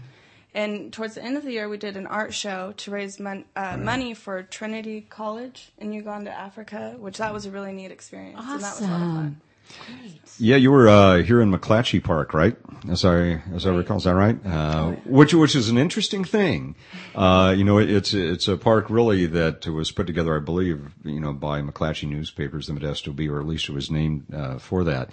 And 0.54 0.92
towards 0.94 1.16
the 1.16 1.24
end 1.24 1.36
of 1.36 1.44
the 1.44 1.52
year, 1.52 1.68
we 1.68 1.78
did 1.78 1.98
an 1.98 2.08
art 2.08 2.34
show 2.34 2.74
to 2.78 2.92
raise 2.92 3.20
mon- 3.20 3.44
uh, 3.58 3.76
money 3.76 4.14
for 4.14 4.42
Trinity 4.44 5.02
College 5.10 5.72
in 5.78 5.92
Uganda, 5.92 6.32
Africa, 6.32 6.96
which 6.98 7.18
that 7.18 7.34
was 7.34 7.46
a 7.46 7.52
really 7.52 7.74
neat 7.74 7.92
experience, 7.92 8.40
and 8.40 8.62
that 8.64 8.80
was 8.80 8.82
a 8.82 8.84
lot 8.88 8.94
of 9.02 9.16
fun. 9.16 9.42
Awesome. 9.70 10.20
Yeah, 10.38 10.58
you 10.58 10.70
were 10.70 10.90
uh, 10.90 11.24
here 11.24 11.40
in 11.40 11.50
McClatchy 11.50 12.04
Park, 12.04 12.34
right? 12.34 12.58
As 12.90 13.06
I 13.06 13.42
as 13.54 13.66
I 13.66 13.72
recall, 13.72 13.98
is 13.98 14.04
that 14.04 14.16
right? 14.16 14.38
Uh, 14.46 14.92
which 15.06 15.34
which 15.34 15.56
is 15.56 15.70
an 15.70 15.78
interesting 15.78 16.24
thing. 16.26 16.76
Uh, 17.16 17.56
you 17.58 17.64
know, 17.64 17.78
it's 17.78 18.14
it's 18.14 18.48
a 18.48 18.58
park 18.58 18.90
really 18.90 19.26
that 19.28 19.66
was 19.66 19.92
put 19.92 20.08
together, 20.08 20.36
I 20.36 20.40
believe, 20.40 20.92
you 21.04 21.20
know, 21.22 21.32
by 21.32 21.62
McClatchy 21.62 22.08
newspapers, 22.08 22.68
the 22.68 22.74
Modesto 22.74 23.16
Bee, 23.16 23.30
or 23.30 23.40
at 23.40 23.48
least 23.48 23.70
it 23.70 23.72
was 23.72 23.90
named 23.90 24.26
uh, 24.34 24.60
for 24.60 24.84
that. 24.84 25.10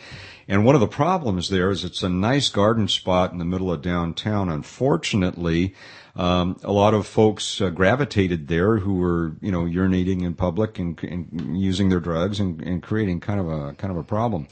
And 0.49 0.67
one 0.67 0.75
of 0.75 0.81
the 0.81 0.89
problems 0.89 1.49
there 1.49 1.71
is 1.71 1.85
it's 1.85 2.03
a 2.03 2.09
nice 2.09 2.49
garden 2.49 2.89
spot 2.89 3.33
in 3.33 3.39
the 3.39 3.45
middle 3.45 3.73
of 3.73 3.81
downtown. 3.81 4.49
Unfortunately, 4.49 5.75
um, 6.15 6.59
a 6.63 6.73
lot 6.73 6.95
of 6.95 7.07
folks 7.07 7.61
uh, 7.61 7.71
gravitated 7.71 8.49
there 8.49 8.79
who 8.79 8.95
were, 8.95 9.33
you 9.41 9.51
know, 9.51 9.63
urinating 9.63 10.23
in 10.23 10.35
public 10.35 10.79
and, 10.79 11.03
and 11.05 11.61
using 11.61 11.89
their 11.89 12.01
drugs 12.01 12.39
and, 12.39 12.61
and 12.63 12.83
creating 12.83 13.21
kind 13.21 13.41
of 13.41 13.49
a 13.49 13.73
kind 13.75 13.91
of 13.91 13.97
a 13.97 14.03
problem. 14.03 14.47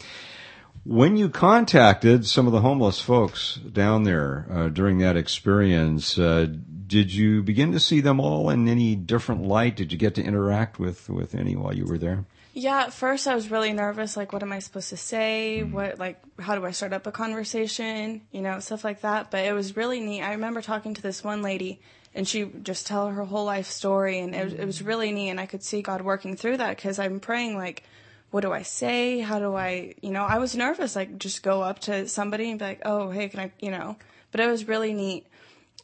When 0.85 1.19
you 1.19 1.29
contacted 1.29 2.27
some 2.27 2.47
of 2.47 2.55
the 2.55 2.63
homeless 2.63 3.01
folks 3.01 3.57
down 3.57 4.05
there 4.05 4.47
uh, 4.51 4.69
during 4.69 4.99
that 4.99 5.17
experience, 5.17 6.19
uh, 6.19 6.47
did 6.87 7.13
you 7.13 7.43
begin 7.43 7.73
to 7.73 7.81
see 7.81 8.01
them 8.01 8.19
all 8.19 8.49
in 8.49 8.67
any 8.67 8.97
different 8.97 9.43
light? 9.43 9.77
Did 9.77 9.93
you 9.93 9.99
get 9.99 10.15
to 10.15 10.23
interact 10.23 10.79
with 10.79 11.11
with 11.11 11.35
any 11.35 11.55
while 11.55 11.75
you 11.75 11.85
were 11.85 11.99
there? 11.99 12.25
Yeah, 12.61 12.81
at 12.81 12.93
first 12.93 13.27
I 13.27 13.35
was 13.35 13.51
really 13.51 13.73
nervous. 13.73 14.19
Like, 14.19 14.35
what 14.35 14.43
am 14.43 14.53
I 14.53 14.59
supposed 14.59 14.91
to 14.91 14.97
say? 14.99 15.61
Mm-hmm. 15.63 15.73
What, 15.73 15.99
like, 15.99 16.21
how 16.39 16.55
do 16.57 16.67
I 16.67 16.73
start 16.73 16.93
up 16.93 17.07
a 17.07 17.13
conversation? 17.13 18.21
You 18.33 18.43
know, 18.43 18.61
stuff 18.61 18.85
like 18.85 19.01
that. 19.01 19.31
But 19.31 19.47
it 19.47 19.55
was 19.55 19.79
really 19.79 20.01
neat. 20.01 20.21
I 20.21 20.33
remember 20.33 20.61
talking 20.61 20.93
to 20.93 21.01
this 21.01 21.25
one 21.25 21.41
lady, 21.41 21.81
and 22.15 22.29
she 22.29 22.45
just 22.63 22.87
tell 22.87 23.09
her 23.09 23.25
whole 23.25 23.47
life 23.47 23.67
story, 23.67 24.19
and 24.19 24.35
it 24.35 24.45
was, 24.45 24.53
it 24.53 24.65
was 24.67 24.79
mm-hmm. 24.79 24.89
really 24.89 25.11
neat. 25.11 25.31
And 25.31 25.41
I 25.41 25.47
could 25.47 25.63
see 25.63 25.81
God 25.81 26.03
working 26.03 26.37
through 26.37 26.59
that 26.59 26.77
because 26.77 26.99
I'm 26.99 27.19
praying, 27.19 27.57
like, 27.57 27.83
what 28.31 28.43
do 28.43 28.53
I 28.53 28.61
say? 28.61 29.21
How 29.21 29.39
do 29.39 29.57
I, 29.57 29.95
you 30.03 30.11
know, 30.11 30.25
I 30.25 30.37
was 30.37 30.55
nervous, 30.55 30.95
like, 30.95 31.17
just 31.17 31.43
go 31.43 31.63
up 31.63 31.79
to 31.81 32.09
somebody 32.09 32.51
and 32.51 32.59
be 32.59 32.65
like, 32.67 32.83
oh, 32.85 33.11
hey, 33.11 33.31
can 33.31 33.41
I, 33.41 33.53
you 33.59 33.71
know, 33.71 33.97
but 34.33 34.41
it 34.41 34.47
was 34.49 34.69
really 34.69 34.93
neat 34.93 35.27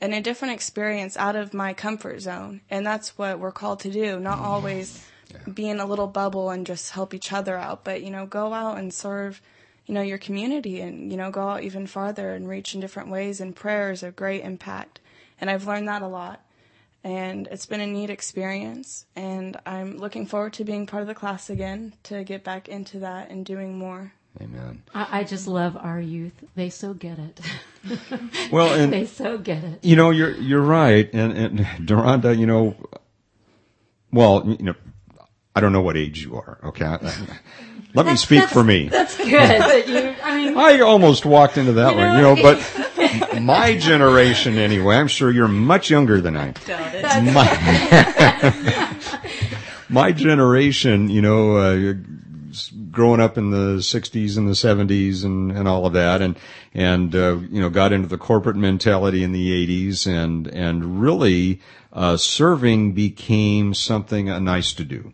and 0.00 0.12
a 0.12 0.20
different 0.20 0.52
experience 0.52 1.16
out 1.16 1.36
of 1.36 1.54
my 1.54 1.72
comfort 1.72 2.20
zone. 2.20 2.60
And 2.68 2.86
that's 2.86 3.16
what 3.16 3.38
we're 3.38 3.50
called 3.50 3.80
to 3.80 3.90
do, 3.90 4.20
not 4.20 4.36
mm-hmm. 4.36 4.46
always 4.46 5.04
be 5.52 5.68
in 5.68 5.80
a 5.80 5.86
little 5.86 6.06
bubble 6.06 6.50
and 6.50 6.66
just 6.66 6.90
help 6.90 7.14
each 7.14 7.32
other 7.32 7.56
out, 7.56 7.84
but, 7.84 8.02
you 8.02 8.10
know, 8.10 8.26
go 8.26 8.52
out 8.52 8.78
and 8.78 8.92
serve, 8.92 9.40
you 9.86 9.94
know, 9.94 10.02
your 10.02 10.18
community 10.18 10.80
and, 10.80 11.10
you 11.10 11.16
know, 11.16 11.30
go 11.30 11.48
out 11.48 11.62
even 11.62 11.86
farther 11.86 12.32
and 12.32 12.48
reach 12.48 12.74
in 12.74 12.80
different 12.80 13.10
ways. 13.10 13.40
And 13.40 13.54
prayer 13.54 13.90
is 13.90 14.02
a 14.02 14.10
great 14.10 14.42
impact. 14.42 15.00
And 15.40 15.50
I've 15.50 15.66
learned 15.66 15.88
that 15.88 16.02
a 16.02 16.08
lot. 16.08 16.42
And 17.04 17.46
it's 17.50 17.66
been 17.66 17.80
a 17.80 17.86
neat 17.86 18.10
experience. 18.10 19.06
And 19.14 19.56
I'm 19.64 19.98
looking 19.98 20.26
forward 20.26 20.54
to 20.54 20.64
being 20.64 20.86
part 20.86 21.02
of 21.02 21.06
the 21.06 21.14
class 21.14 21.48
again 21.50 21.94
to 22.04 22.24
get 22.24 22.42
back 22.42 22.68
into 22.68 22.98
that 23.00 23.30
and 23.30 23.44
doing 23.44 23.78
more. 23.78 24.12
Amen. 24.40 24.82
I, 24.94 25.20
I 25.20 25.24
just 25.24 25.46
love 25.46 25.76
our 25.76 26.00
youth. 26.00 26.44
They 26.54 26.70
so 26.70 26.94
get 26.94 27.18
it. 27.18 27.40
Well, 28.50 28.74
and 28.74 28.92
they 28.92 29.06
so 29.06 29.38
get 29.38 29.62
it. 29.62 29.84
You 29.84 29.94
know, 29.94 30.10
you're 30.10 30.32
you're 30.32 30.60
right, 30.60 31.08
and 31.12 31.32
and 31.32 31.58
Duranda, 31.86 32.36
you 32.36 32.46
know, 32.46 32.74
well, 34.12 34.44
you 34.44 34.64
know, 34.64 34.74
I 35.56 35.60
don't 35.60 35.72
know 35.72 35.80
what 35.80 35.96
age 35.96 36.22
you 36.22 36.36
are. 36.36 36.58
Okay, 36.64 36.84
let 37.94 38.04
me 38.04 38.14
speak 38.16 38.46
for 38.50 38.62
me. 38.62 38.88
That's 38.88 39.16
good. 39.16 39.30
that 39.30 39.88
you, 39.88 40.14
I 40.22 40.36
mean, 40.36 40.56
I 40.58 40.80
almost 40.80 41.24
walked 41.24 41.56
into 41.56 41.72
that 41.72 41.94
You 41.94 41.98
one, 41.98 42.16
you 42.16 42.22
know, 42.22 42.34
know, 42.34 42.42
but 42.42 43.40
my 43.40 43.74
generation 43.78 44.58
anyway. 44.58 44.96
I'm 44.96 45.08
sure 45.08 45.30
you're 45.30 45.48
much 45.48 45.88
younger 45.88 46.20
than 46.20 46.36
I. 46.36 46.52
am. 46.68 47.32
My, 47.32 48.98
my 49.88 50.12
generation, 50.12 51.08
you 51.08 51.22
know, 51.22 51.56
uh, 51.56 51.94
growing 52.90 53.20
up 53.20 53.38
in 53.38 53.50
the 53.50 53.76
60s 53.76 54.36
and 54.36 54.46
the 54.46 54.52
70s 54.52 55.24
and, 55.24 55.52
and 55.52 55.66
all 55.66 55.86
of 55.86 55.92
that 55.94 56.22
and 56.22 56.38
and 56.74 57.14
uh, 57.14 57.36
you 57.50 57.60
know 57.60 57.68
got 57.68 57.92
into 57.92 58.08
the 58.08 58.16
corporate 58.16 58.56
mentality 58.56 59.22
in 59.22 59.32
the 59.32 59.66
80s 59.66 60.06
and 60.06 60.46
and 60.48 61.00
really 61.00 61.60
uh, 61.92 62.16
serving 62.16 62.92
became 62.92 63.74
something 63.74 64.30
uh, 64.30 64.38
nice 64.38 64.72
to 64.72 64.84
do 64.84 65.12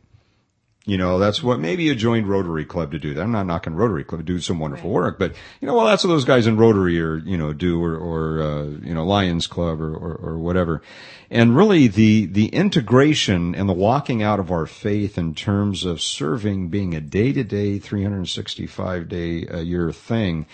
you 0.84 0.98
know, 0.98 1.20
that's 1.20 1.44
what 1.44 1.60
maybe 1.60 1.84
you 1.84 1.94
joined 1.94 2.28
Rotary 2.28 2.64
Club 2.64 2.90
to 2.90 2.98
do 2.98 3.14
that. 3.14 3.22
I'm 3.22 3.30
not 3.30 3.46
knocking 3.46 3.74
Rotary 3.74 4.02
Club 4.02 4.20
to 4.20 4.24
do 4.24 4.40
some 4.40 4.58
wonderful 4.58 4.90
work, 4.90 5.16
but 5.16 5.32
you 5.60 5.66
know, 5.68 5.74
well, 5.76 5.86
that's 5.86 6.02
what 6.02 6.08
those 6.08 6.24
guys 6.24 6.48
in 6.48 6.56
Rotary 6.56 7.00
or, 7.00 7.18
you 7.18 7.38
know, 7.38 7.52
do 7.52 7.82
or, 7.82 7.96
or, 7.96 8.42
uh, 8.42 8.64
you 8.64 8.92
know, 8.92 9.04
Lions 9.04 9.46
Club 9.46 9.80
or, 9.80 9.94
or, 9.94 10.14
or 10.14 10.38
whatever. 10.38 10.82
And 11.30 11.56
really 11.56 11.86
the, 11.86 12.26
the 12.26 12.48
integration 12.48 13.54
and 13.54 13.68
the 13.68 13.74
walking 13.74 14.24
out 14.24 14.40
of 14.40 14.50
our 14.50 14.66
faith 14.66 15.16
in 15.16 15.34
terms 15.34 15.84
of 15.84 16.00
serving 16.00 16.68
being 16.68 16.94
a 16.96 17.00
day 17.00 17.32
to 17.32 17.44
day, 17.44 17.78
365 17.78 19.08
day 19.08 19.46
a 19.48 19.60
year 19.60 19.92
thing 19.92 20.46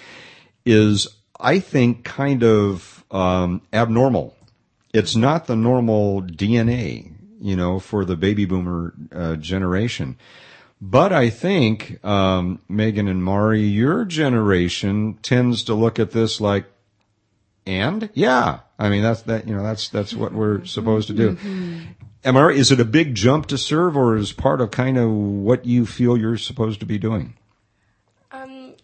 is, 0.66 1.09
I 1.41 1.59
think, 1.59 2.05
kind 2.05 2.45
of, 2.45 3.03
um, 3.11 3.62
abnormal. 3.72 4.37
It's 4.93 5.16
not 5.16 5.47
the 5.47 5.57
normal 5.57 6.20
DNA 6.20 7.17
you 7.41 7.57
know, 7.57 7.78
for 7.78 8.05
the 8.05 8.16
baby 8.16 8.45
boomer 8.45 8.95
uh, 9.12 9.36
generation. 9.36 10.16
But 10.80 11.12
I 11.12 11.30
think, 11.30 12.05
um, 12.05 12.61
Megan 12.68 13.09
and 13.09 13.22
Mari, 13.22 13.62
your 13.62 14.05
generation 14.05 15.18
tends 15.22 15.64
to 15.64 15.74
look 15.74 15.99
at 15.99 16.12
this 16.12 16.41
like, 16.41 16.66
and 17.66 18.09
yeah, 18.14 18.61
I 18.78 18.89
mean 18.89 19.03
that's 19.03 19.22
that 19.22 19.49
you 19.49 19.57
know 19.57 19.62
that's 19.62 19.89
that's 19.89 20.14
what 20.14 20.32
we're 20.32 20.64
supposed 20.64 21.09
to 21.09 21.14
do. 21.14 21.36
Am 22.24 22.36
I? 22.36 22.51
Is 22.51 22.72
it 22.72 22.80
a 22.80 22.84
big 22.84 23.14
jump 23.14 23.47
to 23.47 23.59
serve, 23.59 23.97
or 23.97 24.16
is 24.16 24.32
part 24.32 24.61
of 24.61 24.70
kind 24.70 24.99
of 24.99 25.11
what 25.11 25.66
you 25.66 25.84
feel 25.84 26.16
you're 26.16 26.39
supposed 26.39 26.80
to 26.80 26.86
be 26.86 26.99
doing? 26.99 27.34
Um, 28.30 28.74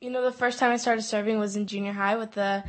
you 0.00 0.10
know, 0.10 0.22
the 0.22 0.32
first 0.32 0.58
time 0.58 0.70
I 0.72 0.76
started 0.76 1.02
serving 1.02 1.38
was 1.38 1.56
in 1.56 1.66
junior 1.66 1.92
high 1.92 2.16
with 2.16 2.32
the 2.32 2.64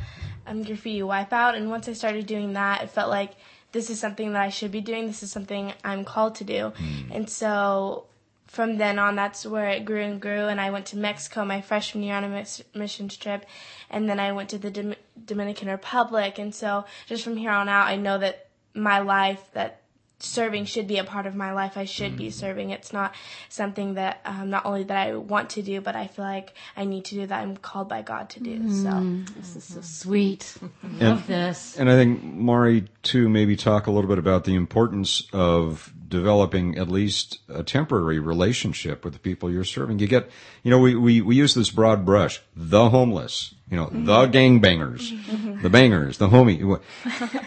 um, 0.46 0.62
graffiti 0.62 1.00
wipeout. 1.00 1.56
And 1.56 1.70
once 1.70 1.88
I 1.88 1.92
started 1.92 2.26
doing 2.26 2.54
that, 2.54 2.82
it 2.82 2.90
felt 2.90 3.10
like 3.10 3.32
this 3.76 3.90
is 3.90 4.00
something 4.00 4.32
that 4.32 4.40
I 4.40 4.48
should 4.48 4.72
be 4.72 4.80
doing. 4.80 5.06
This 5.06 5.22
is 5.22 5.30
something 5.30 5.74
I'm 5.84 6.06
called 6.06 6.36
to 6.36 6.44
do. 6.44 6.72
Hmm. 6.74 7.12
And 7.12 7.28
so 7.28 8.06
from 8.46 8.78
then 8.78 8.98
on, 8.98 9.16
that's 9.16 9.44
where 9.44 9.68
it 9.68 9.84
grew 9.84 10.02
and 10.02 10.18
grew. 10.18 10.46
And 10.46 10.58
I 10.58 10.70
went 10.70 10.86
to 10.86 10.96
Mexico 10.96 11.44
my 11.44 11.60
freshman 11.60 12.02
year 12.02 12.14
on 12.14 12.24
a 12.24 12.28
mis- 12.30 12.64
missions 12.74 13.18
trip, 13.18 13.44
and 13.90 14.08
then 14.08 14.18
I 14.18 14.32
went 14.32 14.48
to 14.48 14.58
the 14.58 14.70
Dom- 14.70 14.94
Dominican 15.26 15.68
Republic. 15.68 16.38
And 16.38 16.54
so 16.54 16.86
just 17.06 17.22
from 17.22 17.36
here 17.36 17.50
on 17.50 17.68
out, 17.68 17.86
I 17.86 17.96
know 17.96 18.16
that 18.16 18.48
my 18.72 19.00
life 19.00 19.42
that 19.52 19.82
serving 20.18 20.64
should 20.64 20.86
be 20.86 20.98
a 20.98 21.04
part 21.04 21.26
of 21.26 21.34
my 21.34 21.52
life. 21.52 21.76
I 21.76 21.84
should 21.84 22.16
be 22.16 22.28
mm-hmm. 22.28 22.38
serving. 22.38 22.70
It's 22.70 22.92
not 22.92 23.14
something 23.48 23.94
that 23.94 24.20
um, 24.24 24.50
not 24.50 24.64
only 24.64 24.84
that 24.84 24.96
I 24.96 25.14
want 25.16 25.50
to 25.50 25.62
do, 25.62 25.80
but 25.80 25.94
I 25.94 26.06
feel 26.06 26.24
like 26.24 26.54
I 26.76 26.84
need 26.84 27.04
to 27.06 27.14
do 27.16 27.26
that 27.26 27.42
I'm 27.42 27.56
called 27.56 27.88
by 27.88 28.02
God 28.02 28.30
to 28.30 28.40
do. 28.40 28.56
So 28.70 28.90
mm-hmm. 28.90 29.24
This 29.38 29.56
is 29.56 29.64
so 29.64 29.80
sweet. 29.82 30.56
I 30.82 31.04
love 31.04 31.26
this. 31.26 31.76
And 31.78 31.90
I 31.90 31.94
think 31.94 32.22
Mari 32.22 32.88
too 33.02 33.28
maybe 33.28 33.56
talk 33.56 33.86
a 33.86 33.90
little 33.90 34.08
bit 34.08 34.18
about 34.18 34.44
the 34.44 34.54
importance 34.54 35.26
of 35.32 35.92
developing 36.08 36.78
at 36.78 36.88
least 36.88 37.38
a 37.48 37.62
temporary 37.62 38.18
relationship 38.18 39.04
with 39.04 39.12
the 39.12 39.18
people 39.18 39.50
you're 39.50 39.64
serving. 39.64 39.98
You 39.98 40.06
get, 40.06 40.30
you 40.62 40.70
know, 40.70 40.78
we, 40.78 40.94
we, 40.94 41.20
we 41.20 41.36
use 41.36 41.54
this 41.54 41.70
broad 41.70 42.04
brush, 42.04 42.40
the 42.54 42.90
homeless, 42.90 43.54
you 43.70 43.76
know, 43.76 43.88
the 43.90 44.26
gangbangers, 44.28 45.62
the 45.62 45.70
bangers, 45.70 46.18
the 46.18 46.28
homie. 46.28 46.80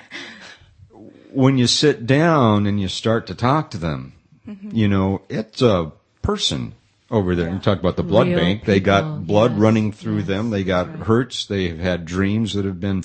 When 1.32 1.58
you 1.58 1.68
sit 1.68 2.06
down 2.06 2.66
and 2.66 2.80
you 2.80 2.88
start 2.88 3.28
to 3.28 3.36
talk 3.36 3.72
to 3.72 3.78
them, 3.78 4.14
you 4.72 4.88
know, 4.88 5.22
it's 5.30 5.62
a 5.62 5.92
person 6.22 6.74
over 7.12 7.36
there. 7.36 7.50
You 7.50 7.60
talk 7.60 7.80
about 7.80 7.96
the 7.96 8.04
blood 8.04 8.28
Real 8.28 8.38
bank. 8.38 8.66
They 8.66 8.80
got 8.80 9.26
blood 9.26 9.52
yes, 9.52 9.60
running 9.60 9.92
through 9.92 10.20
yes, 10.20 10.28
them. 10.28 10.50
They 10.50 10.64
got 10.64 10.88
hurts. 10.88 11.46
They've 11.46 11.78
had 11.78 12.06
dreams 12.06 12.54
that 12.54 12.66
have 12.66 12.80
been, 12.80 13.04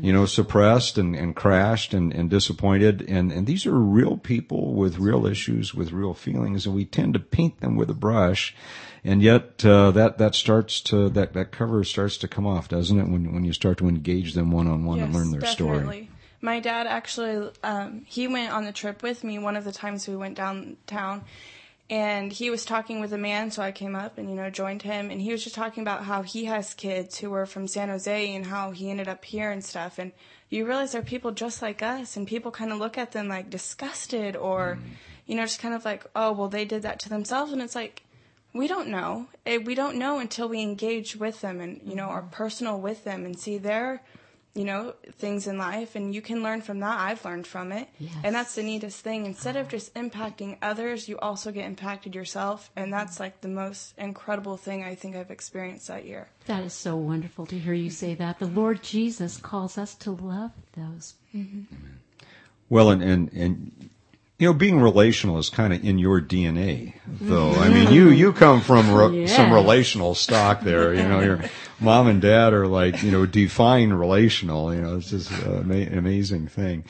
you 0.00 0.12
know, 0.12 0.26
suppressed 0.26 0.98
and, 0.98 1.14
and 1.14 1.34
crashed 1.34 1.94
and, 1.94 2.12
and 2.12 2.28
disappointed. 2.28 3.04
And, 3.08 3.32
and 3.32 3.46
these 3.46 3.66
are 3.66 3.78
real 3.78 4.16
people 4.16 4.74
with 4.74 4.98
real 4.98 5.26
issues, 5.26 5.74
with 5.74 5.92
real 5.92 6.14
feelings. 6.14 6.66
And 6.66 6.74
we 6.74 6.84
tend 6.84 7.14
to 7.14 7.20
paint 7.20 7.60
them 7.60 7.76
with 7.76 7.90
a 7.90 7.94
brush. 7.94 8.54
And 9.04 9.22
yet, 9.22 9.64
uh, 9.64 9.92
that, 9.92 10.18
that 10.18 10.34
starts 10.34 10.80
to, 10.82 11.08
that, 11.10 11.32
that 11.34 11.52
cover 11.52 11.84
starts 11.84 12.16
to 12.18 12.28
come 12.28 12.46
off, 12.46 12.68
doesn't 12.68 12.98
it? 12.98 13.08
When, 13.08 13.32
when 13.32 13.44
you 13.44 13.52
start 13.52 13.78
to 13.78 13.88
engage 13.88 14.34
them 14.34 14.50
one 14.50 14.66
on 14.66 14.84
one 14.84 15.00
and 15.00 15.14
learn 15.14 15.30
their 15.30 15.48
story. 15.48 16.10
My 16.46 16.60
dad 16.60 16.86
actually, 16.86 17.50
um, 17.64 17.88
he 18.06 18.24
went 18.28 18.52
on 18.52 18.64
the 18.64 18.72
trip 18.80 19.02
with 19.02 19.24
me 19.28 19.34
one 19.48 19.56
of 19.56 19.64
the 19.64 19.72
times 19.72 20.06
we 20.06 20.16
went 20.24 20.36
downtown, 20.36 21.24
and 21.90 22.32
he 22.32 22.50
was 22.50 22.64
talking 22.64 23.00
with 23.00 23.12
a 23.12 23.18
man, 23.18 23.50
so 23.50 23.62
I 23.62 23.72
came 23.72 23.96
up 23.96 24.16
and 24.16 24.30
you 24.30 24.36
know 24.36 24.48
joined 24.48 24.82
him, 24.82 25.10
and 25.10 25.20
he 25.20 25.32
was 25.32 25.42
just 25.42 25.56
talking 25.56 25.82
about 25.82 26.04
how 26.04 26.22
he 26.22 26.44
has 26.44 26.72
kids 26.72 27.18
who 27.18 27.30
were 27.30 27.46
from 27.46 27.66
San 27.66 27.88
Jose 27.88 28.34
and 28.36 28.46
how 28.46 28.70
he 28.70 28.90
ended 28.92 29.08
up 29.08 29.24
here 29.24 29.50
and 29.50 29.64
stuff, 29.72 29.98
and 29.98 30.12
you 30.48 30.64
realize 30.64 30.92
they're 30.92 31.02
people 31.02 31.32
just 31.32 31.62
like 31.62 31.82
us, 31.82 32.16
and 32.16 32.28
people 32.28 32.52
kind 32.52 32.70
of 32.70 32.78
look 32.78 32.96
at 32.96 33.10
them 33.10 33.26
like 33.26 33.50
disgusted 33.50 34.36
or, 34.36 34.78
you 35.26 35.34
know, 35.34 35.42
just 35.42 35.60
kind 35.60 35.74
of 35.74 35.84
like, 35.84 36.06
oh 36.14 36.30
well, 36.30 36.48
they 36.48 36.64
did 36.64 36.82
that 36.82 37.00
to 37.00 37.08
themselves, 37.08 37.50
and 37.52 37.60
it's 37.60 37.74
like. 37.74 38.02
We 38.54 38.68
don't 38.68 38.88
know. 38.88 39.26
Eh, 39.44 39.58
We 39.58 39.74
don't 39.74 39.98
know 39.98 40.18
until 40.18 40.48
we 40.48 40.62
engage 40.62 41.14
with 41.16 41.42
them 41.42 41.60
and, 41.60 41.72
you 41.84 41.94
know, 41.94 42.08
are 42.16 42.22
personal 42.22 42.80
with 42.80 43.04
them 43.04 43.26
and 43.26 43.38
see 43.38 43.58
their 43.58 44.00
you 44.56 44.64
know, 44.64 44.94
things 45.18 45.46
in 45.46 45.58
life, 45.58 45.94
and 45.96 46.14
you 46.14 46.22
can 46.22 46.42
learn 46.42 46.62
from 46.62 46.80
that. 46.80 46.98
I've 46.98 47.24
learned 47.24 47.46
from 47.46 47.72
it. 47.72 47.88
And 48.24 48.34
that's 48.34 48.54
the 48.54 48.62
neatest 48.62 49.00
thing. 49.00 49.26
Instead 49.26 49.56
of 49.56 49.68
just 49.68 49.92
impacting 49.94 50.56
others, 50.62 51.08
you 51.08 51.18
also 51.18 51.52
get 51.52 51.66
impacted 51.66 52.14
yourself. 52.14 52.70
And 52.74 52.92
that's 52.92 53.14
mm-hmm. 53.14 53.24
like 53.24 53.40
the 53.42 53.48
most 53.48 53.94
incredible 53.98 54.56
thing 54.56 54.82
I 54.82 54.94
think 54.94 55.14
I've 55.14 55.30
experienced 55.30 55.88
that 55.88 56.06
year. 56.06 56.28
That 56.46 56.64
is 56.64 56.72
so 56.72 56.96
wonderful 56.96 57.46
to 57.46 57.58
hear 57.58 57.74
you 57.74 57.90
say 57.90 58.14
that. 58.14 58.38
The 58.38 58.46
Lord 58.46 58.82
Jesus 58.82 59.36
calls 59.36 59.76
us 59.76 59.94
to 59.96 60.10
love 60.12 60.52
those. 60.72 61.14
Mm-hmm. 61.34 61.62
Well, 62.68 62.90
and, 62.90 63.02
and, 63.02 63.32
and, 63.32 63.90
you 64.38 64.46
know, 64.46 64.52
being 64.52 64.80
relational 64.80 65.38
is 65.38 65.48
kind 65.48 65.72
of 65.72 65.82
in 65.82 65.98
your 65.98 66.20
DNA, 66.20 66.94
though. 67.06 67.52
I 67.52 67.68
mean, 67.68 67.86
mm-hmm. 67.86 67.94
you, 67.94 68.10
you 68.10 68.32
come 68.32 68.60
from 68.60 68.92
re- 68.92 69.26
some 69.26 69.52
relational 69.52 70.14
stock 70.14 70.60
there. 70.60 70.92
You 70.92 71.08
know, 71.08 71.20
your 71.20 71.44
mom 71.80 72.06
and 72.06 72.20
dad 72.20 72.52
are 72.52 72.66
like, 72.66 73.02
you 73.02 73.10
know, 73.10 73.24
define 73.24 73.92
relational. 73.94 74.74
You 74.74 74.82
know, 74.82 74.96
it's 74.96 75.10
just 75.10 75.30
an 75.30 75.70
amazing 75.70 76.48
thing. 76.48 76.84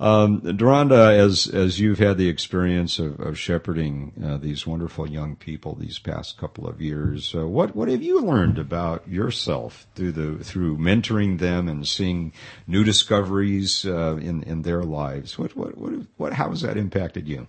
Um, 0.00 0.40
Duranda, 0.40 1.14
as, 1.14 1.46
as 1.46 1.78
you've 1.78 1.98
had 1.98 2.16
the 2.16 2.30
experience 2.30 2.98
of, 2.98 3.20
of 3.20 3.38
shepherding 3.38 4.14
uh, 4.24 4.38
these 4.38 4.66
wonderful 4.66 5.06
young 5.06 5.36
people 5.36 5.74
these 5.74 5.98
past 5.98 6.38
couple 6.38 6.66
of 6.66 6.80
years, 6.80 7.34
uh, 7.34 7.46
what, 7.46 7.76
what 7.76 7.90
have 7.90 8.02
you 8.02 8.22
learned 8.22 8.58
about 8.58 9.06
yourself 9.06 9.86
through 9.94 10.12
the, 10.12 10.42
through 10.42 10.78
mentoring 10.78 11.38
them 11.38 11.68
and 11.68 11.86
seeing 11.86 12.32
new 12.66 12.82
discoveries, 12.82 13.84
uh, 13.84 14.16
in, 14.16 14.42
in 14.44 14.62
their 14.62 14.84
lives? 14.84 15.38
What, 15.38 15.54
what, 15.54 15.76
what, 15.76 15.92
what, 16.16 16.32
how 16.32 16.48
has 16.48 16.62
that 16.62 16.78
impacted 16.78 17.28
you? 17.28 17.46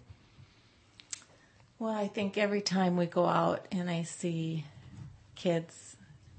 Well, 1.79 1.93
I 1.93 2.09
think 2.09 2.37
every 2.37 2.61
time 2.61 2.97
we 2.97 3.05
go 3.05 3.27
out 3.27 3.65
and 3.71 3.89
I 3.89 4.03
see 4.03 4.65
kids, 5.35 5.90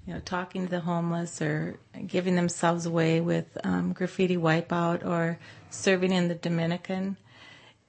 you 0.07 0.15
know, 0.15 0.21
talking 0.25 0.65
to 0.65 0.71
the 0.71 0.81
homeless 0.81 1.41
or 1.41 1.79
giving 2.07 2.35
themselves 2.35 2.87
away 2.87 3.21
with 3.21 3.57
um, 3.65 3.93
graffiti 3.93 4.37
wipeout 4.37 5.05
or 5.05 5.39
serving 5.71 6.13
in 6.13 6.29
the 6.29 6.35
Dominican, 6.35 7.17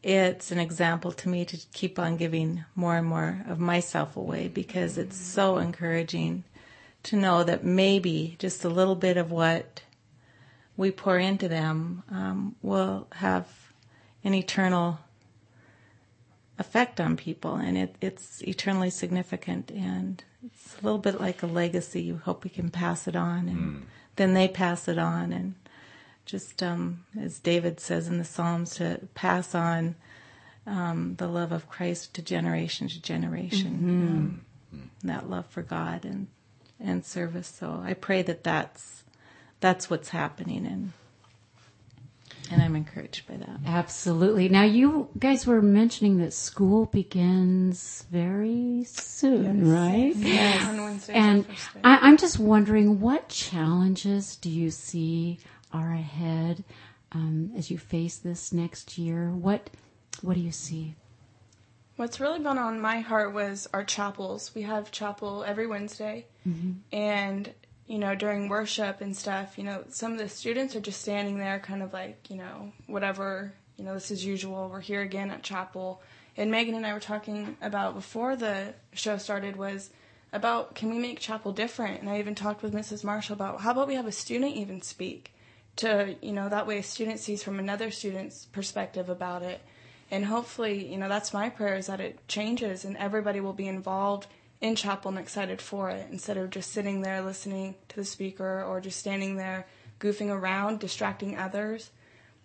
it's 0.04 0.52
an 0.52 0.60
example 0.60 1.12
to 1.12 1.30
me 1.30 1.46
to 1.46 1.58
keep 1.74 1.98
on 1.98 2.18
giving 2.18 2.66
more 2.76 2.98
and 2.98 3.08
more 3.08 3.44
of 3.48 3.60
myself 3.60 4.16
away 4.18 4.48
because 4.48 4.98
it's 4.98 5.18
so 5.18 5.58
encouraging 5.58 6.44
to 7.04 7.16
know 7.16 7.44
that 7.44 7.64
maybe 7.64 8.36
just 8.38 8.64
a 8.64 8.70
little 8.70 8.96
bit 8.96 9.18
of 9.18 9.32
what 9.32 9.82
we 10.78 10.92
pour 10.92 11.18
into 11.18 11.48
them 11.48 12.04
um, 12.12 12.56
will 12.62 13.08
have 13.14 13.48
an 14.24 14.34
eternal 14.34 15.00
effect 16.60 17.00
on 17.00 17.18
people, 17.18 17.56
and 17.56 17.78
it, 17.78 17.96
it's 18.02 18.42
eternally 18.44 18.90
significant. 18.90 19.72
And 19.72 20.24
it's 20.46 20.76
a 20.80 20.84
little 20.84 21.00
bit 21.00 21.20
like 21.20 21.44
a 21.44 21.48
legacy. 21.48 22.02
You 22.02 22.18
hope 22.24 22.44
we 22.44 22.50
can 22.50 22.70
pass 22.70 23.08
it 23.08 23.16
on, 23.16 23.50
and 23.50 23.86
then 24.16 24.34
they 24.34 24.48
pass 24.48 24.88
it 24.88 24.98
on, 24.98 25.32
and 25.34 25.56
just 26.26 26.62
um, 26.64 27.06
as 27.20 27.40
David 27.40 27.80
says 27.80 28.08
in 28.08 28.18
the 28.18 28.26
Psalms, 28.26 28.76
to 28.76 29.08
pass 29.14 29.54
on 29.56 29.96
um, 30.66 31.16
the 31.18 31.28
love 31.28 31.52
of 31.52 31.70
Christ 31.70 32.14
to 32.16 32.22
generation 32.22 32.88
to 32.88 33.02
generation. 33.02 33.76
Um, 34.08 34.46
that 35.04 35.30
love 35.30 35.46
for 35.48 35.62
God 35.62 36.06
and 36.06 36.28
and 36.80 37.06
service. 37.06 37.48
So 37.48 37.82
I 37.84 37.94
pray 37.94 38.22
that 38.24 38.44
that's 38.44 39.04
that's 39.60 39.90
what's 39.90 40.10
happening, 40.10 40.66
and 40.66 40.94
and 42.54 42.62
I'm 42.62 42.76
encouraged 42.76 43.28
by 43.28 43.38
that. 43.38 43.60
Absolutely. 43.66 44.48
Now, 44.50 44.64
you 44.64 45.10
guys 45.18 45.46
were 45.46 45.62
mentioning 45.62 46.18
that 46.20 46.34
school 46.34 46.86
begins 46.86 48.06
very 48.12 48.84
soon, 48.86 49.70
right? 49.70 50.16
On 50.68 50.84
Wednesdays 50.84 51.16
And 51.16 51.40
our 51.40 51.44
first 51.56 51.74
day. 51.74 51.80
I, 51.84 51.98
I'm 52.02 52.18
just 52.18 52.40
wondering, 52.40 53.00
what 53.00 53.30
challenges 53.30 54.36
do 54.36 54.50
you 54.50 54.70
see 54.72 55.40
are 55.72 55.92
ahead 55.94 56.64
um, 57.12 57.52
as 57.58 57.70
you 57.72 57.78
face 57.78 58.18
this 58.18 58.54
next 58.54 58.98
year? 58.98 59.30
What 59.32 59.70
What 60.22 60.36
do 60.36 60.40
you 60.40 60.52
see? 60.52 60.96
What's 61.96 62.20
really 62.20 62.40
been 62.40 62.58
on 62.58 62.82
my 62.82 63.02
heart 63.02 63.34
was 63.34 63.68
our 63.74 63.84
chapels. 63.84 64.52
We 64.56 64.64
have 64.64 64.92
chapel 64.92 65.44
every 65.44 65.68
Wednesday, 65.68 66.26
and 66.92 67.52
you 67.88 68.00
know 68.00 68.16
during 68.16 68.50
worship 68.50 69.02
and 69.02 69.16
stuff, 69.16 69.58
you 69.58 69.64
know 69.64 69.84
some 69.90 70.12
of 70.14 70.18
the 70.18 70.30
students 70.30 70.76
are 70.76 70.82
just 70.82 71.02
standing 71.02 71.38
there, 71.38 71.60
kind 71.60 71.84
of 71.84 71.94
like 71.94 72.30
you 72.30 72.38
know 72.38 72.72
whatever 72.88 73.54
you 73.78 73.84
know 73.84 73.94
this 73.94 74.12
is 74.12 74.26
usual. 74.26 74.70
We're 74.70 74.82
here 74.82 75.02
again 75.02 75.32
at 75.32 75.44
chapel, 75.44 76.02
and 76.38 76.52
Megan 76.52 76.76
and 76.76 76.86
I 76.86 76.94
were 76.94 77.00
talking 77.00 77.58
about 77.62 77.96
before 77.96 78.36
the 78.36 78.74
show 78.94 79.18
started 79.18 79.56
was 79.56 79.90
about 80.32 80.76
can 80.76 80.90
we 80.90 81.00
make 81.00 81.20
chapel 81.20 81.52
different, 81.52 82.02
and 82.02 82.10
I 82.10 82.20
even 82.20 82.36
talked 82.36 82.64
with 82.64 82.74
Mrs. 82.74 83.04
Marchell 83.04 83.36
about 83.36 83.62
how 83.62 83.72
about 83.72 83.88
we 83.88 83.96
have 83.96 84.08
a 84.08 84.12
student 84.12 84.56
even 84.56 84.82
speak 84.82 85.34
to 85.76 86.16
you 86.22 86.32
know 86.32 86.50
that 86.50 86.68
way 86.68 86.78
a 86.78 86.84
student 86.84 87.20
sees 87.20 87.44
from 87.44 87.60
another 87.60 87.90
student's 87.90 88.46
perspective 88.46 89.10
about 89.10 89.42
it 89.42 89.62
and 90.12 90.26
hopefully 90.26 90.92
you 90.92 90.98
know 90.98 91.10
that's 91.10 91.34
my 91.34 91.50
prayer 91.50 91.76
is 91.76 91.88
that 91.88 92.00
it 92.00 92.28
changes 92.28 92.86
and 92.86 92.96
everybody 92.98 93.40
will 93.40 93.54
be 93.54 93.68
involved 93.68 94.28
in 94.64 94.76
chapel 94.76 95.10
and 95.10 95.20
excited 95.20 95.62
for 95.62 95.90
it 95.90 96.08
instead 96.10 96.38
of 96.38 96.50
just 96.50 96.72
sitting 96.72 97.02
there 97.02 97.22
listening 97.22 97.76
to 97.90 97.98
the 97.98 98.06
speaker 98.06 98.64
or 98.64 98.80
just 98.80 98.98
standing 98.98 99.36
there 99.36 99.68
goofing 100.00 100.30
around 100.30 100.80
distracting 100.80 101.38
others. 101.38 101.92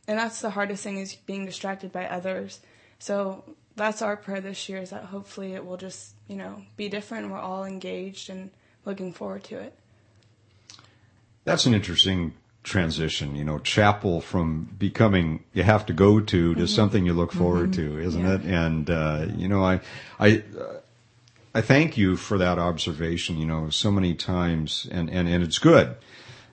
And 0.09 0.19
that's 0.19 0.41
the 0.41 0.51
hardest 0.51 0.83
thing 0.83 0.99
is 0.99 1.15
being 1.15 1.47
distracted 1.47 1.93
by 1.93 2.07
others. 2.07 2.59
So 2.99 3.45
that's 3.77 4.03
our 4.03 4.17
prayer 4.17 4.41
this 4.41 4.69
year 4.69 4.79
is 4.79 4.91
that 4.91 5.05
hopefully 5.05 5.55
it 5.55 5.65
will 5.65 5.77
just 5.77 6.15
you 6.27 6.35
know 6.35 6.63
be 6.77 6.89
different. 6.89 7.31
We're 7.31 7.39
all 7.39 7.65
engaged 7.65 8.31
and 8.31 8.51
looking 8.85 9.13
forward 9.13 9.45
to 9.45 9.61
it. 9.61 9.79
That's 11.45 11.67
an 11.67 11.75
interesting 11.75 12.35
transition, 12.65 13.37
you 13.37 13.45
know, 13.45 13.61
chapel 13.61 14.21
from 14.21 14.75
becoming 14.77 15.45
you 15.53 15.63
have 15.63 15.87
to 15.87 15.93
go 15.93 16.19
to 16.19 16.55
to 16.57 16.67
something 16.67 17.07
you 17.07 17.13
look 17.13 17.33
forward 17.33 17.73
to, 17.75 17.99
isn't 18.01 18.27
it? 18.27 18.43
And 18.43 18.91
uh, 18.91 19.27
you 19.37 19.47
know, 19.47 19.65
I 19.65 19.81
I 20.19 20.43
uh, 20.59 20.81
I 21.59 21.61
thank 21.63 21.97
you 21.99 22.17
for 22.17 22.39
that 22.39 22.59
observation. 22.59 23.39
You 23.39 23.47
know, 23.47 23.71
so 23.71 23.91
many 23.91 24.15
times, 24.15 24.87
and 24.91 25.11
and 25.11 25.29
and 25.29 25.43
it's 25.43 25.59
good 25.59 25.97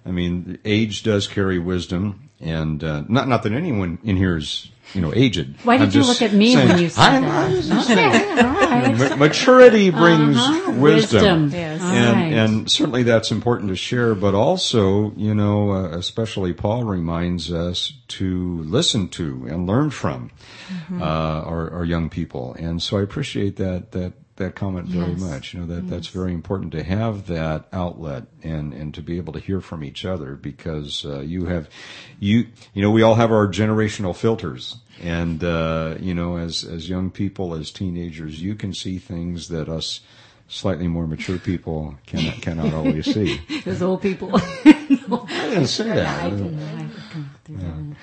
I 0.07 0.11
mean, 0.11 0.59
age 0.65 1.01
does 1.03 1.27
carry 1.27 1.57
wisdom, 1.57 2.29
and 2.39 2.83
uh, 2.83 3.03
not 3.07 3.27
not 3.27 3.43
that 3.43 3.53
anyone 3.53 3.97
in 4.03 4.17
here 4.17 4.37
is 4.37 4.69
you 4.93 5.01
know 5.01 5.11
aged. 5.15 5.55
Why 5.63 5.77
did 5.77 5.89
I'm 5.89 5.93
you 6.01 6.05
look 6.07 6.21
at 6.21 6.31
me 6.33 6.53
saying, 6.53 6.67
when 6.69 6.77
you 6.79 6.89
said 6.89 7.01
I'm- 7.01 7.21
that? 7.23 7.45
I'm 7.49 7.61
just 7.61 7.89
Okay, 7.89 8.41
all 8.41 8.53
right. 8.53 9.09
Ma- 9.11 9.15
maturity 9.15 9.89
brings 9.89 10.37
Uh-huh. 10.37 10.71
wisdom, 10.73 11.49
Yes. 11.49 11.81
And 11.81 12.15
right. 12.19 12.33
and 12.33 12.69
certainly 12.69 13.03
that's 13.03 13.31
important 13.31 13.69
to 13.69 13.75
share. 13.75 14.13
But 14.15 14.35
also, 14.35 15.11
you 15.17 15.33
know, 15.33 15.71
uh, 15.71 15.97
especially 15.97 16.53
Paul 16.53 16.83
reminds 16.83 17.51
us 17.51 17.93
to 18.19 18.61
listen 18.63 19.07
to 19.19 19.47
and 19.49 19.65
learn 19.67 19.89
from 19.89 20.29
Mm-hmm. 20.65 21.01
uh, 21.01 21.05
our, 21.05 21.69
our 21.77 21.85
young 21.85 22.09
people, 22.09 22.55
and 22.57 22.81
so 22.81 22.97
I 22.97 23.01
appreciate 23.03 23.55
that 23.57 23.91
that 23.91 24.13
that 24.37 24.53
comment 24.55 24.87
very 24.87 25.11
Yes. 25.11 25.19
much. 25.19 25.53
You 25.53 25.61
know 25.61 25.65
that 25.67 25.87
that's 25.87 26.07
very 26.07 26.33
important 26.33 26.71
to 26.73 26.83
have 26.83 27.27
that 27.27 27.67
outlet 27.71 28.23
and 28.43 28.73
and 28.73 28.93
to 28.93 29.01
be 29.01 29.17
able 29.17 29.33
to 29.33 29.39
hear 29.39 29.61
from 29.61 29.83
each 29.83 30.03
other 30.05 30.35
because 30.35 31.05
uh, 31.05 31.19
you 31.21 31.45
have 31.45 31.69
you 32.19 32.47
you 32.73 32.81
know 32.81 32.91
we 32.91 33.01
all 33.01 33.15
have 33.15 33.31
our 33.31 33.47
generational 33.47 34.15
filters 34.15 34.77
and 35.01 35.43
uh, 35.43 35.95
you 35.99 36.13
know 36.13 36.37
as 36.37 36.63
as 36.63 36.89
young 36.89 37.11
people 37.11 37.53
as 37.53 37.71
teenagers 37.71 38.41
you 38.41 38.55
can 38.55 38.73
see 38.73 38.97
things 38.97 39.47
that 39.49 39.69
us 39.69 40.01
slightly 40.47 40.87
more 40.87 41.07
mature 41.07 41.39
people 41.39 41.95
cannot 42.05 42.41
cannot 42.41 42.73
always 42.73 43.05
see. 43.11 43.39
Those 43.65 43.81
old 43.81 44.01
people. 44.01 44.31
I 44.65 44.87
didn't 45.49 45.67
say 45.67 45.85
that. 45.89 46.23
I 46.23 46.29
can- 46.29 46.59
I 46.59 46.89
can 47.55 47.95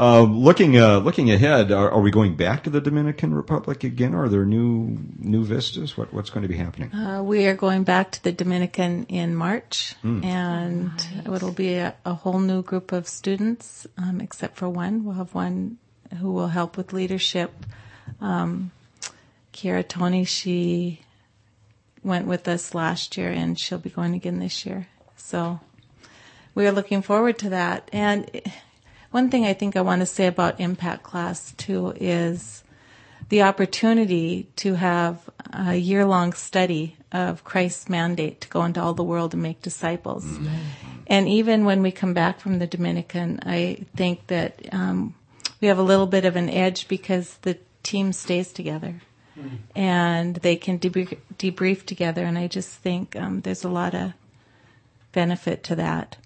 do 0.00 0.06
that. 0.06 0.22
Um, 0.22 0.40
looking 0.40 0.78
uh, 0.78 0.98
looking 0.98 1.30
ahead, 1.30 1.72
are, 1.72 1.90
are 1.90 2.00
we 2.00 2.10
going 2.10 2.36
back 2.36 2.64
to 2.64 2.70
the 2.70 2.80
Dominican 2.80 3.34
Republic 3.34 3.84
again? 3.84 4.14
Or 4.14 4.24
are 4.24 4.28
there 4.28 4.44
new 4.44 4.96
new 5.18 5.44
vistas? 5.44 5.96
What 5.96 6.12
what's 6.12 6.30
going 6.30 6.42
to 6.42 6.48
be 6.48 6.56
happening? 6.56 6.92
Uh, 6.94 7.22
we 7.22 7.46
are 7.46 7.54
going 7.54 7.84
back 7.84 8.12
to 8.12 8.22
the 8.22 8.32
Dominican 8.32 9.04
in 9.04 9.34
March, 9.34 9.94
and 10.02 10.90
it'll 11.26 11.52
be 11.52 11.74
a, 11.74 11.94
a 12.04 12.14
whole 12.14 12.40
new 12.40 12.62
group 12.62 12.92
of 12.92 13.08
students, 13.08 13.86
um, 13.98 14.20
except 14.20 14.56
for 14.56 14.68
one. 14.68 15.04
We'll 15.04 15.16
have 15.16 15.34
one 15.34 15.78
who 16.18 16.32
will 16.32 16.48
help 16.48 16.76
with 16.76 16.92
leadership. 16.92 17.52
Um, 18.20 18.72
Kiara 19.52 19.86
Tony, 19.86 20.24
she 20.24 21.00
went 22.02 22.26
with 22.26 22.48
us 22.48 22.74
last 22.74 23.16
year, 23.16 23.30
and 23.30 23.58
she'll 23.58 23.78
be 23.78 23.90
going 23.90 24.14
again 24.14 24.38
this 24.38 24.64
year. 24.64 24.86
So 25.16 25.60
we 26.54 26.66
are 26.66 26.72
looking 26.72 27.02
forward 27.02 27.38
to 27.40 27.50
that. 27.50 27.88
And 27.92 28.30
one 29.10 29.30
thing 29.30 29.44
I 29.44 29.54
think 29.54 29.76
I 29.76 29.80
want 29.80 30.00
to 30.00 30.06
say 30.06 30.26
about 30.26 30.60
Impact 30.60 31.02
Class 31.02 31.52
too 31.56 31.92
is 31.96 32.62
the 33.28 33.42
opportunity 33.42 34.48
to 34.56 34.74
have 34.74 35.28
a 35.52 35.74
year 35.76 36.04
long 36.04 36.32
study 36.32 36.96
of 37.12 37.42
Christ's 37.44 37.88
mandate 37.88 38.40
to 38.40 38.48
go 38.48 38.64
into 38.64 38.80
all 38.80 38.94
the 38.94 39.04
world 39.04 39.34
and 39.34 39.42
make 39.42 39.62
disciples. 39.62 40.24
And 41.06 41.28
even 41.28 41.64
when 41.64 41.82
we 41.82 41.90
come 41.90 42.14
back 42.14 42.40
from 42.40 42.58
the 42.58 42.66
Dominican, 42.66 43.40
I 43.44 43.86
think 43.96 44.26
that 44.28 44.60
um, 44.72 45.14
we 45.60 45.68
have 45.68 45.78
a 45.78 45.82
little 45.82 46.06
bit 46.06 46.24
of 46.24 46.36
an 46.36 46.48
edge 46.48 46.86
because 46.86 47.36
the 47.42 47.58
team 47.82 48.12
stays 48.12 48.52
together 48.52 49.00
and 49.74 50.36
they 50.36 50.54
can 50.56 50.78
debrief, 50.78 51.16
debrief 51.38 51.84
together. 51.86 52.24
And 52.24 52.38
I 52.38 52.46
just 52.46 52.70
think 52.70 53.16
um, 53.16 53.40
there's 53.40 53.64
a 53.64 53.68
lot 53.70 53.94
of 53.94 54.12
benefit 55.12 55.64
to 55.64 55.74
that. 55.76 56.16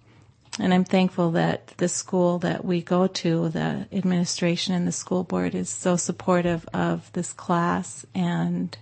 And 0.61 0.73
I'm 0.73 0.85
thankful 0.85 1.33
that 1.33 1.69
the 1.79 1.89
school 1.89 2.39
that 2.41 2.65
we 2.65 2.81
go 2.81 3.09
to, 3.09 3.49
the 3.49 3.87
administration 3.93 4.75
and 4.75 4.87
the 4.87 4.93
school 4.93 5.25
board 5.25 5.55
is 5.55 5.69
so 5.69 5.97
supportive 5.97 6.69
of 6.73 7.11
this 7.13 7.33
class 7.33 8.07
and 8.15 8.77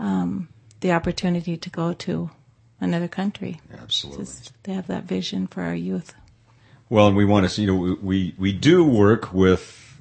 um, 0.00 0.48
the 0.80 0.92
opportunity 0.92 1.56
to 1.56 1.70
go 1.70 1.92
to 1.92 2.30
another 2.80 3.08
country. 3.08 3.60
Absolutely. 3.80 4.24
Just 4.24 4.52
they 4.64 4.72
have 4.72 4.88
that 4.88 5.04
vision 5.04 5.46
for 5.46 5.62
our 5.62 5.74
youth. 5.74 6.14
Well, 6.90 7.06
and 7.06 7.16
we 7.16 7.24
want 7.24 7.44
to 7.44 7.50
see, 7.50 7.62
you 7.62 7.68
know, 7.68 7.98
we, 8.02 8.34
we, 8.38 8.52
do 8.52 8.82
work 8.82 9.32
with 9.32 10.00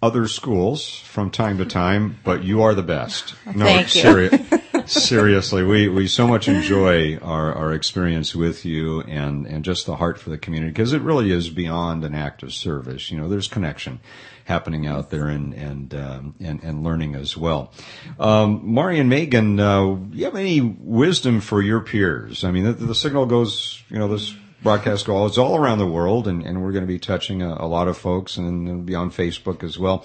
other 0.00 0.28
schools 0.28 0.98
from 1.00 1.30
time 1.30 1.58
to 1.58 1.66
time, 1.66 2.18
but 2.22 2.44
you 2.44 2.62
are 2.62 2.74
the 2.74 2.82
best. 2.82 3.34
No, 3.46 3.64
Thank 3.64 3.96
you. 3.96 4.30
seriously, 4.86 5.62
we, 5.62 5.88
we 5.88 6.06
so 6.06 6.26
much 6.26 6.48
enjoy 6.48 7.16
our, 7.18 7.52
our 7.54 7.72
experience 7.72 8.34
with 8.34 8.64
you 8.64 9.00
and, 9.02 9.46
and 9.46 9.64
just 9.64 9.86
the 9.86 9.96
heart 9.96 10.18
for 10.18 10.30
the 10.30 10.38
community 10.38 10.70
because 10.70 10.92
it 10.92 11.02
really 11.02 11.30
is 11.30 11.50
beyond 11.50 12.04
an 12.04 12.14
act 12.14 12.42
of 12.42 12.52
service. 12.52 13.10
You 13.10 13.18
know, 13.18 13.28
there's 13.28 13.48
connection 13.48 14.00
happening 14.44 14.86
out 14.86 15.10
there 15.10 15.28
and, 15.28 15.52
and, 15.54 15.94
um, 15.94 16.34
and, 16.40 16.62
and 16.62 16.84
learning 16.84 17.14
as 17.14 17.36
well. 17.36 17.72
Um, 18.18 18.60
Mari 18.64 19.00
and 19.00 19.10
Megan, 19.10 19.58
uh, 19.58 19.96
you 20.12 20.24
have 20.24 20.36
any 20.36 20.60
wisdom 20.60 21.40
for 21.40 21.60
your 21.60 21.80
peers? 21.80 22.44
I 22.44 22.50
mean, 22.50 22.64
the, 22.64 22.72
the 22.72 22.94
signal 22.94 23.26
goes, 23.26 23.82
you 23.88 23.98
know, 23.98 24.08
this 24.08 24.34
broadcast 24.62 25.06
goes 25.06 25.36
all 25.36 25.56
around 25.56 25.78
the 25.78 25.86
world 25.86 26.28
and, 26.28 26.44
and 26.44 26.62
we're 26.62 26.72
going 26.72 26.84
to 26.84 26.88
be 26.88 26.98
touching 26.98 27.42
a, 27.42 27.56
a 27.58 27.66
lot 27.66 27.88
of 27.88 27.96
folks 27.96 28.36
and 28.36 28.68
it'll 28.68 28.80
be 28.80 28.94
on 28.94 29.10
Facebook 29.10 29.62
as 29.62 29.78
well. 29.78 30.04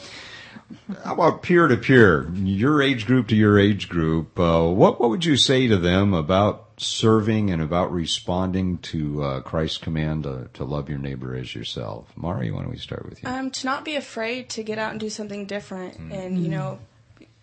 How 1.04 1.14
about 1.14 1.44
peer 1.44 1.68
to 1.68 1.78
peer, 1.78 2.30
your 2.34 2.82
age 2.82 3.06
group 3.06 3.28
to 3.30 3.36
your 3.36 3.60
age 3.60 3.90
group? 3.90 4.40
Uh, 4.40 4.68
what 4.68 5.00
what 5.00 5.10
would 5.10 5.26
you 5.26 5.38
say 5.38 5.68
to 5.68 5.78
them 5.78 6.14
about 6.14 6.70
serving 6.78 7.52
and 7.52 7.62
about 7.62 7.92
responding 7.92 8.80
to 8.80 9.24
uh, 9.24 9.42
Christ's 9.42 9.78
command 9.78 10.24
to, 10.24 10.50
to 10.54 10.64
love 10.64 10.90
your 10.90 10.98
neighbor 10.98 11.36
as 11.36 11.54
yourself? 11.54 12.12
Mari, 12.16 12.52
why 12.52 12.62
don't 12.62 12.72
we 12.72 12.78
start 12.78 13.08
with 13.08 13.22
you? 13.22 13.30
Um, 13.30 13.52
to 13.52 13.66
not 13.66 13.86
be 13.86 13.96
afraid 13.96 14.50
to 14.50 14.64
get 14.64 14.78
out 14.78 14.92
and 14.92 15.00
do 15.00 15.10
something 15.10 15.46
different, 15.46 15.98
and 15.98 16.42
you 16.42 16.50
know, 16.50 16.80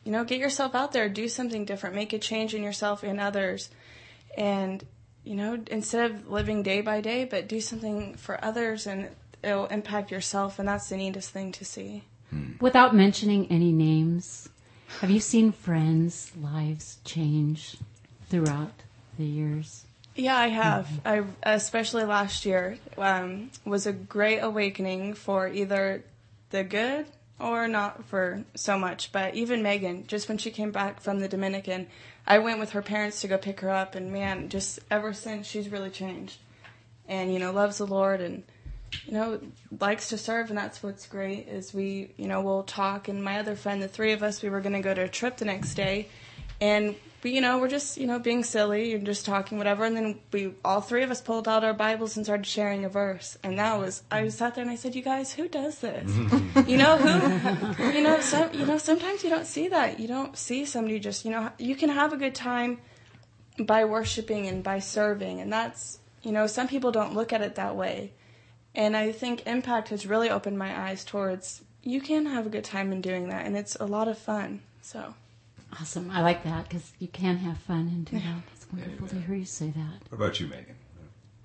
you 0.04 0.12
know, 0.12 0.24
get 0.24 0.40
yourself 0.40 0.74
out 0.74 0.92
there, 0.92 1.08
do 1.08 1.28
something 1.28 1.64
different, 1.64 1.94
make 1.94 2.12
a 2.12 2.18
change 2.18 2.54
in 2.54 2.62
yourself 2.62 3.02
and 3.02 3.20
others, 3.20 3.70
and 4.36 4.84
you 5.24 5.34
know, 5.34 5.58
instead 5.70 6.10
of 6.10 6.28
living 6.28 6.62
day 6.62 6.80
by 6.80 7.00
day, 7.00 7.24
but 7.24 7.48
do 7.48 7.60
something 7.60 8.14
for 8.14 8.42
others, 8.42 8.86
and 8.86 9.10
it'll 9.42 9.66
impact 9.66 10.10
yourself, 10.10 10.58
and 10.58 10.68
that's 10.68 10.88
the 10.88 10.96
neatest 10.96 11.30
thing 11.30 11.52
to 11.52 11.64
see. 11.64 12.04
Without 12.60 12.94
mentioning 12.94 13.46
any 13.50 13.72
names, 13.72 14.48
have 15.00 15.10
you 15.10 15.20
seen 15.20 15.52
friends' 15.52 16.32
lives 16.40 16.98
change 17.04 17.76
throughout 18.28 18.72
the 19.16 19.24
years? 19.24 19.84
Yeah, 20.14 20.36
I 20.36 20.48
have. 20.48 20.88
I 21.04 21.22
especially 21.44 22.04
last 22.04 22.44
year 22.44 22.78
um, 22.96 23.50
was 23.64 23.86
a 23.86 23.92
great 23.92 24.40
awakening 24.40 25.14
for 25.14 25.46
either 25.48 26.02
the 26.50 26.64
good 26.64 27.06
or 27.38 27.68
not 27.68 28.04
for 28.06 28.42
so 28.56 28.76
much. 28.76 29.12
But 29.12 29.34
even 29.34 29.62
Megan, 29.62 30.06
just 30.08 30.28
when 30.28 30.38
she 30.38 30.50
came 30.50 30.72
back 30.72 31.00
from 31.00 31.20
the 31.20 31.28
Dominican, 31.28 31.86
I 32.26 32.38
went 32.38 32.58
with 32.58 32.70
her 32.70 32.82
parents 32.82 33.20
to 33.20 33.28
go 33.28 33.38
pick 33.38 33.60
her 33.60 33.70
up, 33.70 33.94
and 33.94 34.12
man, 34.12 34.48
just 34.48 34.80
ever 34.90 35.12
since 35.12 35.46
she's 35.46 35.68
really 35.68 35.90
changed, 35.90 36.38
and 37.06 37.32
you 37.32 37.38
know 37.38 37.52
loves 37.52 37.78
the 37.78 37.86
Lord 37.86 38.20
and 38.20 38.42
you 39.06 39.12
know 39.12 39.40
likes 39.80 40.08
to 40.10 40.18
serve, 40.18 40.48
and 40.48 40.58
that's 40.58 40.82
what's 40.82 41.06
great 41.06 41.48
is 41.48 41.74
we 41.74 42.10
you 42.16 42.28
know 42.28 42.40
we'll 42.40 42.62
talk. 42.62 43.08
And 43.08 43.22
my 43.22 43.38
other 43.38 43.56
friend, 43.56 43.82
the 43.82 43.88
three 43.88 44.12
of 44.12 44.22
us, 44.22 44.42
we 44.42 44.48
were 44.48 44.60
going 44.60 44.74
to 44.74 44.80
go 44.80 44.94
to 44.94 45.02
a 45.02 45.08
trip 45.08 45.36
the 45.36 45.44
next 45.44 45.74
day, 45.74 46.08
and 46.60 46.94
we, 47.22 47.32
you 47.32 47.40
know, 47.40 47.58
we're 47.58 47.68
just, 47.68 47.96
you 47.96 48.06
know, 48.06 48.18
being 48.18 48.44
silly 48.44 48.94
and 48.94 49.04
just 49.04 49.26
talking, 49.26 49.58
whatever. 49.58 49.84
And 49.84 49.96
then 49.96 50.20
we, 50.32 50.54
all 50.64 50.80
three 50.80 51.02
of 51.02 51.10
us 51.10 51.20
pulled 51.20 51.48
out 51.48 51.64
our 51.64 51.74
Bibles 51.74 52.16
and 52.16 52.24
started 52.24 52.46
sharing 52.46 52.84
a 52.84 52.88
verse. 52.88 53.36
And 53.42 53.58
that 53.58 53.78
was, 53.78 54.04
I 54.10 54.22
was 54.22 54.36
sat 54.36 54.54
there 54.54 54.62
and 54.62 54.70
I 54.70 54.76
said, 54.76 54.94
you 54.94 55.02
guys, 55.02 55.32
who 55.32 55.48
does 55.48 55.80
this? 55.80 56.08
you 56.68 56.76
know, 56.76 56.96
who, 56.96 57.92
you 57.92 58.02
know, 58.02 58.20
some, 58.20 58.52
you 58.54 58.64
know, 58.66 58.78
sometimes 58.78 59.24
you 59.24 59.30
don't 59.30 59.46
see 59.46 59.68
that. 59.68 59.98
You 59.98 60.06
don't 60.06 60.36
see 60.36 60.64
somebody 60.64 61.00
just, 61.00 61.24
you 61.24 61.32
know, 61.32 61.50
you 61.58 61.74
can 61.74 61.90
have 61.90 62.12
a 62.12 62.16
good 62.16 62.34
time 62.34 62.78
by 63.58 63.84
worshiping 63.84 64.46
and 64.46 64.62
by 64.62 64.78
serving. 64.78 65.40
And 65.40 65.52
that's, 65.52 65.98
you 66.22 66.30
know, 66.30 66.46
some 66.46 66.68
people 66.68 66.92
don't 66.92 67.14
look 67.14 67.32
at 67.32 67.42
it 67.42 67.56
that 67.56 67.74
way. 67.74 68.12
And 68.74 68.96
I 68.96 69.12
think 69.12 69.46
Impact 69.46 69.88
has 69.88 70.06
really 70.06 70.30
opened 70.30 70.58
my 70.58 70.88
eyes 70.88 71.04
towards 71.04 71.62
you 71.82 72.00
can 72.00 72.26
have 72.26 72.46
a 72.46 72.50
good 72.50 72.64
time 72.64 72.92
in 72.92 73.00
doing 73.00 73.28
that. 73.28 73.46
And 73.46 73.56
it's 73.56 73.76
a 73.76 73.86
lot 73.86 74.08
of 74.08 74.18
fun. 74.18 74.60
So. 74.82 75.14
Awesome. 75.80 76.10
I 76.10 76.22
like 76.22 76.44
that 76.44 76.68
because 76.68 76.92
you 76.98 77.08
can 77.08 77.38
have 77.38 77.58
fun 77.58 77.88
and 77.88 78.04
do 78.04 78.18
that. 78.18 78.42
It's 78.54 78.66
wonderful 78.72 79.08
to 79.08 79.20
hear 79.20 79.34
you 79.34 79.44
say 79.44 79.70
that. 79.70 80.10
What 80.10 80.18
about 80.18 80.40
you, 80.40 80.46
Megan? 80.46 80.76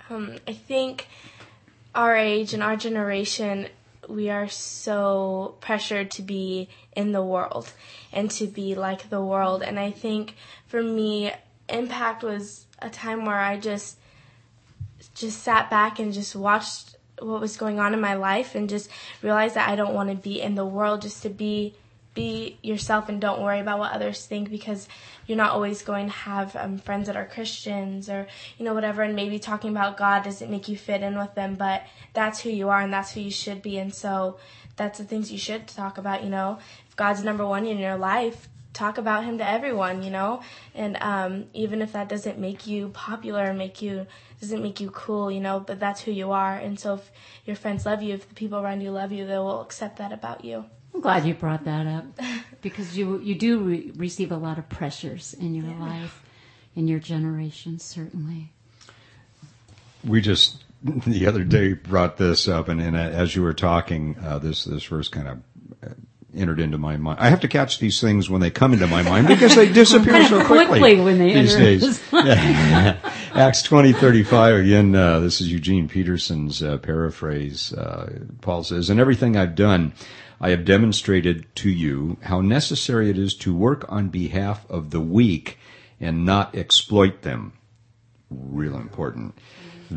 Um, 0.09 0.37
I 0.47 0.53
think 0.53 1.07
our 1.95 2.15
age 2.15 2.53
and 2.53 2.63
our 2.63 2.75
generation, 2.75 3.67
we 4.07 4.29
are 4.29 4.49
so 4.49 5.55
pressured 5.59 6.11
to 6.11 6.21
be 6.21 6.69
in 6.95 7.11
the 7.11 7.23
world 7.23 7.71
and 8.11 8.29
to 8.31 8.47
be 8.47 8.75
like 8.75 9.09
the 9.09 9.21
world. 9.21 9.61
And 9.61 9.79
I 9.79 9.91
think 9.91 10.35
for 10.67 10.81
me, 10.81 11.31
Impact 11.69 12.23
was 12.23 12.65
a 12.79 12.89
time 12.89 13.25
where 13.25 13.39
I 13.39 13.57
just 13.57 13.97
just 15.15 15.43
sat 15.43 15.69
back 15.69 15.99
and 15.99 16.11
just 16.11 16.35
watched 16.35 16.92
what 17.23 17.41
was 17.41 17.57
going 17.57 17.79
on 17.79 17.93
in 17.93 18.01
my 18.01 18.13
life 18.13 18.55
and 18.55 18.69
just 18.69 18.89
realized 19.21 19.55
that 19.55 19.69
I 19.69 19.75
don't 19.75 19.93
want 19.93 20.09
to 20.09 20.15
be 20.15 20.41
in 20.41 20.55
the 20.55 20.65
world 20.65 21.01
just 21.01 21.23
to 21.23 21.29
be 21.29 21.75
be 22.13 22.59
yourself 22.61 23.09
and 23.09 23.19
don't 23.19 23.41
worry 23.41 23.59
about 23.59 23.79
what 23.79 23.91
others 23.91 24.25
think 24.25 24.49
because 24.51 24.87
you're 25.25 25.37
not 25.37 25.51
always 25.51 25.81
going 25.81 26.05
to 26.05 26.13
have 26.13 26.55
um, 26.55 26.77
friends 26.77 27.07
that 27.07 27.15
are 27.15 27.25
Christians 27.25 28.07
or 28.07 28.27
you 28.57 28.65
know 28.65 28.73
whatever. 28.73 29.01
And 29.01 29.15
maybe 29.15 29.39
talking 29.39 29.71
about 29.71 29.97
God 29.97 30.23
doesn't 30.23 30.51
make 30.51 30.67
you 30.67 30.77
fit 30.77 31.01
in 31.01 31.17
with 31.17 31.33
them 31.35 31.55
but 31.55 31.83
that's 32.13 32.41
who 32.41 32.49
you 32.49 32.69
are 32.69 32.81
and 32.81 32.93
that's 32.93 33.13
who 33.13 33.21
you 33.21 33.31
should 33.31 33.61
be. 33.61 33.77
And 33.77 33.93
so 33.93 34.37
that's 34.75 34.99
the 34.99 35.05
things 35.05 35.31
you 35.31 35.37
should 35.37 35.67
talk 35.67 35.97
about 35.97 36.23
you 36.23 36.29
know. 36.29 36.59
If 36.87 36.95
God's 36.95 37.23
number 37.23 37.45
one 37.45 37.65
in 37.65 37.79
your 37.79 37.97
life 37.97 38.47
talk 38.73 38.97
about 38.97 39.23
him 39.23 39.37
to 39.37 39.47
everyone, 39.47 40.03
you 40.03 40.09
know, 40.09 40.41
and 40.73 40.97
um, 41.01 41.45
even 41.53 41.81
if 41.81 41.93
that 41.93 42.09
doesn't 42.09 42.39
make 42.39 42.67
you 42.67 42.89
popular, 42.89 43.43
and 43.43 43.57
make 43.57 43.81
you 43.81 44.07
doesn't 44.41 44.61
make 44.61 44.79
you 44.79 44.89
cool, 44.89 45.31
you 45.31 45.39
know, 45.39 45.59
but 45.59 45.79
that's 45.79 46.01
who 46.01 46.11
you 46.11 46.31
are. 46.31 46.55
And 46.55 46.79
so 46.79 46.95
if 46.95 47.11
your 47.45 47.55
friends 47.55 47.85
love 47.85 48.01
you, 48.01 48.13
if 48.15 48.27
the 48.27 48.35
people 48.35 48.59
around 48.59 48.81
you 48.81 48.91
love 48.91 49.11
you, 49.11 49.25
they 49.25 49.37
will 49.37 49.61
accept 49.61 49.97
that 49.97 50.11
about 50.11 50.43
you. 50.43 50.65
I'm 50.93 51.01
glad 51.01 51.25
you 51.25 51.33
brought 51.33 51.65
that 51.65 51.87
up 51.87 52.05
because 52.61 52.97
you 52.97 53.19
you 53.19 53.35
do 53.35 53.59
re- 53.59 53.91
receive 53.95 54.31
a 54.31 54.37
lot 54.37 54.57
of 54.57 54.67
pressures 54.69 55.33
in 55.33 55.55
your 55.55 55.73
life, 55.75 56.23
in 56.75 56.87
your 56.87 56.99
generation, 56.99 57.79
certainly. 57.79 58.51
we 60.03 60.21
just 60.21 60.63
the 60.83 61.27
other 61.27 61.43
day 61.43 61.73
brought 61.73 62.17
this 62.17 62.47
up, 62.47 62.67
and, 62.67 62.81
and 62.81 62.97
as 62.97 63.35
you 63.35 63.41
were 63.41 63.53
talking, 63.53 64.17
uh, 64.21 64.37
this 64.37 64.65
this 64.65 64.83
verse 64.83 65.07
kind 65.07 65.27
of 65.27 65.37
uh, 65.83 65.93
entered 66.35 66.59
into 66.59 66.77
my 66.77 66.97
mind. 66.97 67.19
I 67.19 67.29
have 67.29 67.41
to 67.41 67.47
catch 67.47 67.79
these 67.79 68.01
things 68.01 68.29
when 68.29 68.41
they 68.41 68.51
come 68.51 68.73
into 68.73 68.87
my 68.87 69.01
mind 69.03 69.27
because 69.27 69.55
they 69.55 69.71
disappear 69.71 70.25
so 70.25 70.43
quickly, 70.43 70.79
Quickly 70.79 71.01
when 71.01 71.17
they 71.17 71.33
these 71.33 71.55
enter 71.55 71.65
days. 71.65 72.01
Acts 73.33 73.61
twenty 73.63 73.93
thirty 73.93 74.23
five 74.23 74.55
again. 74.55 74.95
Uh, 74.95 75.19
this 75.19 75.41
is 75.41 75.51
Eugene 75.51 75.87
Peterson's 75.87 76.61
uh, 76.61 76.77
paraphrase. 76.77 77.73
Uh, 77.73 78.19
Paul 78.41 78.63
says, 78.63 78.89
"In 78.89 78.99
everything 78.99 79.37
I've 79.37 79.55
done." 79.55 79.93
I 80.41 80.49
have 80.49 80.65
demonstrated 80.65 81.45
to 81.57 81.69
you 81.69 82.17
how 82.23 82.41
necessary 82.41 83.09
it 83.09 83.17
is 83.17 83.33
to 83.35 83.55
work 83.55 83.89
on 83.89 84.09
behalf 84.09 84.69
of 84.69 84.89
the 84.89 84.99
weak 84.99 85.57
and 86.01 86.25
not 86.25 86.53
exploit 86.53 87.21
them 87.21 87.53
real 88.29 88.75
important. 88.75 89.37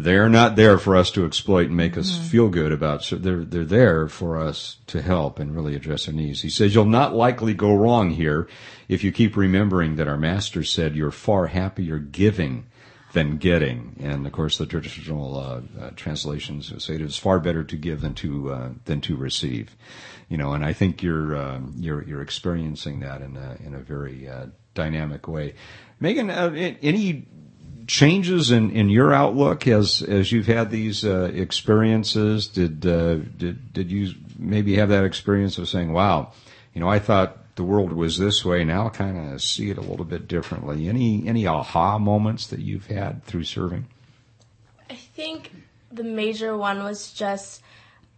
They're 0.03 0.29
not 0.29 0.57
there 0.57 0.79
for 0.79 0.95
us 0.95 1.11
to 1.13 1.25
exploit 1.25 1.69
and 1.69 1.77
make 1.77 1.97
us 1.97 2.19
feel 2.19 2.49
good 2.49 2.71
about. 2.71 3.03
So 3.03 3.17
they're 3.17 3.45
they're 3.45 3.65
there 3.65 4.09
for 4.09 4.39
us 4.39 4.77
to 4.89 5.01
help 5.01 5.39
and 5.39 5.55
really 5.55 5.75
address 5.75 6.07
our 6.07 6.15
needs. 6.15 6.43
He 6.43 6.51
says 6.51 6.75
you'll 6.75 6.85
not 6.85 7.15
likely 7.15 7.55
go 7.55 7.75
wrong 7.75 8.11
here 8.11 8.49
if 8.89 9.03
you 9.03 9.13
keep 9.13 9.37
remembering 9.37 9.97
that 9.97 10.09
our 10.09 10.19
master 10.19 10.65
said 10.65 10.97
you're 10.97 11.11
far 11.11 11.47
happier 11.47 11.99
giving 11.99 12.67
than 13.13 13.39
getting. 13.39 13.97
And 14.01 14.27
of 14.27 14.33
course, 14.33 14.59
the 14.59 14.67
traditional 14.67 15.39
uh, 15.39 15.61
uh, 15.81 15.91
translations 15.97 16.73
say 16.85 16.97
it 16.97 17.01
is 17.01 17.17
far 17.17 17.41
better 17.41 17.65
to 17.65 17.77
give 17.77 18.03
than 18.03 18.15
to 18.17 18.53
uh, 18.53 18.71
than 18.85 19.01
to 19.03 19.17
receive. 19.17 19.75
You 20.29 20.37
know, 20.37 20.53
and 20.53 20.65
I 20.65 20.75
think 20.75 21.03
you're 21.03 21.35
uh, 21.35 21.61
you're 21.77 22.05
you're 22.05 22.23
experiencing 22.23 23.01
that 23.01 23.23
in 23.23 23.37
a 23.37 23.57
in 23.65 23.75
a 23.75 23.81
very 23.81 24.29
uh, 24.29 24.47
dynamic 24.75 25.27
way. 25.27 25.55
Megan, 25.99 26.29
uh, 26.29 26.53
any 26.55 27.27
changes 27.87 28.51
in, 28.51 28.71
in 28.71 28.89
your 28.89 29.13
outlook 29.13 29.67
as 29.67 30.03
as 30.03 30.33
you've 30.33 30.47
had 30.47 30.71
these 30.71 31.05
uh, 31.05 31.31
experiences? 31.35 32.49
Did 32.49 32.85
uh, 32.87 33.17
did 33.17 33.73
did 33.73 33.91
you 33.91 34.15
maybe 34.39 34.77
have 34.77 34.89
that 34.91 35.05
experience 35.05 35.59
of 35.59 35.69
saying, 35.69 35.93
"Wow, 35.93 36.33
you 36.75 36.81
know, 36.81 36.89
I 36.89 36.99
thought 36.99 37.55
the 37.57 37.65
world 37.65 37.93
was 37.93 38.19
this 38.19 38.45
way. 38.45 38.65
Now 38.65 38.87
I 38.87 38.91
kind 38.91 39.33
of 39.33 39.43
see 39.43 39.71
it 39.71 39.79
a 39.79 39.83
little 39.83 40.05
bit 40.05 40.29
differently." 40.29 40.89
Any 40.89 41.27
any 41.27 41.47
aha 41.47 41.99
moments 41.99 42.47
that 42.49 42.61
you've 42.61 42.87
had 42.87 43.25
through 43.25 43.45
serving? 43.45 43.87
I 44.91 44.95
think 44.95 45.51
the 45.91 46.05
major 46.05 46.57
one 46.57 46.83
was 46.83 47.13
just 47.13 47.63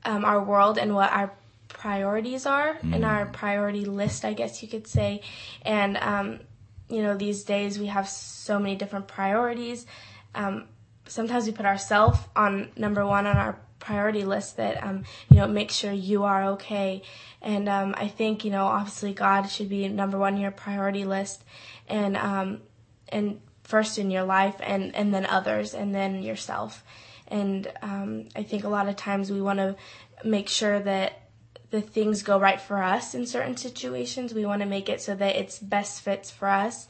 um, 0.04 0.24
our 0.24 0.42
world 0.42 0.78
and 0.78 0.94
what 0.94 1.12
our 1.12 1.32
priorities 1.68 2.44
are 2.44 2.78
and 2.82 3.04
our 3.04 3.26
priority 3.26 3.84
list, 3.84 4.24
I 4.24 4.32
guess 4.32 4.62
you 4.62 4.68
could 4.68 4.86
say. 4.86 5.22
And, 5.62 5.96
um, 5.98 6.40
you 6.88 7.02
know, 7.02 7.16
these 7.16 7.44
days 7.44 7.78
we 7.78 7.86
have 7.86 8.08
so 8.08 8.58
many 8.58 8.76
different 8.76 9.08
priorities. 9.08 9.86
Um, 10.34 10.64
sometimes 11.06 11.46
we 11.46 11.52
put 11.52 11.66
ourselves 11.66 12.18
on 12.34 12.70
number 12.76 13.04
one 13.04 13.26
on 13.26 13.36
our 13.36 13.58
priority 13.78 14.24
list 14.24 14.56
that, 14.56 14.82
um, 14.82 15.04
you 15.30 15.36
know, 15.36 15.46
make 15.46 15.70
sure 15.70 15.92
you 15.92 16.24
are 16.24 16.44
okay. 16.52 17.02
And 17.40 17.68
um, 17.68 17.94
I 17.96 18.08
think, 18.08 18.44
you 18.44 18.50
know, 18.50 18.66
obviously 18.66 19.14
God 19.14 19.42
should 19.44 19.68
be 19.68 19.88
number 19.88 20.18
one 20.18 20.34
in 20.34 20.40
your 20.40 20.50
priority 20.50 21.04
list. 21.04 21.44
And, 21.88 22.16
um, 22.16 22.60
and 23.08 23.40
first 23.62 23.98
in 23.98 24.10
your 24.10 24.24
life 24.24 24.56
and, 24.60 24.94
and 24.96 25.12
then 25.12 25.26
others 25.26 25.74
and 25.74 25.94
then 25.94 26.22
yourself. 26.22 26.82
And 27.28 27.70
um, 27.82 28.28
I 28.34 28.42
think 28.42 28.64
a 28.64 28.68
lot 28.68 28.88
of 28.88 28.96
times 28.96 29.30
we 29.30 29.42
want 29.42 29.58
to 29.58 29.76
make 30.24 30.48
sure 30.48 30.80
that 30.80 31.27
the 31.70 31.80
things 31.80 32.22
go 32.22 32.38
right 32.38 32.60
for 32.60 32.82
us 32.82 33.14
in 33.14 33.26
certain 33.26 33.56
situations. 33.56 34.32
We 34.34 34.46
want 34.46 34.62
to 34.62 34.66
make 34.68 34.88
it 34.88 35.00
so 35.00 35.14
that 35.14 35.36
it's 35.36 35.58
best 35.58 36.00
fits 36.00 36.30
for 36.30 36.48
us. 36.48 36.88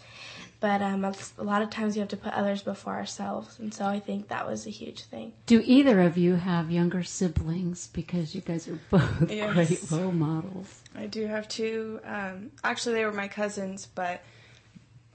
But 0.61 0.83
um, 0.83 1.05
a 1.05 1.15
a 1.39 1.45
lot 1.45 1.63
of 1.63 1.71
times 1.71 1.95
we 1.95 2.01
have 2.01 2.09
to 2.09 2.17
put 2.17 2.33
others 2.33 2.63
before 2.63 2.95
ourselves. 2.95 3.59
And 3.61 3.73
so 3.73 3.87
I 3.87 4.01
think 4.01 4.29
that 4.29 4.47
was 4.49 4.67
a 4.67 4.71
huge 4.71 5.03
thing. 5.05 5.33
Do 5.47 5.63
either 5.65 6.01
of 6.01 6.19
you 6.19 6.35
have 6.35 6.71
younger 6.71 7.05
siblings? 7.05 7.89
Because 7.93 8.35
you 8.35 8.41
guys 8.41 8.67
are 8.67 8.79
both 8.91 9.31
Yes. 9.31 9.55
great 9.55 9.91
role 10.01 10.13
models. 10.13 10.83
I 10.97 11.07
do 11.07 11.27
have 11.27 11.47
two. 11.49 12.01
Um, 12.05 12.51
actually, 12.65 12.97
they 12.97 13.05
were 13.05 13.13
my 13.13 13.29
cousins, 13.29 13.87
but 13.95 14.21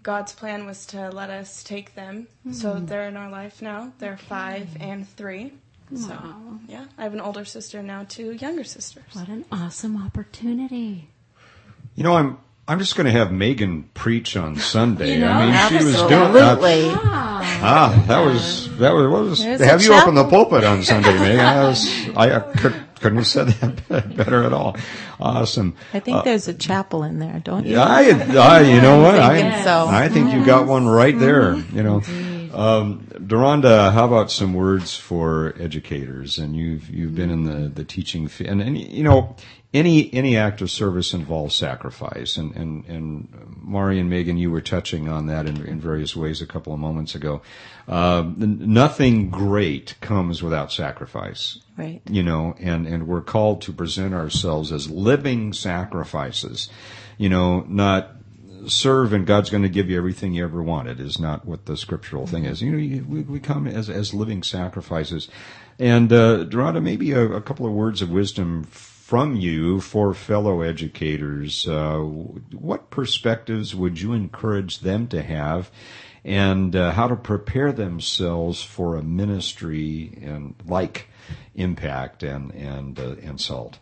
God's 0.02 0.34
plan 0.34 0.66
was 0.66 0.86
to 0.88 1.10
let 1.10 1.30
us 1.30 1.62
take 1.64 1.96
them. 1.96 2.28
So 2.52 2.80
they're 2.80 3.08
in 3.08 3.18
our 3.18 3.30
life 3.30 3.62
now. 3.62 3.92
They're 4.00 4.18
five 4.18 4.68
and 4.80 5.08
three. 5.08 5.54
So, 5.96 6.18
yeah, 6.68 6.86
I 6.98 7.04
have 7.04 7.14
an 7.14 7.22
older 7.22 7.46
sister 7.46 7.84
now 7.84 8.06
two 8.08 8.32
younger 8.32 8.64
sisters. 8.64 9.04
What 9.14 9.28
an 9.28 9.46
awesome 9.52 10.02
opportunity. 10.02 11.10
You 11.96 12.04
know, 12.04 12.16
I'm 12.16 12.38
I'm 12.68 12.80
just 12.80 12.96
going 12.96 13.06
to 13.06 13.12
have 13.12 13.32
Megan 13.32 13.84
preach 13.94 14.38
on 14.38 14.56
Sunday. 14.58 15.14
You 15.14 15.20
know, 15.20 15.32
I 15.32 15.70
mean, 15.70 15.80
she 15.80 15.86
was 15.86 15.98
doing 15.98 16.34
that. 16.34 16.60
Absolutely. 16.60 16.92
Ah, 17.66 18.04
that 18.08 18.20
was 18.26 18.78
that 18.78 18.94
was 18.94 19.08
what 19.08 19.24
was 19.24 19.44
There's 19.44 19.62
have 19.62 19.82
you 19.82 19.94
open 19.94 20.16
the 20.16 20.28
pulpit 20.28 20.64
on 20.64 20.84
Sunday, 20.84 21.18
Megan? 21.18 21.40
I 21.46 21.64
was 21.68 22.10
I, 22.16 22.36
I 22.36 22.40
could, 22.40 22.76
couldn't 23.00 23.18
have 23.18 23.28
said 23.28 23.48
that 23.50 24.16
better 24.16 24.44
at 24.44 24.54
all. 24.54 24.78
Awesome. 25.20 25.76
I 25.94 26.00
think 26.00 26.24
there's 26.24 26.48
a 26.48 26.54
chapel 26.54 27.04
in 27.04 27.20
there, 27.20 27.40
don't 27.44 27.66
you? 27.66 27.74
Yeah, 27.74 27.84
I, 27.84 28.04
I, 28.38 28.62
you 28.62 28.82
know 28.82 29.02
what? 29.02 29.20
I, 29.20 29.42
thinking 29.42 29.64
so. 29.64 29.88
I 29.88 30.10
think 30.10 30.34
you 30.34 30.46
got 30.46 30.68
one 30.68 30.88
right 30.88 31.18
there. 31.18 31.56
You 31.56 31.84
know, 31.84 32.02
um, 32.54 33.08
Duranda, 33.28 33.92
how 33.94 34.06
about 34.06 34.32
some 34.32 34.54
words 34.54 34.96
for 34.96 35.54
educators? 35.60 36.38
And 36.38 36.56
you've 36.56 36.90
you've 36.90 37.16
been 37.16 37.30
in 37.30 37.44
the 37.44 37.70
the 37.70 37.84
teaching 37.84 38.28
fi- 38.28 38.46
and, 38.46 38.62
and 38.62 38.78
you 38.78 39.04
know 39.04 39.36
any 39.74 40.14
any 40.14 40.38
act 40.38 40.62
of 40.62 40.70
service 40.72 41.14
involves 41.14 41.56
sacrifice. 41.56 42.38
And 42.38 42.56
and 42.56 42.86
and 42.86 43.58
Mari 43.62 44.00
and 44.00 44.10
Megan, 44.10 44.38
you 44.38 44.52
were 44.52 44.62
touching 44.62 45.08
on 45.10 45.28
that 45.28 45.46
in, 45.48 45.66
in 45.66 45.80
various 45.80 46.16
ways 46.16 46.42
a 46.42 46.48
couple 46.48 46.74
of 46.74 46.80
moments 46.80 47.16
ago. 47.16 47.42
Uh, 47.88 48.20
n- 48.20 48.60
nothing 48.74 49.30
great 49.30 49.96
comes 50.02 50.42
without 50.44 50.72
sacrifice 50.72 51.60
Right. 51.78 52.02
you 52.10 52.22
know, 52.24 52.56
and, 52.60 52.86
and 52.88 53.08
we're 53.08 53.22
called 53.22 53.62
to 53.64 53.74
present 53.74 54.14
ourselves 54.14 54.72
as 54.72 54.90
living 54.92 55.54
sacrifices, 55.54 56.70
you 57.18 57.30
know, 57.30 57.62
not 57.68 58.12
serve 58.68 59.14
and 59.14 59.26
God's 59.26 59.50
going 59.50 59.64
to 59.64 59.70
give 59.70 59.90
you 59.90 59.98
everything 59.98 60.34
you 60.34 60.44
ever 60.44 60.62
wanted 60.62 61.00
is 61.00 61.20
not 61.20 61.46
what 61.46 61.66
the 61.66 61.78
scriptural 61.78 62.28
thing 62.28 62.46
is. 62.46 62.62
You 62.62 62.72
know, 62.72 62.78
you, 62.78 63.06
we, 63.08 63.22
we 63.22 63.40
come 63.40 63.68
as, 63.68 63.90
as 63.90 64.14
living 64.14 64.44
sacrifices. 64.44 65.28
And, 65.80 66.12
uh, 66.12 66.46
Duranda, 66.46 66.82
maybe 66.82 67.12
a, 67.12 67.24
a 67.24 67.42
couple 67.42 67.66
of 67.66 67.74
words 67.74 68.02
of 68.02 68.10
wisdom 68.10 68.64
from 68.64 69.36
you 69.36 69.80
for 69.80 70.14
fellow 70.14 70.62
educators. 70.62 71.68
Uh, 71.68 72.00
what 72.00 72.90
perspectives 72.90 73.76
would 73.76 74.00
you 74.00 74.14
encourage 74.14 74.80
them 74.80 75.08
to 75.08 75.22
have? 75.22 75.72
and 76.26 76.76
uh, 76.76 76.92
how 76.92 77.08
to 77.08 77.16
prepare 77.16 77.72
themselves 77.72 78.64
for 78.64 78.96
a 78.96 79.04
ministry 79.04 80.18
and 80.22 80.56
like 80.66 81.08
impact 81.56 82.24
and 82.24 82.52
and 82.54 83.00
uh, 83.00 83.16
and 83.22 83.40
salt. 83.40 83.80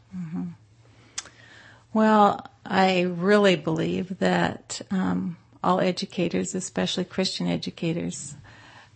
Well, 1.94 2.48
I 2.66 3.02
really 3.02 3.58
believe 3.58 4.20
that 4.20 4.82
um, 4.92 5.36
all 5.62 5.82
educators, 5.82 6.56
especially 6.56 7.04
Christian 7.04 7.48
educators, 7.48 8.36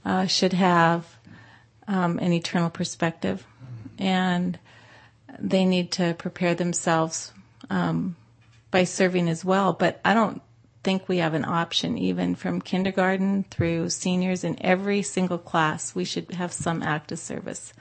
uh, 0.05 0.27
should 0.27 0.53
have 0.53 1.05
um, 1.87 2.19
an 2.19 2.31
eternal 2.31 2.69
perspective, 2.69 3.45
and 3.99 4.57
they 5.37 5.65
need 5.65 5.91
to 5.93 6.15
prepare 6.17 6.55
themselves 6.55 7.33
um, 7.69 8.15
by 8.71 8.85
serving 8.85 9.27
as 9.27 9.43
well. 9.43 9.73
But 9.73 9.99
I 10.05 10.13
don't 10.13 10.41
think 10.83 11.09
we 11.09 11.17
have 11.17 11.33
an 11.33 11.43
option, 11.43 11.97
even 11.97 12.35
from 12.35 12.61
kindergarten 12.61 13.43
through 13.51 13.89
seniors 13.89 14.45
in 14.45 14.57
every 14.63 15.01
single 15.01 15.37
class. 15.37 15.93
We 15.93 16.05
should 16.05 16.31
have 16.31 16.53
some 16.53 16.81
act 16.81 17.11
of 17.11 17.19
service 17.19 17.73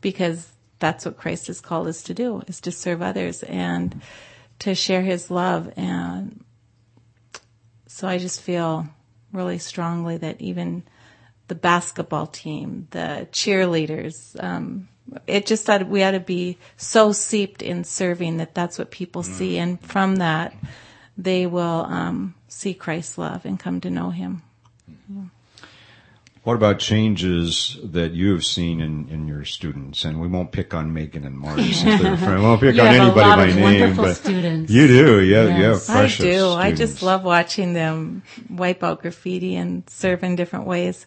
because 0.00 0.52
that's 0.78 1.04
what 1.04 1.16
Christ 1.16 1.48
has 1.48 1.60
called 1.60 1.88
us 1.88 2.02
to 2.04 2.14
do: 2.14 2.42
is 2.46 2.60
to 2.60 2.70
serve 2.70 3.02
others 3.02 3.42
and 3.42 4.00
to 4.60 4.74
share 4.74 5.02
His 5.02 5.30
love. 5.30 5.72
And 5.76 6.44
so 7.86 8.08
I 8.08 8.18
just 8.18 8.40
feel 8.40 8.88
really 9.32 9.58
strongly 9.58 10.16
that 10.18 10.40
even 10.40 10.84
the 11.48 11.54
basketball 11.54 12.26
team, 12.26 12.86
the 12.90 13.28
cheerleaders, 13.32 14.42
um, 14.42 14.88
it 15.26 15.46
just 15.46 15.66
that 15.66 15.88
we 15.88 16.02
ought 16.02 16.12
to 16.12 16.20
be 16.20 16.58
so 16.76 17.12
seeped 17.12 17.62
in 17.62 17.82
serving 17.84 18.36
that 18.36 18.54
that's 18.54 18.78
what 18.78 18.90
people 18.90 19.22
see, 19.22 19.58
and 19.58 19.80
from 19.80 20.16
that 20.16 20.54
they 21.18 21.46
will 21.46 21.84
um, 21.88 22.34
see 22.48 22.74
Christ's 22.74 23.18
love 23.18 23.44
and 23.44 23.58
come 23.58 23.80
to 23.80 23.90
know 23.90 24.10
Him. 24.10 24.42
What 26.42 26.54
about 26.54 26.78
changes 26.78 27.76
that 27.84 28.12
you 28.12 28.32
have 28.32 28.46
seen 28.46 28.80
in, 28.80 29.08
in 29.10 29.28
your 29.28 29.44
students? 29.44 30.06
And 30.06 30.18
we 30.20 30.26
won't 30.26 30.52
pick 30.52 30.72
on 30.72 30.90
Megan 30.94 31.24
and 31.24 31.38
Marty 31.38 31.70
since 31.72 32.00
they're 32.00 32.16
friends. 32.16 32.36
We 32.36 32.42
won't 32.42 32.60
pick 32.62 32.76
You 32.76 32.80
on 32.80 32.86
have 32.86 32.96
a 32.96 33.02
anybody 33.04 33.28
lot 33.28 33.36
by 33.36 33.46
of 33.48 33.54
name, 33.56 33.62
wonderful 33.62 34.04
but 34.04 34.16
students. 34.16 34.72
you 34.72 34.86
do. 34.86 35.20
Yeah, 35.22 35.42
you 35.44 35.64
have 35.64 35.74
Yes. 35.74 35.90
I 35.90 35.94
precious 36.00 36.24
do. 36.24 36.48
I 36.48 36.72
just 36.72 37.02
love 37.02 37.24
watching 37.24 37.74
them 37.74 38.22
wipe 38.48 38.82
out 38.82 39.02
graffiti 39.02 39.54
and 39.54 39.82
serve 39.90 40.24
in 40.24 40.34
different 40.34 40.64
ways. 40.66 41.06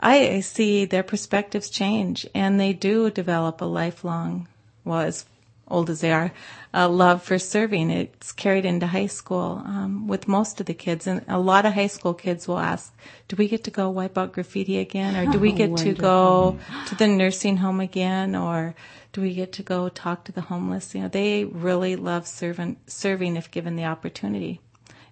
I 0.00 0.28
I 0.36 0.40
see 0.40 0.86
their 0.86 1.02
perspectives 1.02 1.68
change 1.68 2.26
and 2.34 2.58
they 2.58 2.72
do 2.72 3.10
develop 3.10 3.60
a 3.60 3.66
lifelong, 3.66 4.48
well, 4.86 5.00
as 5.00 5.26
old 5.70 5.88
as 5.90 6.00
they 6.00 6.12
are, 6.12 6.32
a 6.74 6.88
love 6.88 7.22
for 7.22 7.38
serving. 7.38 7.90
It's 7.90 8.32
carried 8.32 8.64
into 8.64 8.86
high 8.86 9.06
school 9.06 9.62
um, 9.64 10.06
with 10.08 10.28
most 10.28 10.60
of 10.60 10.66
the 10.66 10.74
kids. 10.74 11.06
And 11.06 11.24
a 11.28 11.38
lot 11.38 11.64
of 11.66 11.74
high 11.74 11.86
school 11.86 12.14
kids 12.14 12.46
will 12.46 12.58
ask, 12.58 12.94
do 13.28 13.36
we 13.36 13.48
get 13.48 13.64
to 13.64 13.70
go 13.70 13.88
wipe 13.90 14.18
out 14.18 14.32
graffiti 14.32 14.78
again? 14.78 15.16
Or 15.16 15.30
do 15.30 15.38
we 15.38 15.52
Oh, 15.52 15.56
get 15.56 15.76
to 15.78 15.92
go 15.92 16.58
to 16.86 16.94
the 16.94 17.06
nursing 17.06 17.58
home 17.58 17.80
again? 17.80 18.34
Or 18.34 18.74
do 19.12 19.20
we 19.20 19.34
get 19.34 19.52
to 19.54 19.62
go 19.62 19.88
talk 19.88 20.24
to 20.24 20.32
the 20.32 20.42
homeless? 20.42 20.94
You 20.94 21.02
know, 21.02 21.08
they 21.08 21.44
really 21.44 21.96
love 21.96 22.26
serving, 22.26 22.76
serving 22.86 23.36
if 23.36 23.50
given 23.50 23.76
the 23.76 23.84
opportunity. 23.84 24.60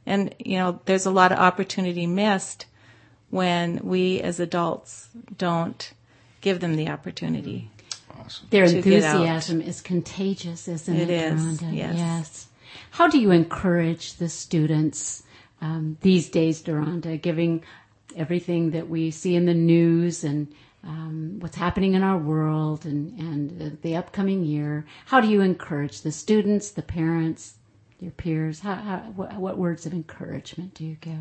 And, 0.07 0.35
you 0.39 0.57
know, 0.59 0.81
there's 0.87 1.07
a 1.07 1.11
lot 1.11 1.33
of 1.33 1.39
opportunity 1.39 2.07
missed 2.07 2.67
when 3.31 3.81
we 3.83 4.21
as 4.21 4.41
adults 4.41 5.09
don't 5.37 5.93
give 6.41 6.61
them 6.61 6.77
the 6.77 6.89
opportunity. 6.89 7.71
Their 8.51 8.67
to 8.67 8.83
get 8.83 9.05
out. 9.05 9.17
enthusiasm 9.17 9.61
is 9.61 9.81
contagious, 9.81 10.69
isn't 10.69 10.97
it? 10.97 11.11
It 11.11 11.33
is, 11.33 11.61
Rhonda? 11.61 11.75
yes. 11.77 12.49
How 12.91 13.09
do 13.09 13.19
you 13.19 13.31
encourage 13.31 14.15
the 14.15 14.29
students 14.29 15.23
um, 15.61 15.97
these 16.01 16.29
days, 16.29 16.63
Duranda, 16.63 17.21
giving 17.21 17.63
everything 18.17 18.71
that 18.73 18.89
we 18.89 19.11
see 19.11 19.35
in 19.35 19.47
the 19.47 19.55
news 19.55 20.25
and 20.25 20.53
um, 20.85 21.37
what's 21.41 21.57
happening 21.57 21.95
in 21.95 22.03
our 22.03 22.19
world 22.19 22.85
and, 22.85 23.19
and 23.19 23.63
uh, 23.63 23.77
the 23.83 23.97
upcoming 23.97 24.45
year? 24.45 24.85
How 25.07 25.21
do 25.21 25.29
you 25.29 25.41
encourage 25.41 26.03
the 26.03 26.13
students, 26.13 26.71
the 26.71 26.83
parents, 26.83 27.55
your 28.01 28.13
peers? 28.13 28.61
How, 28.61 28.75
how, 28.75 28.99
what, 29.17 29.35
what 29.35 29.59
words 29.59 29.87
of 29.87 29.93
encouragement 29.93 30.75
do 30.75 30.85
you 30.85 30.97
give? 31.01 31.15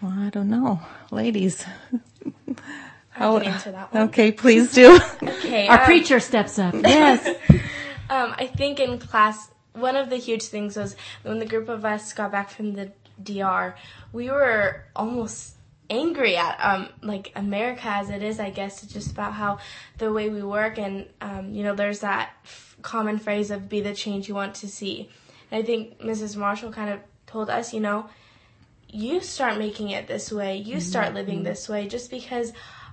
Well, 0.00 0.12
I 0.16 0.30
don't 0.30 0.50
know. 0.50 0.80
Ladies. 1.10 1.64
I 3.14 3.18
can 3.18 3.42
answer 3.42 3.72
that 3.72 3.92
one. 3.92 4.02
Okay, 4.04 4.32
please 4.32 4.72
do. 4.72 4.98
Okay. 5.22 5.66
Our 5.66 5.80
um, 5.80 5.84
preacher 5.84 6.20
steps 6.20 6.58
up. 6.58 6.74
Yes. 6.82 7.26
Um, 8.08 8.34
I 8.38 8.46
think 8.46 8.80
in 8.80 8.98
class, 8.98 9.50
one 9.74 9.96
of 9.96 10.08
the 10.08 10.16
huge 10.16 10.44
things 10.44 10.76
was 10.76 10.96
when 11.22 11.38
the 11.38 11.46
group 11.46 11.68
of 11.68 11.84
us 11.84 12.12
got 12.12 12.30
back 12.32 12.48
from 12.50 12.74
the 12.74 12.92
DR, 13.22 13.74
we 14.12 14.30
were 14.30 14.84
almost 14.96 15.56
angry 15.90 16.36
at 16.36 16.56
um, 16.60 16.88
like 17.02 17.32
America 17.36 17.86
as 17.86 18.08
it 18.08 18.22
is. 18.22 18.40
I 18.40 18.50
guess 18.50 18.82
it's 18.82 18.92
just 18.92 19.10
about 19.10 19.34
how 19.34 19.58
the 19.98 20.12
way 20.12 20.28
we 20.30 20.42
work, 20.42 20.78
and 20.78 21.06
um, 21.20 21.52
you 21.52 21.62
know, 21.62 21.74
there's 21.74 22.00
that 22.00 22.30
f- 22.44 22.76
common 22.82 23.18
phrase 23.18 23.50
of 23.50 23.68
"be 23.68 23.80
the 23.80 23.94
change 23.94 24.28
you 24.28 24.34
want 24.34 24.54
to 24.56 24.68
see." 24.68 25.08
And 25.50 25.62
I 25.62 25.66
think 25.66 26.00
Mrs. 26.00 26.36
Marchell 26.36 26.72
kind 26.72 26.90
of 26.90 27.00
told 27.26 27.50
us, 27.50 27.74
you 27.74 27.80
know, 27.80 28.08
you 28.88 29.20
start 29.20 29.58
making 29.58 29.90
it 29.90 30.06
this 30.06 30.30
way, 30.32 30.56
you 30.56 30.80
start 30.80 31.14
living 31.14 31.42
this 31.42 31.68
way, 31.68 31.88
just 31.88 32.10
because 32.10 32.52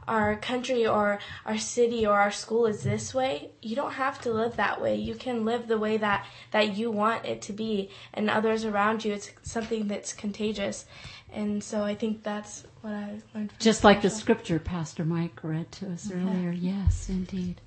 our 0.10 0.36
country 0.36 0.88
or 0.88 1.20
our 1.46 1.58
city 1.58 2.06
or 2.06 2.20
our 2.20 2.32
school 2.32 2.66
is 2.66 2.84
this 2.84 3.14
way, 3.14 3.52
you 3.62 3.76
don't 3.76 3.94
have 3.94 4.20
to 4.22 4.34
live 4.34 4.56
that 4.58 4.82
way. 4.82 4.96
You 4.96 5.16
can 5.16 5.46
live 5.46 5.68
the 5.68 5.78
way 5.78 5.98
that, 5.98 6.26
that 6.52 6.76
you 6.76 6.92
want 6.92 7.26
it 7.26 7.42
to 7.44 7.54
be 7.54 7.90
and 8.14 8.30
others 8.30 8.66
around 8.66 9.06
you. 9.06 9.14
It's 9.14 9.32
something 9.44 9.88
that's 9.88 10.12
contagious. 10.14 10.86
And 11.32 11.64
so 11.64 11.84
I 11.84 11.94
think 11.94 12.24
that's 12.24 12.64
what 12.82 12.94
I 12.94 13.22
learned 13.36 13.52
from 13.52 13.60
Just 13.60 13.84
like 13.84 14.02
the 14.02 14.10
scripture 14.10 14.60
Pastor 14.60 15.06
Mike 15.06 15.40
read 15.44 15.72
to 15.74 15.92
us 15.92 16.12
earlier. 16.12 16.52
Yes, 16.52 17.08
indeed. 17.08 17.62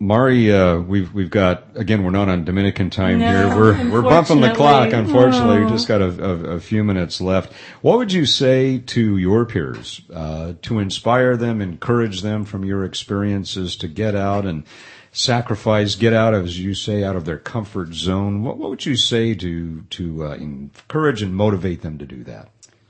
Mari, 0.00 0.52
uh, 0.52 0.78
we've 0.78 1.14
we've 1.14 1.30
got 1.30 1.68
again. 1.76 2.02
We're 2.02 2.10
not 2.10 2.28
on 2.28 2.44
Dominican 2.44 2.90
time 2.90 3.20
No, 3.20 3.30
here. 3.30 3.56
We're 3.56 3.90
we're 3.90 4.02
bumping 4.02 4.40
the 4.40 4.52
clock. 4.52 4.92
unfortunately. 4.92 5.14
Unfortunately, 5.14 5.64
we 5.64 5.70
just 5.70 5.88
got 5.88 6.02
a, 6.02 6.24
a, 6.24 6.56
a 6.56 6.60
few 6.60 6.82
minutes 6.82 7.20
left. 7.20 7.52
What 7.80 7.98
would 7.98 8.12
you 8.12 8.26
say 8.26 8.78
to 8.78 9.16
your 9.16 9.46
peers 9.46 10.02
uh, 10.12 10.54
to 10.62 10.80
inspire 10.80 11.36
them, 11.36 11.60
encourage 11.62 12.22
them 12.22 12.44
from 12.44 12.64
your 12.64 12.84
experiences 12.84 13.76
to 13.76 13.88
get 13.88 14.16
out 14.16 14.44
and 14.44 14.64
sacrifice, 15.12 15.94
get 15.94 16.12
out, 16.12 16.34
as 16.34 16.58
you 16.58 16.74
say, 16.74 17.04
out 17.04 17.14
of 17.14 17.24
their 17.24 17.38
comfort 17.38 17.94
zone? 17.94 18.42
What, 18.42 18.58
what 18.58 18.70
would 18.70 18.84
you 18.84 18.96
say 18.96 19.34
to 19.36 19.82
to 19.82 20.26
uh, 20.26 20.34
encourage 20.34 21.22
and 21.22 21.34
motivate 21.34 21.82
them 21.82 21.98
to 21.98 22.04
do 22.04 22.24
that? 22.24 22.48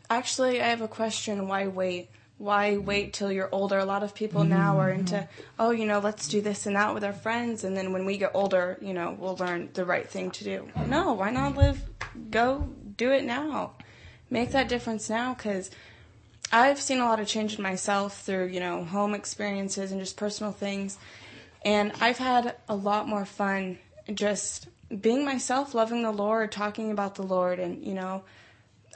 Actually, 0.09 0.61
I 0.63 0.69
have 0.69 0.81
a 0.81 0.89
question. 0.89 1.49
Why 1.49 1.67
wait? 1.67 2.09
Why 2.45 2.77
wait 2.77 3.15
till 3.15 3.33
you're 3.33 3.49
older? 3.53 3.79
A 3.79 3.87
lot 3.87 4.03
of 4.03 4.15
people 4.15 4.45
now 4.45 4.79
are 4.79 4.91
mm-hmm. 4.91 5.01
into, 5.01 5.29
oh, 5.59 5.71
you 5.71 5.87
know, 5.87 5.99
let's 5.99 6.29
do 6.29 6.43
this 6.43 6.67
and 6.67 6.77
that 6.77 6.93
with 6.93 7.03
our 7.03 7.15
friends, 7.15 7.65
and 7.65 7.75
then 7.75 7.91
when 7.91 8.05
we 8.05 8.19
get 8.19 8.33
older, 8.35 8.77
you 8.83 8.93
know, 8.93 9.17
we'll 9.19 9.37
learn 9.37 9.71
the 9.73 9.87
right 9.87 10.07
thing 10.07 10.31
to 10.33 10.45
do. 10.45 10.69
No, 10.87 11.15
why 11.15 11.31
not 11.31 11.57
live? 11.57 11.81
Go 12.31 12.69
do 12.99 13.13
it 13.13 13.25
now. 13.25 13.73
Make 14.29 14.51
that 14.51 14.69
difference 14.69 15.09
now, 15.09 15.33
because 15.33 15.71
I've 16.53 16.79
seen 16.79 17.01
a 17.01 17.07
lot 17.07 17.19
of 17.19 17.27
change 17.27 17.57
in 17.57 17.63
myself 17.63 18.21
through, 18.21 18.49
you 18.49 18.61
know, 18.61 18.85
home 18.85 19.15
experiences 19.15 19.91
and 19.91 19.99
just 19.99 20.19
personal 20.19 20.53
things, 20.53 20.99
and 21.65 21.93
I've 21.99 22.19
had 22.19 22.57
a 22.69 22.77
lot 22.77 23.09
more 23.09 23.25
fun 23.25 23.79
just 24.13 24.69
being 25.01 25.25
myself, 25.25 25.75
loving 25.75 26.03
the 26.03 26.13
Lord, 26.13 26.53
talking 26.53 26.91
about 26.91 27.15
the 27.15 27.23
Lord, 27.23 27.59
and 27.59 27.83
you 27.83 27.95
know 27.95 28.23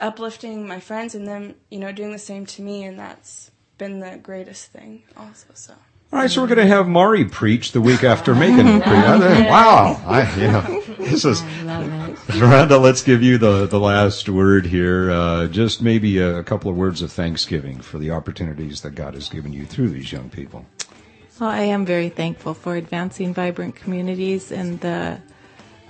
uplifting 0.01 0.67
my 0.67 0.79
friends 0.79 1.15
and 1.15 1.27
them, 1.27 1.55
you 1.69 1.79
know, 1.79 1.91
doing 1.91 2.11
the 2.11 2.19
same 2.19 2.45
to 2.47 2.61
me, 2.61 2.83
and 2.83 2.99
that's 2.99 3.51
been 3.77 3.99
the 3.99 4.17
greatest 4.21 4.71
thing 4.71 5.03
also. 5.17 5.47
So. 5.53 5.73
All 6.11 6.17
right, 6.17 6.29
so 6.29 6.41
we're 6.41 6.47
going 6.47 6.57
to 6.57 6.65
have 6.65 6.87
Mari 6.87 7.23
preach 7.25 7.71
the 7.71 7.81
week 7.81 8.03
after 8.03 8.33
Megan 8.33 8.81
preach. 8.81 8.85
Wow, 8.85 10.01
I, 10.07 10.21
yeah, 10.39 10.81
this 10.97 11.23
is. 11.23 11.41
I. 11.41 12.15
Miranda, 12.35 12.79
let's 12.79 13.03
give 13.03 13.21
you 13.21 13.37
the, 13.37 13.67
the 13.67 13.79
last 13.79 14.27
word 14.27 14.65
here. 14.65 15.11
Uh, 15.11 15.45
just 15.45 15.83
maybe 15.83 16.17
a, 16.17 16.39
a 16.39 16.43
couple 16.43 16.71
of 16.71 16.77
words 16.77 17.03
of 17.03 17.11
thanksgiving 17.11 17.79
for 17.79 17.99
the 17.99 18.09
opportunities 18.09 18.81
that 18.81 18.95
God 18.95 19.13
has 19.13 19.29
given 19.29 19.53
you 19.53 19.65
through 19.65 19.89
these 19.89 20.11
young 20.11 20.31
people. 20.31 20.65
Well, 21.39 21.51
I 21.51 21.61
am 21.61 21.85
very 21.85 22.09
thankful 22.09 22.55
for 22.55 22.75
advancing 22.75 23.33
vibrant 23.33 23.75
communities 23.75 24.51
and 24.51 24.79
the 24.81 25.21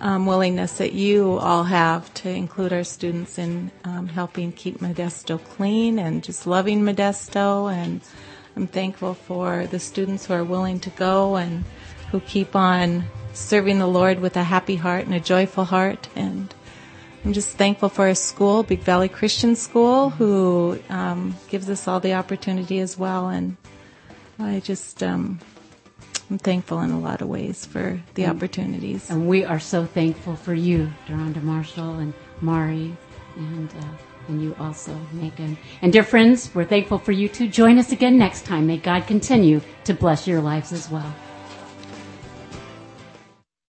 um, 0.02 0.26
willingness 0.26 0.78
that 0.78 0.93
you 0.93 1.38
all 1.38 1.64
have 1.64 2.14
to 2.16 2.30
include 2.30 2.72
our 2.72 2.84
students 2.84 3.38
in 3.38 3.72
um, 3.84 4.08
helping 4.08 4.52
keep 4.52 4.80
Modesto 4.80 5.43
clean 5.43 6.00
and 6.00 6.24
just 6.24 6.47
loving 6.47 6.82
Modesto. 6.82 7.72
And 7.72 8.02
I'm 8.56 8.68
thankful 8.68 9.14
for 9.14 9.68
the 9.68 9.80
students 9.80 10.26
who 10.26 10.34
are 10.34 10.43
willing 10.43 10.80
to 10.82 10.89
go 10.91 11.36
and 11.36 11.66
who 12.12 12.20
keep 12.22 12.56
on 12.56 13.06
serving 13.34 13.80
the 13.80 13.88
Lord 13.88 14.20
with 14.20 14.36
a 14.38 14.43
happy 14.43 14.76
heart 14.76 15.06
and 15.06 15.14
a 15.14 15.20
joyful 15.20 15.66
heart. 15.66 16.08
And 16.16 16.54
I'm 17.26 17.34
just 17.34 17.58
thankful 17.58 17.89
for 17.89 18.08
our 18.08 18.16
school, 18.16 18.64
Big 18.64 18.80
Valley 18.80 19.10
Christian 19.10 19.56
School, 19.56 20.10
who 20.10 20.80
um, 20.89 21.36
gives 21.50 21.70
us 21.70 21.88
all 21.88 22.00
the 22.00 22.14
opportunity 22.14 22.80
as 22.80 22.97
well. 22.97 23.28
And 23.28 23.58
I 24.39 24.62
just 24.62 25.04
um, 25.04 25.39
I'm 26.30 26.38
thankful 26.38 26.80
in 26.82 26.92
a 26.92 27.00
lot 27.00 27.22
of 27.22 27.28
ways 27.28 27.66
for 27.66 28.00
the 28.14 28.28
opportunities. 28.28 29.10
And 29.10 29.28
we 29.28 29.44
are 29.44 29.60
so 29.60 29.86
thankful 29.86 30.36
for 30.36 30.54
you, 30.54 30.92
Duranda 31.08 31.42
Marchell 31.42 31.98
and 31.98 32.14
Mari, 32.42 32.96
and 33.36 33.70
uh, 33.70 33.88
and 34.28 34.44
you 34.44 34.56
also, 34.60 34.96
Megan. 35.12 35.58
And 35.82 35.92
dear 35.92 36.04
friends, 36.04 36.54
we're 36.54 36.66
thankful 36.66 37.00
for 37.00 37.12
you 37.12 37.28
too. 37.28 37.48
Join 37.48 37.80
us 37.80 37.92
again 37.92 38.18
next 38.18 38.46
time. 38.46 38.68
May 38.68 38.78
God 38.78 39.08
continue 39.08 39.60
to 39.86 39.94
bless 39.96 40.28
your 40.28 40.40
lives 40.40 40.72
as 40.72 40.88
well. 40.88 41.16